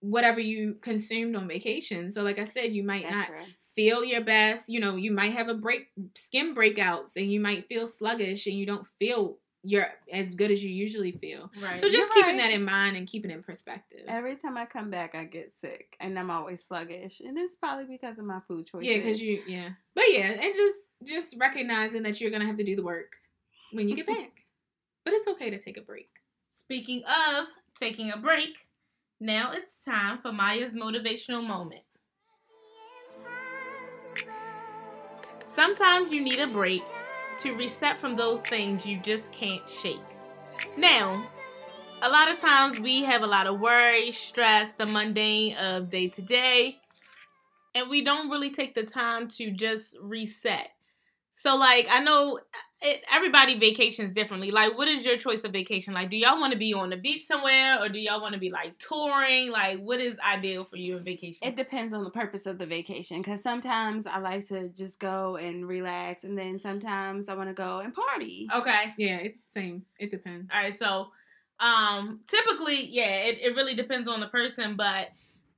whatever 0.00 0.40
you 0.40 0.74
consumed 0.80 1.36
on 1.36 1.48
vacation. 1.48 2.10
So, 2.12 2.22
like 2.22 2.38
I 2.38 2.44
said, 2.44 2.72
you 2.72 2.82
might 2.84 3.04
That's 3.04 3.28
not 3.30 3.38
feel 3.74 4.04
your 4.04 4.24
best. 4.24 4.68
You 4.68 4.80
know, 4.80 4.96
you 4.96 5.10
might 5.12 5.32
have 5.32 5.48
a 5.48 5.54
break 5.54 5.88
skin 6.14 6.54
breakouts, 6.54 7.16
and 7.16 7.30
you 7.32 7.40
might 7.40 7.66
feel 7.68 7.86
sluggish, 7.86 8.46
and 8.46 8.56
you 8.56 8.66
don't 8.66 8.86
feel 8.98 9.38
you're 9.66 9.86
as 10.12 10.30
good 10.30 10.52
as 10.52 10.62
you 10.62 10.70
usually 10.70 11.10
feel. 11.10 11.50
Right. 11.60 11.78
So 11.78 11.88
just 11.88 11.96
you're 11.96 12.08
keeping 12.14 12.38
right. 12.38 12.50
that 12.50 12.52
in 12.52 12.64
mind 12.64 12.96
and 12.96 13.06
keeping 13.06 13.32
it 13.32 13.34
in 13.34 13.42
perspective. 13.42 14.02
Every 14.06 14.36
time 14.36 14.56
I 14.56 14.64
come 14.64 14.90
back, 14.90 15.16
I 15.16 15.24
get 15.24 15.50
sick 15.50 15.96
and 15.98 16.16
I'm 16.16 16.30
always 16.30 16.62
sluggish, 16.62 17.20
and 17.20 17.36
it's 17.36 17.56
probably 17.56 17.84
because 17.84 18.18
of 18.20 18.24
my 18.24 18.38
food 18.46 18.66
choices. 18.66 18.88
Yeah, 18.88 18.96
because 18.98 19.20
you 19.20 19.42
yeah, 19.46 19.70
but 19.94 20.04
yeah, 20.08 20.38
and 20.40 20.54
just 20.54 20.92
just 21.02 21.36
recognizing 21.38 22.04
that 22.04 22.20
you're 22.20 22.30
gonna 22.30 22.46
have 22.46 22.58
to 22.58 22.64
do 22.64 22.76
the 22.76 22.84
work 22.84 23.16
when 23.72 23.88
you 23.88 23.96
get 23.96 24.06
back, 24.06 24.44
but 25.04 25.12
it's 25.12 25.26
okay 25.28 25.50
to 25.50 25.58
take 25.58 25.76
a 25.76 25.82
break. 25.82 26.10
Speaking 26.52 27.02
of 27.04 27.48
taking 27.78 28.12
a 28.12 28.16
break, 28.16 28.68
now 29.18 29.50
it's 29.52 29.76
time 29.84 30.18
for 30.18 30.32
Maya's 30.32 30.74
motivational 30.74 31.44
moment. 31.44 31.82
Sometimes 35.48 36.12
you 36.12 36.22
need 36.22 36.38
a 36.38 36.46
break 36.46 36.82
to 37.40 37.52
reset 37.52 37.96
from 37.96 38.16
those 38.16 38.40
things 38.42 38.86
you 38.86 38.98
just 39.00 39.30
can't 39.32 39.62
shake. 39.68 40.02
Now, 40.76 41.26
a 42.02 42.08
lot 42.08 42.30
of 42.30 42.40
times 42.40 42.80
we 42.80 43.04
have 43.04 43.22
a 43.22 43.26
lot 43.26 43.46
of 43.46 43.60
worry, 43.60 44.12
stress, 44.12 44.72
the 44.72 44.86
mundane 44.86 45.56
of 45.56 45.90
day 45.90 46.08
to 46.08 46.22
day, 46.22 46.78
and 47.74 47.90
we 47.90 48.02
don't 48.02 48.30
really 48.30 48.50
take 48.50 48.74
the 48.74 48.82
time 48.82 49.28
to 49.28 49.50
just 49.50 49.96
reset. 50.00 50.68
So, 51.32 51.56
like, 51.56 51.86
I 51.90 52.02
know 52.02 52.40
it, 52.82 53.02
everybody 53.10 53.58
vacations 53.58 54.12
differently. 54.12 54.50
Like, 54.50 54.76
what 54.76 54.86
is 54.86 55.04
your 55.04 55.16
choice 55.16 55.44
of 55.44 55.52
vacation? 55.52 55.94
Like, 55.94 56.10
do 56.10 56.16
y'all 56.16 56.38
want 56.38 56.52
to 56.52 56.58
be 56.58 56.74
on 56.74 56.90
the 56.90 56.96
beach 56.96 57.24
somewhere, 57.24 57.80
or 57.80 57.88
do 57.88 57.98
y'all 57.98 58.20
want 58.20 58.34
to 58.34 58.40
be 58.40 58.50
like 58.50 58.78
touring? 58.78 59.50
Like, 59.50 59.80
what 59.80 59.98
is 60.00 60.18
ideal 60.18 60.64
for 60.64 60.76
you 60.76 60.96
in 60.98 61.04
vacation? 61.04 61.48
It 61.48 61.56
depends 61.56 61.94
on 61.94 62.04
the 62.04 62.10
purpose 62.10 62.44
of 62.44 62.58
the 62.58 62.66
vacation 62.66 63.22
because 63.22 63.42
sometimes 63.42 64.06
I 64.06 64.18
like 64.18 64.46
to 64.48 64.68
just 64.68 64.98
go 64.98 65.36
and 65.36 65.66
relax, 65.66 66.24
and 66.24 66.38
then 66.38 66.60
sometimes 66.60 67.28
I 67.28 67.34
want 67.34 67.48
to 67.48 67.54
go 67.54 67.80
and 67.80 67.94
party. 67.94 68.46
okay. 68.54 68.92
Yeah, 68.98 69.16
it, 69.18 69.36
same. 69.48 69.84
It 69.98 70.10
depends. 70.10 70.50
All 70.52 70.60
right, 70.60 70.76
so 70.76 71.08
um 71.58 72.20
typically, 72.28 72.86
yeah, 72.86 73.24
it, 73.24 73.38
it 73.40 73.56
really 73.56 73.74
depends 73.74 74.08
on 74.08 74.20
the 74.20 74.28
person, 74.28 74.76
but 74.76 75.08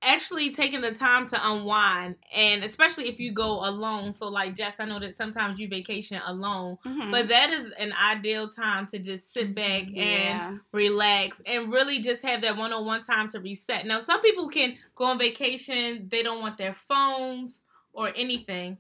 actually 0.03 0.53
taking 0.53 0.81
the 0.81 0.93
time 0.93 1.27
to 1.27 1.37
unwind 1.43 2.15
and 2.35 2.63
especially 2.63 3.09
if 3.09 3.19
you 3.19 3.33
go 3.33 3.69
alone. 3.69 4.13
So 4.13 4.29
like 4.29 4.55
Jess, 4.55 4.77
I 4.79 4.85
know 4.85 5.01
that 5.01 5.15
sometimes 5.15 5.59
you 5.59 5.69
vacation 5.69 6.21
alone, 6.27 6.79
Mhm. 6.87 7.11
but 7.11 7.29
that 7.29 7.51
is 7.51 7.73
an 7.79 7.93
ideal 7.93 8.49
time 8.49 8.87
to 8.87 8.99
just 8.99 9.33
sit 9.33 9.55
back 9.55 9.83
and 9.89 9.97
yeah, 9.97 10.57
relax 10.73 11.43
and 11.47 11.73
really 11.73 12.01
just 12.01 12.23
have 12.23 12.43
that 12.43 12.57
one-on-one 12.57 13.03
time 13.03 13.29
to 13.29 13.41
reset. 13.41 13.87
Now, 13.87 13.99
some 13.99 14.21
people 14.23 14.49
can 14.49 14.79
go 14.95 15.07
on 15.07 15.19
vacation, 15.19 16.09
they 16.09 16.23
don't 16.23 16.41
want 16.41 16.59
their 16.59 16.75
phones 16.75 17.61
or 17.93 18.13
anything. 18.15 18.79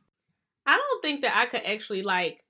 I 0.67 0.77
don't 0.77 1.03
think 1.03 1.23
that 1.23 1.37
I 1.37 1.47
could 1.47 1.63
actually 1.65 2.03
like 2.03 2.45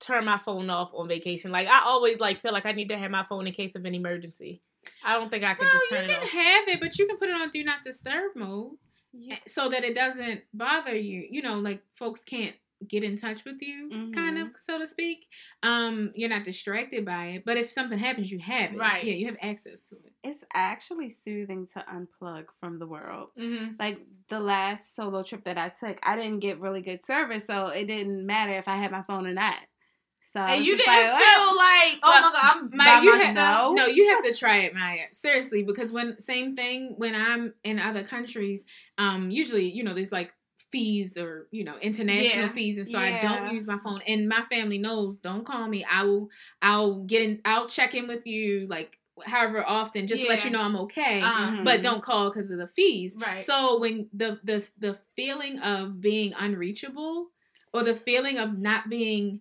turn 0.00 0.24
my 0.24 0.38
phone 0.38 0.68
off 0.70 0.90
on 0.94 1.08
vacation. 1.08 1.50
Like 1.50 1.68
I 1.68 1.82
always 1.84 2.18
like 2.18 2.40
feel 2.40 2.52
like 2.52 2.66
I 2.66 2.72
need 2.72 2.88
to 2.88 2.98
have 2.98 3.10
my 3.10 3.24
phone 3.24 3.46
in 3.46 3.52
case 3.52 3.74
of 3.76 3.84
an 3.84 3.94
emergency. 3.94 4.60
I 5.04 5.14
don't 5.14 5.30
think 5.30 5.44
I 5.44 5.54
could 5.54 5.60
Well, 5.60 5.70
just 5.70 5.88
you 5.90 5.96
turn 5.96 6.04
it 6.04 6.10
can 6.10 6.22
off. 6.22 6.30
have 6.30 6.68
it, 6.68 6.80
but 6.80 6.98
you 6.98 7.06
can 7.06 7.16
put 7.18 7.28
it 7.28 7.34
on 7.34 7.50
do 7.50 7.64
not 7.64 7.82
disturb 7.82 8.36
mode 8.36 8.76
Yeah. 9.12 9.38
so 9.46 9.68
that 9.68 9.84
it 9.84 9.94
doesn't 9.94 10.42
bother 10.52 10.96
you. 10.96 11.26
You 11.30 11.42
know, 11.42 11.54
like 11.58 11.82
folks 11.98 12.22
can't 12.24 12.56
get 12.86 13.02
in 13.04 13.16
touch 13.16 13.44
with 13.44 13.62
you, 13.62 13.88
kind 14.12 14.36
Mm-hmm. 14.36 14.46
of, 14.48 14.56
so 14.58 14.78
to 14.78 14.86
speak. 14.86 15.26
Um, 15.62 16.12
you're 16.14 16.28
not 16.28 16.44
distracted 16.44 17.04
by 17.04 17.26
it, 17.28 17.44
but 17.44 17.56
if 17.56 17.70
something 17.70 17.98
happens, 17.98 18.30
you 18.30 18.38
have 18.40 18.72
it. 18.72 18.78
Right. 18.78 19.04
Yeah, 19.04 19.14
you 19.14 19.26
have 19.26 19.36
access 19.40 19.82
to 19.84 19.96
it. 19.96 20.12
It's 20.22 20.44
actually 20.52 21.08
soothing 21.10 21.66
to 21.68 21.80
unplug 21.88 22.46
from 22.60 22.78
the 22.78 22.86
world. 22.86 23.30
hmm 23.36 23.68
Like 23.78 24.00
the 24.28 24.40
last 24.40 24.94
solo 24.94 25.22
trip 25.22 25.44
that 25.44 25.58
I 25.58 25.68
took, 25.70 25.98
I 26.02 26.16
didn't 26.16 26.40
get 26.40 26.60
really 26.60 26.82
good 26.82 27.04
service, 27.04 27.46
so 27.46 27.68
it 27.68 27.86
didn't 27.86 28.26
matter 28.26 28.52
if 28.52 28.68
I 28.68 28.76
had 28.76 28.90
my 28.90 29.02
phone 29.02 29.26
or 29.26 29.32
not. 29.34 29.66
So 30.32 30.40
And 30.40 30.64
you 30.64 30.76
didn't 30.76 30.92
like, 30.92 31.04
feel 31.04 31.20
well, 31.20 31.56
like, 31.56 31.98
oh 32.02 32.10
Well, 32.10 32.22
my 32.22 32.32
god, 32.32 32.56
I'm 32.62 32.70
Maya, 32.76 32.96
by 32.96 33.00
you 33.04 33.12
myself. 33.12 33.68
have 33.68 33.76
no, 33.76 33.86
you 33.86 34.08
have 34.10 34.24
to 34.24 34.34
try 34.34 34.58
it, 34.58 34.74
Maya. 34.74 35.02
Seriously, 35.12 35.62
because 35.62 35.92
when 35.92 36.18
same 36.18 36.56
thing 36.56 36.94
when 36.96 37.14
I'm 37.14 37.54
in 37.62 37.78
other 37.78 38.02
countries, 38.04 38.64
um, 38.98 39.30
usually 39.30 39.70
you 39.70 39.84
know 39.84 39.94
there's 39.94 40.12
like 40.12 40.32
fees 40.72 41.16
or 41.16 41.46
you 41.52 41.62
know 41.64 41.76
international 41.78 42.46
Yeah. 42.46 42.52
fees, 42.52 42.78
and 42.78 42.88
so 42.88 42.98
I 42.98 43.12
don't 43.22 43.52
use 43.52 43.66
my 43.66 43.78
phone. 43.78 44.00
And 44.08 44.28
my 44.28 44.42
family 44.50 44.78
knows, 44.78 45.16
don't 45.18 45.44
call 45.44 45.68
me. 45.68 45.84
I 45.84 46.02
will, 46.04 46.30
I'll 46.62 47.04
get 47.04 47.22
in, 47.22 47.40
I'll 47.44 47.68
check 47.68 47.94
in 47.94 48.08
with 48.08 48.26
you 48.26 48.66
like 48.66 48.96
however 49.24 49.62
often, 49.64 50.06
just 50.08 50.22
to 50.22 50.28
let 50.28 50.44
you 50.44 50.50
know 50.50 50.60
I'm 50.62 50.76
okay. 50.76 51.20
Uh, 51.22 51.62
but 51.62 51.82
don't 51.82 52.02
call 52.02 52.30
because 52.30 52.50
of 52.50 52.58
the 52.58 52.68
fees. 52.68 53.14
Right. 53.16 53.40
So 53.42 53.78
when 53.78 54.08
the 54.12 54.40
the 54.42 54.66
the 54.78 54.98
feeling 55.14 55.60
of 55.60 56.00
being 56.00 56.32
unreachable 56.36 57.28
or 57.72 57.82
the 57.84 57.94
feeling 57.94 58.38
of 58.38 58.58
not 58.58 58.88
being 58.88 59.40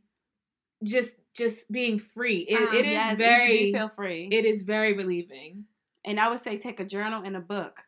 just 0.84 1.18
just 1.34 1.72
being 1.72 1.98
free, 2.00 2.40
it, 2.48 2.56
Uh, 2.70 2.74
it 2.76 2.86
is 2.86 2.92
yes, 2.94 3.18
very 3.18 3.58
you 3.58 3.74
do 3.74 3.80
feel 3.80 3.90
free. 3.90 4.28
it 4.32 4.46
is 4.46 4.62
very 4.64 4.94
relieving. 4.94 5.66
and 6.06 6.20
I 6.20 6.30
would 6.30 6.40
say 6.40 6.58
take 6.58 6.80
a 6.80 6.86
journal 6.86 7.24
and 7.24 7.36
a 7.36 7.42
book. 7.42 7.82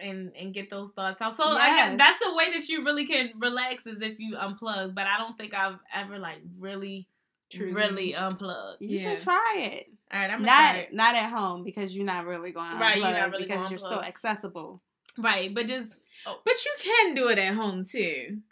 and 0.00 0.30
and 0.36 0.52
get 0.52 0.68
those 0.68 0.90
thoughts 0.92 1.22
out. 1.22 1.34
So 1.36 1.44
I 1.44 1.68
Yes. 1.68 1.90
guess 1.90 1.98
that's 1.98 2.18
the 2.26 2.34
way 2.34 2.50
that 2.52 2.68
you 2.68 2.84
really 2.84 3.06
can 3.06 3.32
relax 3.38 3.86
is 3.86 4.02
if 4.02 4.18
you 4.18 4.36
unplug. 4.36 4.94
But 4.94 5.06
I 5.06 5.16
don't 5.16 5.38
think 5.38 5.54
I've 5.54 5.78
ever 5.94 6.18
like 6.18 6.42
really, 6.58 7.08
Truly. 7.50 7.72
really 7.72 8.14
unplugged. 8.14 8.82
You 8.82 8.98
Yeah. 8.98 9.14
should 9.14 9.22
try 9.24 9.54
it. 9.72 9.86
All 10.12 10.20
right, 10.20 10.30
I'm 10.30 10.42
Not 10.42 10.72
try 10.72 10.76
it. 10.80 10.92
not 10.92 11.14
at 11.14 11.30
home 11.30 11.64
because 11.64 11.96
you're 11.96 12.04
not 12.04 12.26
really 12.26 12.52
going 12.52 12.72
to 12.72 12.76
Right, 12.76 12.98
you're 12.98 13.08
not 13.10 13.30
really 13.30 13.44
because 13.46 13.70
you're 13.70 13.78
so 13.78 14.02
accessible. 14.02 14.82
Right, 15.16 15.54
but 15.54 15.66
just 15.66 15.98
But 16.24 16.64
you 16.64 16.74
can 16.78 17.14
do 17.14 17.28
it 17.28 17.38
at 17.38 17.54
home 17.54 17.84
too. 17.84 18.42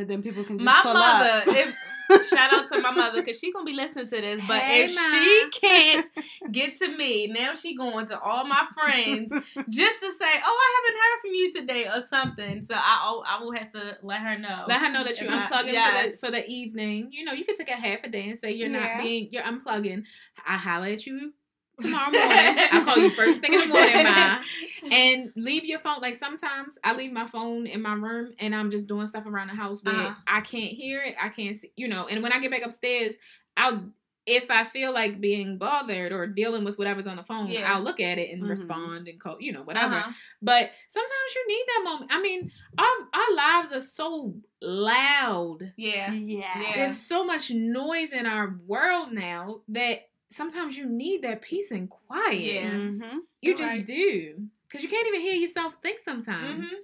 But 0.00 0.08
then 0.08 0.22
people 0.22 0.44
can 0.44 0.56
just 0.58 0.64
my 0.64 0.80
pull 0.82 0.94
mother. 0.94 1.30
up. 1.30 1.44
If 1.48 1.76
shout 2.28 2.52
out 2.52 2.66
to 2.72 2.80
my 2.80 2.90
mother 2.90 3.20
because 3.22 3.38
she 3.38 3.52
gonna 3.52 3.64
be 3.66 3.74
listening 3.74 4.06
to 4.08 4.20
this. 4.20 4.42
But 4.48 4.62
Hey, 4.62 4.84
if 4.84 4.94
Ma. 4.94 5.00
she 5.22 5.48
can't 5.60 6.06
get 6.50 6.76
to 6.78 6.96
me, 6.96 7.26
now 7.28 7.54
she 7.54 7.76
going 7.76 8.06
to 8.06 8.18
all 8.18 8.44
my 8.46 8.66
friends 8.74 9.30
just 9.68 10.00
to 10.00 10.12
say, 10.12 10.32
"Oh, 10.44 10.58
I 10.58 10.80
haven't 10.80 11.00
heard 11.00 11.20
from 11.20 11.30
you 11.34 11.52
today" 11.52 11.86
or 11.94 12.02
something. 12.02 12.62
So 12.62 12.74
I 12.74 13.00
oh, 13.04 13.22
I 13.28 13.40
will 13.42 13.52
have 13.52 13.70
to 13.72 13.98
let 14.02 14.20
her 14.22 14.38
know. 14.38 14.64
Let 14.66 14.80
her 14.80 14.90
know 14.90 15.04
that 15.04 15.20
you're 15.20 15.30
If 15.30 15.36
I- 15.52 15.62
unplugging 15.62 16.02
for, 16.02 16.10
the, 16.10 16.16
for 16.16 16.30
the 16.32 16.46
evening. 16.48 17.10
You 17.12 17.24
know, 17.26 17.32
you 17.32 17.44
could 17.44 17.56
take 17.56 17.68
a 17.70 17.74
half 17.76 18.00
a 18.04 18.08
day 18.08 18.28
and 18.28 18.38
say 18.38 18.52
you're 18.52 18.70
Yeah. 18.70 18.94
not 18.94 19.02
being 19.04 19.28
you're 19.30 19.42
unplugging. 19.44 20.02
I 20.46 20.56
holler 20.56 20.86
at 20.88 21.06
you 21.06 21.32
tomorrow 21.80 22.10
morning. 22.10 22.66
I'll 22.72 22.84
call 22.84 22.98
you 22.98 23.10
first 23.10 23.40
thing 23.40 23.54
in 23.54 23.60
the 23.60 23.66
morning, 23.66 24.04
Ma. 24.04 24.40
And 24.92 25.30
leave 25.36 25.64
your 25.66 25.78
phone. 25.78 26.00
Like 26.00 26.14
sometimes 26.14 26.78
I 26.82 26.94
leave 26.94 27.12
my 27.12 27.26
phone 27.26 27.66
in 27.66 27.82
my 27.82 27.92
room 27.92 28.32
and 28.38 28.54
I'm 28.54 28.70
just 28.70 28.86
doing 28.88 29.04
stuff 29.06 29.26
around 29.26 29.48
the 29.48 29.54
house 29.54 29.84
where 29.84 29.94
Uh-huh. 29.94 30.14
I 30.26 30.40
can't 30.40 30.72
hear 30.72 31.02
it. 31.02 31.14
I 31.20 31.28
can't 31.28 31.54
see 31.54 31.70
you 31.76 31.86
know, 31.88 32.06
and 32.06 32.22
when 32.22 32.32
I 32.32 32.38
get 32.40 32.50
back 32.50 32.62
upstairs, 32.62 33.14
I'll 33.56 33.84
if 34.26 34.50
I 34.50 34.64
feel 34.64 34.92
like 34.92 35.20
being 35.20 35.56
bothered 35.58 36.12
or 36.12 36.26
dealing 36.26 36.62
with 36.62 36.78
whatever's 36.78 37.06
on 37.06 37.16
the 37.16 37.24
phone, 37.24 37.48
Yeah. 37.48 37.72
I'll 37.72 37.82
look 37.82 38.00
at 38.00 38.18
it 38.18 38.30
and 38.32 38.42
Mhm. 38.42 38.48
respond 38.50 39.08
and 39.08 39.18
call, 39.18 39.38
you 39.40 39.52
know, 39.52 39.62
whatever. 39.62 39.94
Uh-huh. 39.96 40.12
But 40.42 40.70
sometimes 40.88 41.34
you 41.34 41.44
need 41.48 41.64
that 41.68 41.82
moment. 41.84 42.12
I 42.12 42.20
mean, 42.22 42.52
our 42.78 42.86
our 43.12 43.34
lives 43.34 43.72
are 43.72 43.80
so 43.80 44.34
loud. 44.62 45.72
Yeah. 45.76 46.12
yeah. 46.12 46.60
Yeah. 46.62 46.76
There's 46.76 46.96
so 46.98 47.24
much 47.24 47.50
noise 47.50 48.12
in 48.12 48.26
our 48.26 48.56
world 48.66 49.12
now 49.12 49.62
that 49.68 50.00
sometimes 50.30 50.76
you 50.78 50.86
need 50.86 51.22
that 51.22 51.42
peace 51.42 51.70
and 51.70 51.88
quiet. 51.90 52.34
Yeah. 52.40 52.70
hmm 52.76 53.02
You 53.02 53.20
You're 53.42 53.56
just 53.56 53.74
right. 53.76 53.84
do. 53.86 54.48
Because 54.66 54.82
you 54.84 54.88
can't 54.88 55.06
even 55.08 55.20
hear 55.20 55.34
yourself 55.34 55.76
think 55.82 56.00
sometimes. 56.00 56.66
Mhm. 56.68 56.74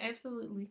Absolutely. 0.00 0.68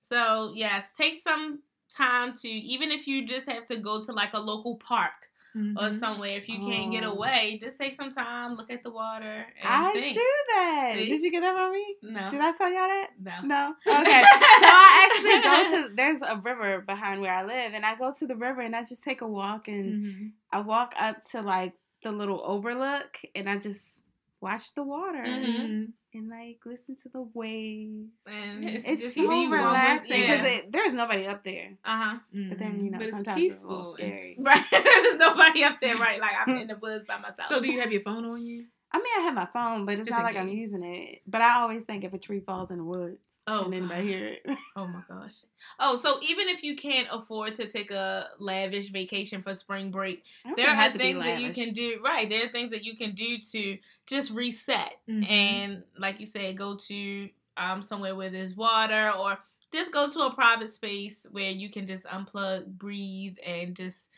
So 0.00 0.52
yes, 0.54 0.92
take 0.92 1.20
some 1.20 1.60
time 1.94 2.34
to 2.38 2.48
even 2.48 2.90
if 2.90 3.06
you 3.06 3.24
just 3.26 3.48
have 3.48 3.64
to 3.66 3.76
go 3.76 4.02
to 4.04 4.12
like 4.12 4.34
a 4.34 4.38
local 4.38 4.76
park 4.76 5.28
or 5.54 5.60
Mhm. 5.88 5.98
somewhere. 6.00 6.30
If 6.32 6.48
you 6.48 6.58
can't 6.60 6.90
get 6.90 7.04
Oh. 7.04 7.12
away, 7.12 7.58
just 7.60 7.78
take 7.78 7.94
some 7.94 8.10
time, 8.12 8.56
look 8.56 8.70
at 8.72 8.82
the 8.82 8.90
water, 8.90 9.46
and 9.60 9.68
I 9.68 9.92
think. 9.92 10.14
do 10.14 10.28
that. 10.54 10.92
See? 10.96 11.08
Did 11.08 11.22
you 11.22 11.30
get 11.30 11.40
that 11.42 11.54
from 11.54 11.72
me? 11.72 11.96
No, 12.02 12.28
Did 12.30 12.40
I 12.40 12.52
tell 12.52 12.68
y'all 12.72 12.88
that? 12.88 13.10
no. 13.20 13.40
No. 13.44 13.76
Okay. 13.86 14.22
so 14.22 14.66
I 14.66 15.08
actually 15.12 15.40
go 15.42 15.88
to 15.88 15.94
there's 15.94 16.22
a 16.38 16.40
river 16.42 16.80
behind 16.80 17.20
where 17.20 17.32
I 17.34 17.42
live 17.44 17.74
and 17.74 17.84
I 17.84 17.94
go 17.96 18.12
to 18.18 18.26
the 18.26 18.36
river 18.36 18.60
and 18.60 18.74
I 18.76 18.82
just 18.84 19.02
take 19.02 19.20
a 19.20 19.26
walk 19.28 19.68
and 19.68 20.04
Mhm. 20.04 20.32
I 20.52 20.60
walk 20.60 20.94
up 20.98 21.16
to 21.32 21.42
like 21.42 21.74
the 22.02 22.12
little 22.12 22.40
overlook 22.44 23.18
and 23.34 23.48
I 23.48 23.58
just 23.58 24.02
watch 24.40 24.74
the 24.74 24.82
water 24.82 25.24
Mhm. 25.24 25.56
Mhm. 25.56 25.92
and 26.12 26.28
like 26.28 26.58
listen 26.66 26.96
to 26.96 27.08
the 27.08 27.22
waves. 27.22 28.10
And 28.26 28.64
It's 28.64 28.84
It's 28.84 29.00
just 29.00 29.14
so 29.14 29.22
peaceful. 29.22 29.28
be 29.28 29.34
one 29.48 29.50
with- 29.50 29.60
relaxing 29.60 30.22
yeah. 30.22 30.36
because 30.42 30.62
there's 30.70 30.94
nobody 30.94 31.26
up 31.26 31.42
there. 31.44 31.78
Uh 31.84 31.96
huh. 32.04 32.18
But 32.50 32.58
then 32.58 32.84
you 32.84 32.90
know 32.90 32.98
But 32.98 33.08
it's 33.08 33.16
sometimes 33.16 33.42
it's 33.44 33.62
a 33.62 33.66
little 33.66 33.84
peaceful. 33.84 34.04
It's- 34.04 34.10
scary. 34.10 34.36
Right. 34.38 34.64
There's 34.70 35.16
nobody 35.18 35.64
up 35.64 35.80
there, 35.80 35.96
right? 35.96 36.20
Like 36.20 36.32
I'm 36.46 36.56
in 36.62 36.68
the 36.68 36.76
woods 36.76 37.04
by 37.06 37.18
myself. 37.18 37.48
So 37.48 37.60
do 37.60 37.70
you 37.72 37.80
have 37.80 37.90
your 37.90 38.02
phone 38.02 38.24
on 38.26 38.44
you? 38.44 38.66
I 38.94 38.98
mean, 38.98 39.06
I 39.18 39.20
have 39.22 39.34
my 39.34 39.46
phone, 39.46 39.86
but 39.86 39.98
it's 39.98 40.06
Just 40.06 40.10
not 40.10 40.20
in 40.20 40.24
like 40.24 40.36
I'm 40.36 40.48
using 40.48 40.84
it. 40.84 41.22
But 41.26 41.42
I 41.42 41.60
always 41.60 41.84
think 41.84 42.04
if 42.04 42.12
a 42.12 42.18
tree 42.18 42.40
falls 42.40 42.70
in 42.70 42.78
the 42.78 42.84
woods, 42.84 43.40
Oh, 43.46 43.64
and 43.64 43.74
anybody 43.74 44.02
God. 44.02 44.08
hear 44.08 44.26
it. 44.28 44.46
Oh 44.76 44.88
my 44.88 45.02
gosh. 45.08 45.34
Oh, 45.78 45.94
so 45.96 46.18
even 46.22 46.48
if 46.48 46.64
you 46.64 46.74
can't 46.74 47.06
afford 47.12 47.54
to 47.56 47.68
take 47.68 47.92
a 47.92 48.30
lavish 48.40 48.90
vacation 48.90 49.40
for 49.40 49.54
spring 49.54 49.92
break, 49.92 50.24
there 50.56 50.68
are 50.68 50.90
things 50.96 51.22
that 51.24 51.38
you 51.38 51.52
can 51.52 51.72
do. 51.72 52.00
Right, 52.04 52.28
there 52.28 52.44
are 52.44 52.48
things 52.48 52.72
that 52.72 52.82
you 52.84 52.96
can 52.96 53.12
do 53.14 53.38
to 53.38 53.78
just 54.06 54.32
reset 54.32 55.00
Mhm. 55.08 55.28
and, 55.28 55.84
like 55.96 56.18
you 56.18 56.26
said, 56.26 56.56
go 56.56 56.76
to 56.76 57.30
um 57.56 57.82
somewhere 57.82 58.16
where 58.16 58.30
there's 58.30 58.56
water 58.56 59.12
or 59.12 59.38
just 59.72 59.92
go 59.92 60.10
to 60.10 60.20
a 60.22 60.34
private 60.34 60.70
space 60.70 61.24
where 61.30 61.50
you 61.50 61.70
can 61.70 61.86
just 61.86 62.04
unplug, 62.06 62.66
breathe, 62.76 63.36
and 63.46 63.76
just 63.76 64.10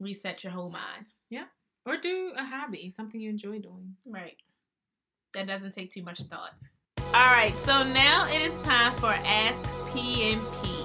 reset 0.00 0.44
your 0.44 0.52
whole 0.52 0.70
mind. 0.70 1.06
Or 1.86 1.96
do 1.96 2.32
a 2.36 2.44
hobby, 2.44 2.90
something 2.90 3.20
you 3.20 3.30
enjoy 3.30 3.58
doing. 3.58 3.96
Right. 4.06 4.36
That 5.34 5.46
doesn't 5.46 5.72
take 5.72 5.90
too 5.90 6.02
much 6.02 6.20
thought. 6.22 6.52
All 6.98 7.30
right, 7.30 7.52
so 7.52 7.84
now 7.92 8.26
it 8.28 8.40
is 8.40 8.54
time 8.64 8.92
for 8.94 9.14
Ask 9.26 9.64
PNP. 9.90 10.84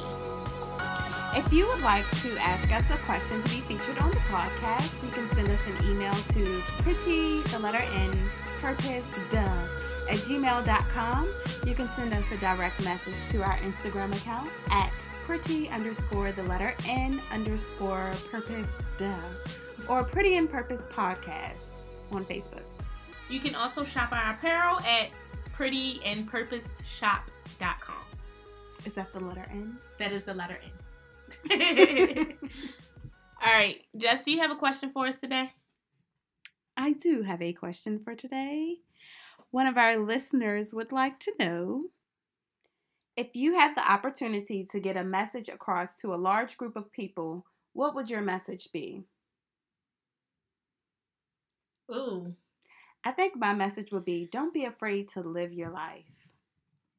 If 1.37 1.53
you 1.53 1.67
would 1.67 1.81
like 1.81 2.09
to 2.21 2.35
ask 2.39 2.71
us 2.71 2.89
a 2.89 2.97
question 3.03 3.41
to 3.41 3.49
be 3.49 3.61
featured 3.61 3.97
on 3.99 4.09
the 4.09 4.17
podcast, 4.17 5.01
you 5.03 5.09
can 5.09 5.29
send 5.29 5.47
us 5.47 5.59
an 5.67 5.89
email 5.89 6.13
to 6.13 6.61
pretty, 6.79 7.41
the 7.43 7.59
letter 7.59 7.83
N, 7.93 8.11
purpose, 8.59 9.05
duh, 9.29 9.67
at 10.09 10.17
gmail.com. 10.17 11.33
You 11.65 11.75
can 11.75 11.87
send 11.91 12.13
us 12.13 12.31
a 12.31 12.37
direct 12.37 12.83
message 12.83 13.15
to 13.29 13.43
our 13.43 13.57
Instagram 13.59 14.15
account 14.17 14.49
at 14.71 14.91
pretty 15.25 15.69
underscore 15.69 16.31
the 16.31 16.43
letter 16.43 16.75
N 16.87 17.21
underscore 17.31 18.11
purpose 18.31 18.89
duh 18.97 19.21
or 19.89 20.05
Pretty 20.05 20.35
in 20.35 20.47
Purpose 20.47 20.83
Podcast 20.89 21.65
on 22.11 22.23
Facebook. 22.23 22.63
You 23.29 23.39
can 23.39 23.55
also 23.55 23.83
shop 23.83 24.11
our 24.11 24.33
apparel 24.33 24.79
at 24.81 25.09
prettyandpurposedshop.com. 25.53 27.95
Is 28.85 28.93
that 28.93 29.11
the 29.11 29.19
letter 29.19 29.45
N? 29.51 29.77
That 29.97 30.13
is 30.13 30.23
the 30.23 30.33
letter 30.33 30.57
N. 31.51 31.51
All 33.45 33.53
right, 33.53 33.81
Jess, 33.97 34.21
do 34.21 34.31
you 34.31 34.39
have 34.39 34.51
a 34.51 34.55
question 34.55 34.91
for 34.91 35.07
us 35.07 35.19
today? 35.19 35.51
I 36.77 36.93
do 36.93 37.23
have 37.23 37.41
a 37.41 37.53
question 37.53 37.99
for 37.99 38.15
today. 38.15 38.77
One 39.51 39.67
of 39.67 39.77
our 39.77 39.97
listeners 39.97 40.73
would 40.73 40.91
like 40.91 41.19
to 41.21 41.33
know 41.39 41.85
if 43.17 43.35
you 43.35 43.55
had 43.55 43.75
the 43.75 43.91
opportunity 43.91 44.65
to 44.71 44.79
get 44.79 44.95
a 44.95 45.03
message 45.03 45.49
across 45.49 45.95
to 45.97 46.13
a 46.13 46.15
large 46.15 46.57
group 46.57 46.77
of 46.77 46.91
people, 46.91 47.45
what 47.73 47.95
would 47.95 48.09
your 48.09 48.21
message 48.21 48.69
be? 48.71 49.03
Ooh. 51.91 52.33
I 53.03 53.11
think 53.11 53.35
my 53.37 53.53
message 53.53 53.91
would 53.91 54.05
be 54.05 54.27
don't 54.31 54.53
be 54.53 54.65
afraid 54.65 55.07
to 55.09 55.21
live 55.21 55.53
your 55.53 55.69
life. 55.69 56.03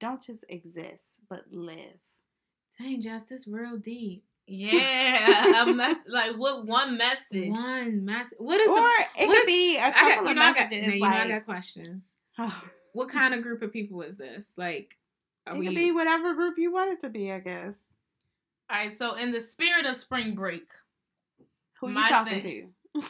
Don't 0.00 0.20
just 0.24 0.44
exist, 0.48 1.20
but 1.28 1.44
live. 1.52 1.98
Dang, 2.78 3.00
Jess, 3.02 3.24
this 3.24 3.46
real 3.46 3.76
deep. 3.76 4.24
Yeah, 4.46 5.62
a 5.62 5.66
mes- 5.74 5.96
like 6.08 6.32
what 6.36 6.64
one 6.66 6.96
message? 6.96 7.50
One 7.52 8.04
message. 8.04 8.38
What 8.38 8.60
is 8.60 8.68
Or 8.70 8.76
the? 8.76 9.22
it 9.22 9.28
what- 9.28 9.36
could 9.36 9.46
be 9.46 9.76
a 9.76 9.82
I 9.84 9.90
couple 9.90 10.08
got, 10.08 10.24
you 10.24 10.30
of 10.30 10.36
know, 10.36 10.42
I 10.42 10.52
got, 10.54 10.56
messages. 10.70 10.86
now, 10.88 10.94
you 10.94 11.00
know, 11.00 11.06
I 11.08 11.28
got 11.28 11.44
questions. 11.44 12.04
oh, 12.38 12.62
What 12.92 13.08
kind 13.10 13.34
of 13.34 13.42
group 13.42 13.62
of 13.62 13.72
people 13.72 14.02
is 14.02 14.16
this? 14.16 14.46
Like, 14.56 14.96
are 15.46 15.54
it 15.54 15.58
we? 15.60 15.66
could 15.66 15.76
be 15.76 15.92
whatever 15.92 16.34
group 16.34 16.58
you 16.58 16.72
want 16.72 16.90
it 16.90 17.00
to 17.00 17.08
be, 17.08 17.30
I 17.30 17.38
guess. 17.38 17.78
All 18.68 18.76
right, 18.78 18.92
so 18.92 19.14
in 19.14 19.30
the 19.30 19.40
spirit 19.40 19.86
of 19.86 19.96
spring 19.96 20.34
break, 20.34 20.66
Who 21.80 21.86
are 21.88 21.90
you 21.92 22.08
talking 22.08 22.40
thing. 22.40 22.72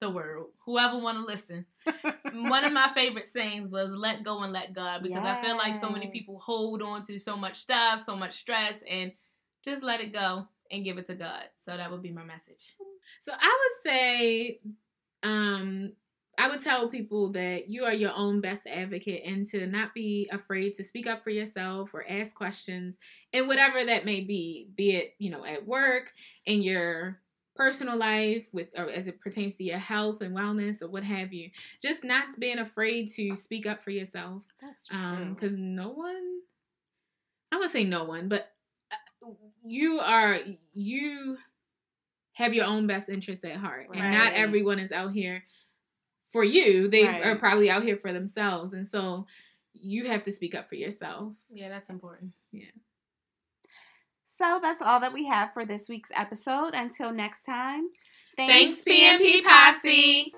the 0.00 0.10
world, 0.10 0.48
whoever 0.64 0.98
want 0.98 1.18
to 1.18 1.24
listen, 1.24 1.64
one 2.32 2.64
of 2.64 2.72
my 2.72 2.88
favorite 2.88 3.26
sayings 3.26 3.70
was 3.70 3.90
"Let 3.90 4.22
go 4.22 4.42
and 4.42 4.52
let 4.52 4.74
God" 4.74 5.02
because 5.02 5.24
I 5.24 5.42
feel 5.42 5.56
like 5.56 5.76
so 5.76 5.88
many 5.88 6.08
people 6.08 6.38
hold 6.38 6.82
on 6.82 7.02
to 7.02 7.18
so 7.18 7.36
much 7.36 7.58
stuff, 7.58 8.02
so 8.02 8.16
much 8.16 8.36
stress, 8.36 8.82
and 8.88 9.12
just 9.64 9.82
let 9.82 10.00
it 10.00 10.12
go 10.12 10.46
and 10.70 10.84
give 10.84 10.98
it 10.98 11.06
to 11.06 11.14
God. 11.14 11.44
So 11.60 11.76
that 11.76 11.90
would 11.90 12.02
be 12.02 12.12
my 12.12 12.24
message. 12.24 12.74
So 13.20 13.32
I 13.32 13.58
would 13.60 13.82
say, 13.82 14.60
um, 15.22 15.92
I 16.38 16.48
would 16.48 16.60
tell 16.60 16.88
people 16.88 17.32
that 17.32 17.68
you 17.68 17.84
are 17.84 17.94
your 17.94 18.12
own 18.14 18.40
best 18.40 18.66
advocate 18.66 19.22
and 19.24 19.46
to 19.46 19.66
not 19.66 19.94
be 19.94 20.28
afraid 20.30 20.74
to 20.74 20.84
speak 20.84 21.06
up 21.06 21.24
for 21.24 21.30
yourself 21.30 21.94
or 21.94 22.04
ask 22.08 22.34
questions 22.34 22.98
and 23.32 23.48
whatever 23.48 23.82
that 23.84 24.04
may 24.04 24.20
be, 24.20 24.68
be 24.76 24.96
it, 24.96 25.14
you 25.18 25.30
know, 25.30 25.44
at 25.44 25.66
work, 25.66 26.12
in 26.44 26.62
your 26.62 27.20
personal 27.56 27.96
life, 27.96 28.46
with 28.52 28.68
or 28.76 28.90
as 28.90 29.08
it 29.08 29.20
pertains 29.20 29.56
to 29.56 29.64
your 29.64 29.78
health 29.78 30.20
and 30.20 30.36
wellness 30.36 30.82
or 30.82 30.88
what 30.88 31.02
have 31.04 31.32
you. 31.32 31.50
Just 31.82 32.04
not 32.04 32.38
being 32.38 32.58
afraid 32.58 33.08
to 33.12 33.34
speak 33.34 33.66
up 33.66 33.82
for 33.82 33.90
yourself. 33.90 34.42
That's 34.60 34.86
Um, 34.92 35.34
because 35.34 35.52
no 35.56 35.90
one 35.90 36.40
I 37.52 37.58
would 37.58 37.70
say 37.70 37.84
no 37.84 38.04
one, 38.04 38.28
but 38.28 38.52
uh, 38.90 39.28
you 39.64 39.98
are 40.00 40.38
you 40.72 41.38
have 42.32 42.52
your 42.52 42.66
own 42.66 42.86
best 42.86 43.08
interest 43.08 43.44
at 43.44 43.56
heart. 43.56 43.88
And 43.94 44.10
not 44.12 44.34
everyone 44.34 44.78
is 44.78 44.92
out 44.92 45.12
here 45.12 45.44
for 46.32 46.44
you. 46.44 46.88
They 46.88 47.06
Right. 47.06 47.24
are 47.24 47.36
probably 47.36 47.70
out 47.70 47.82
here 47.82 47.96
for 47.96 48.12
themselves. 48.12 48.74
And 48.74 48.86
so 48.86 49.26
you 49.72 50.04
have 50.06 50.22
to 50.24 50.32
speak 50.32 50.54
up 50.54 50.68
for 50.68 50.74
yourself. 50.74 51.32
Yeah, 51.48 51.70
that's 51.70 51.88
important. 51.88 52.32
So 54.38 54.58
that's 54.60 54.82
all 54.82 55.00
that 55.00 55.12
we 55.12 55.26
have 55.26 55.52
for 55.54 55.64
this 55.64 55.88
week's 55.88 56.10
episode. 56.14 56.74
Until 56.74 57.10
next 57.12 57.44
time, 57.44 57.88
Thanks, 58.36 58.84
PNP 58.84 59.42
Posse. 59.44 60.34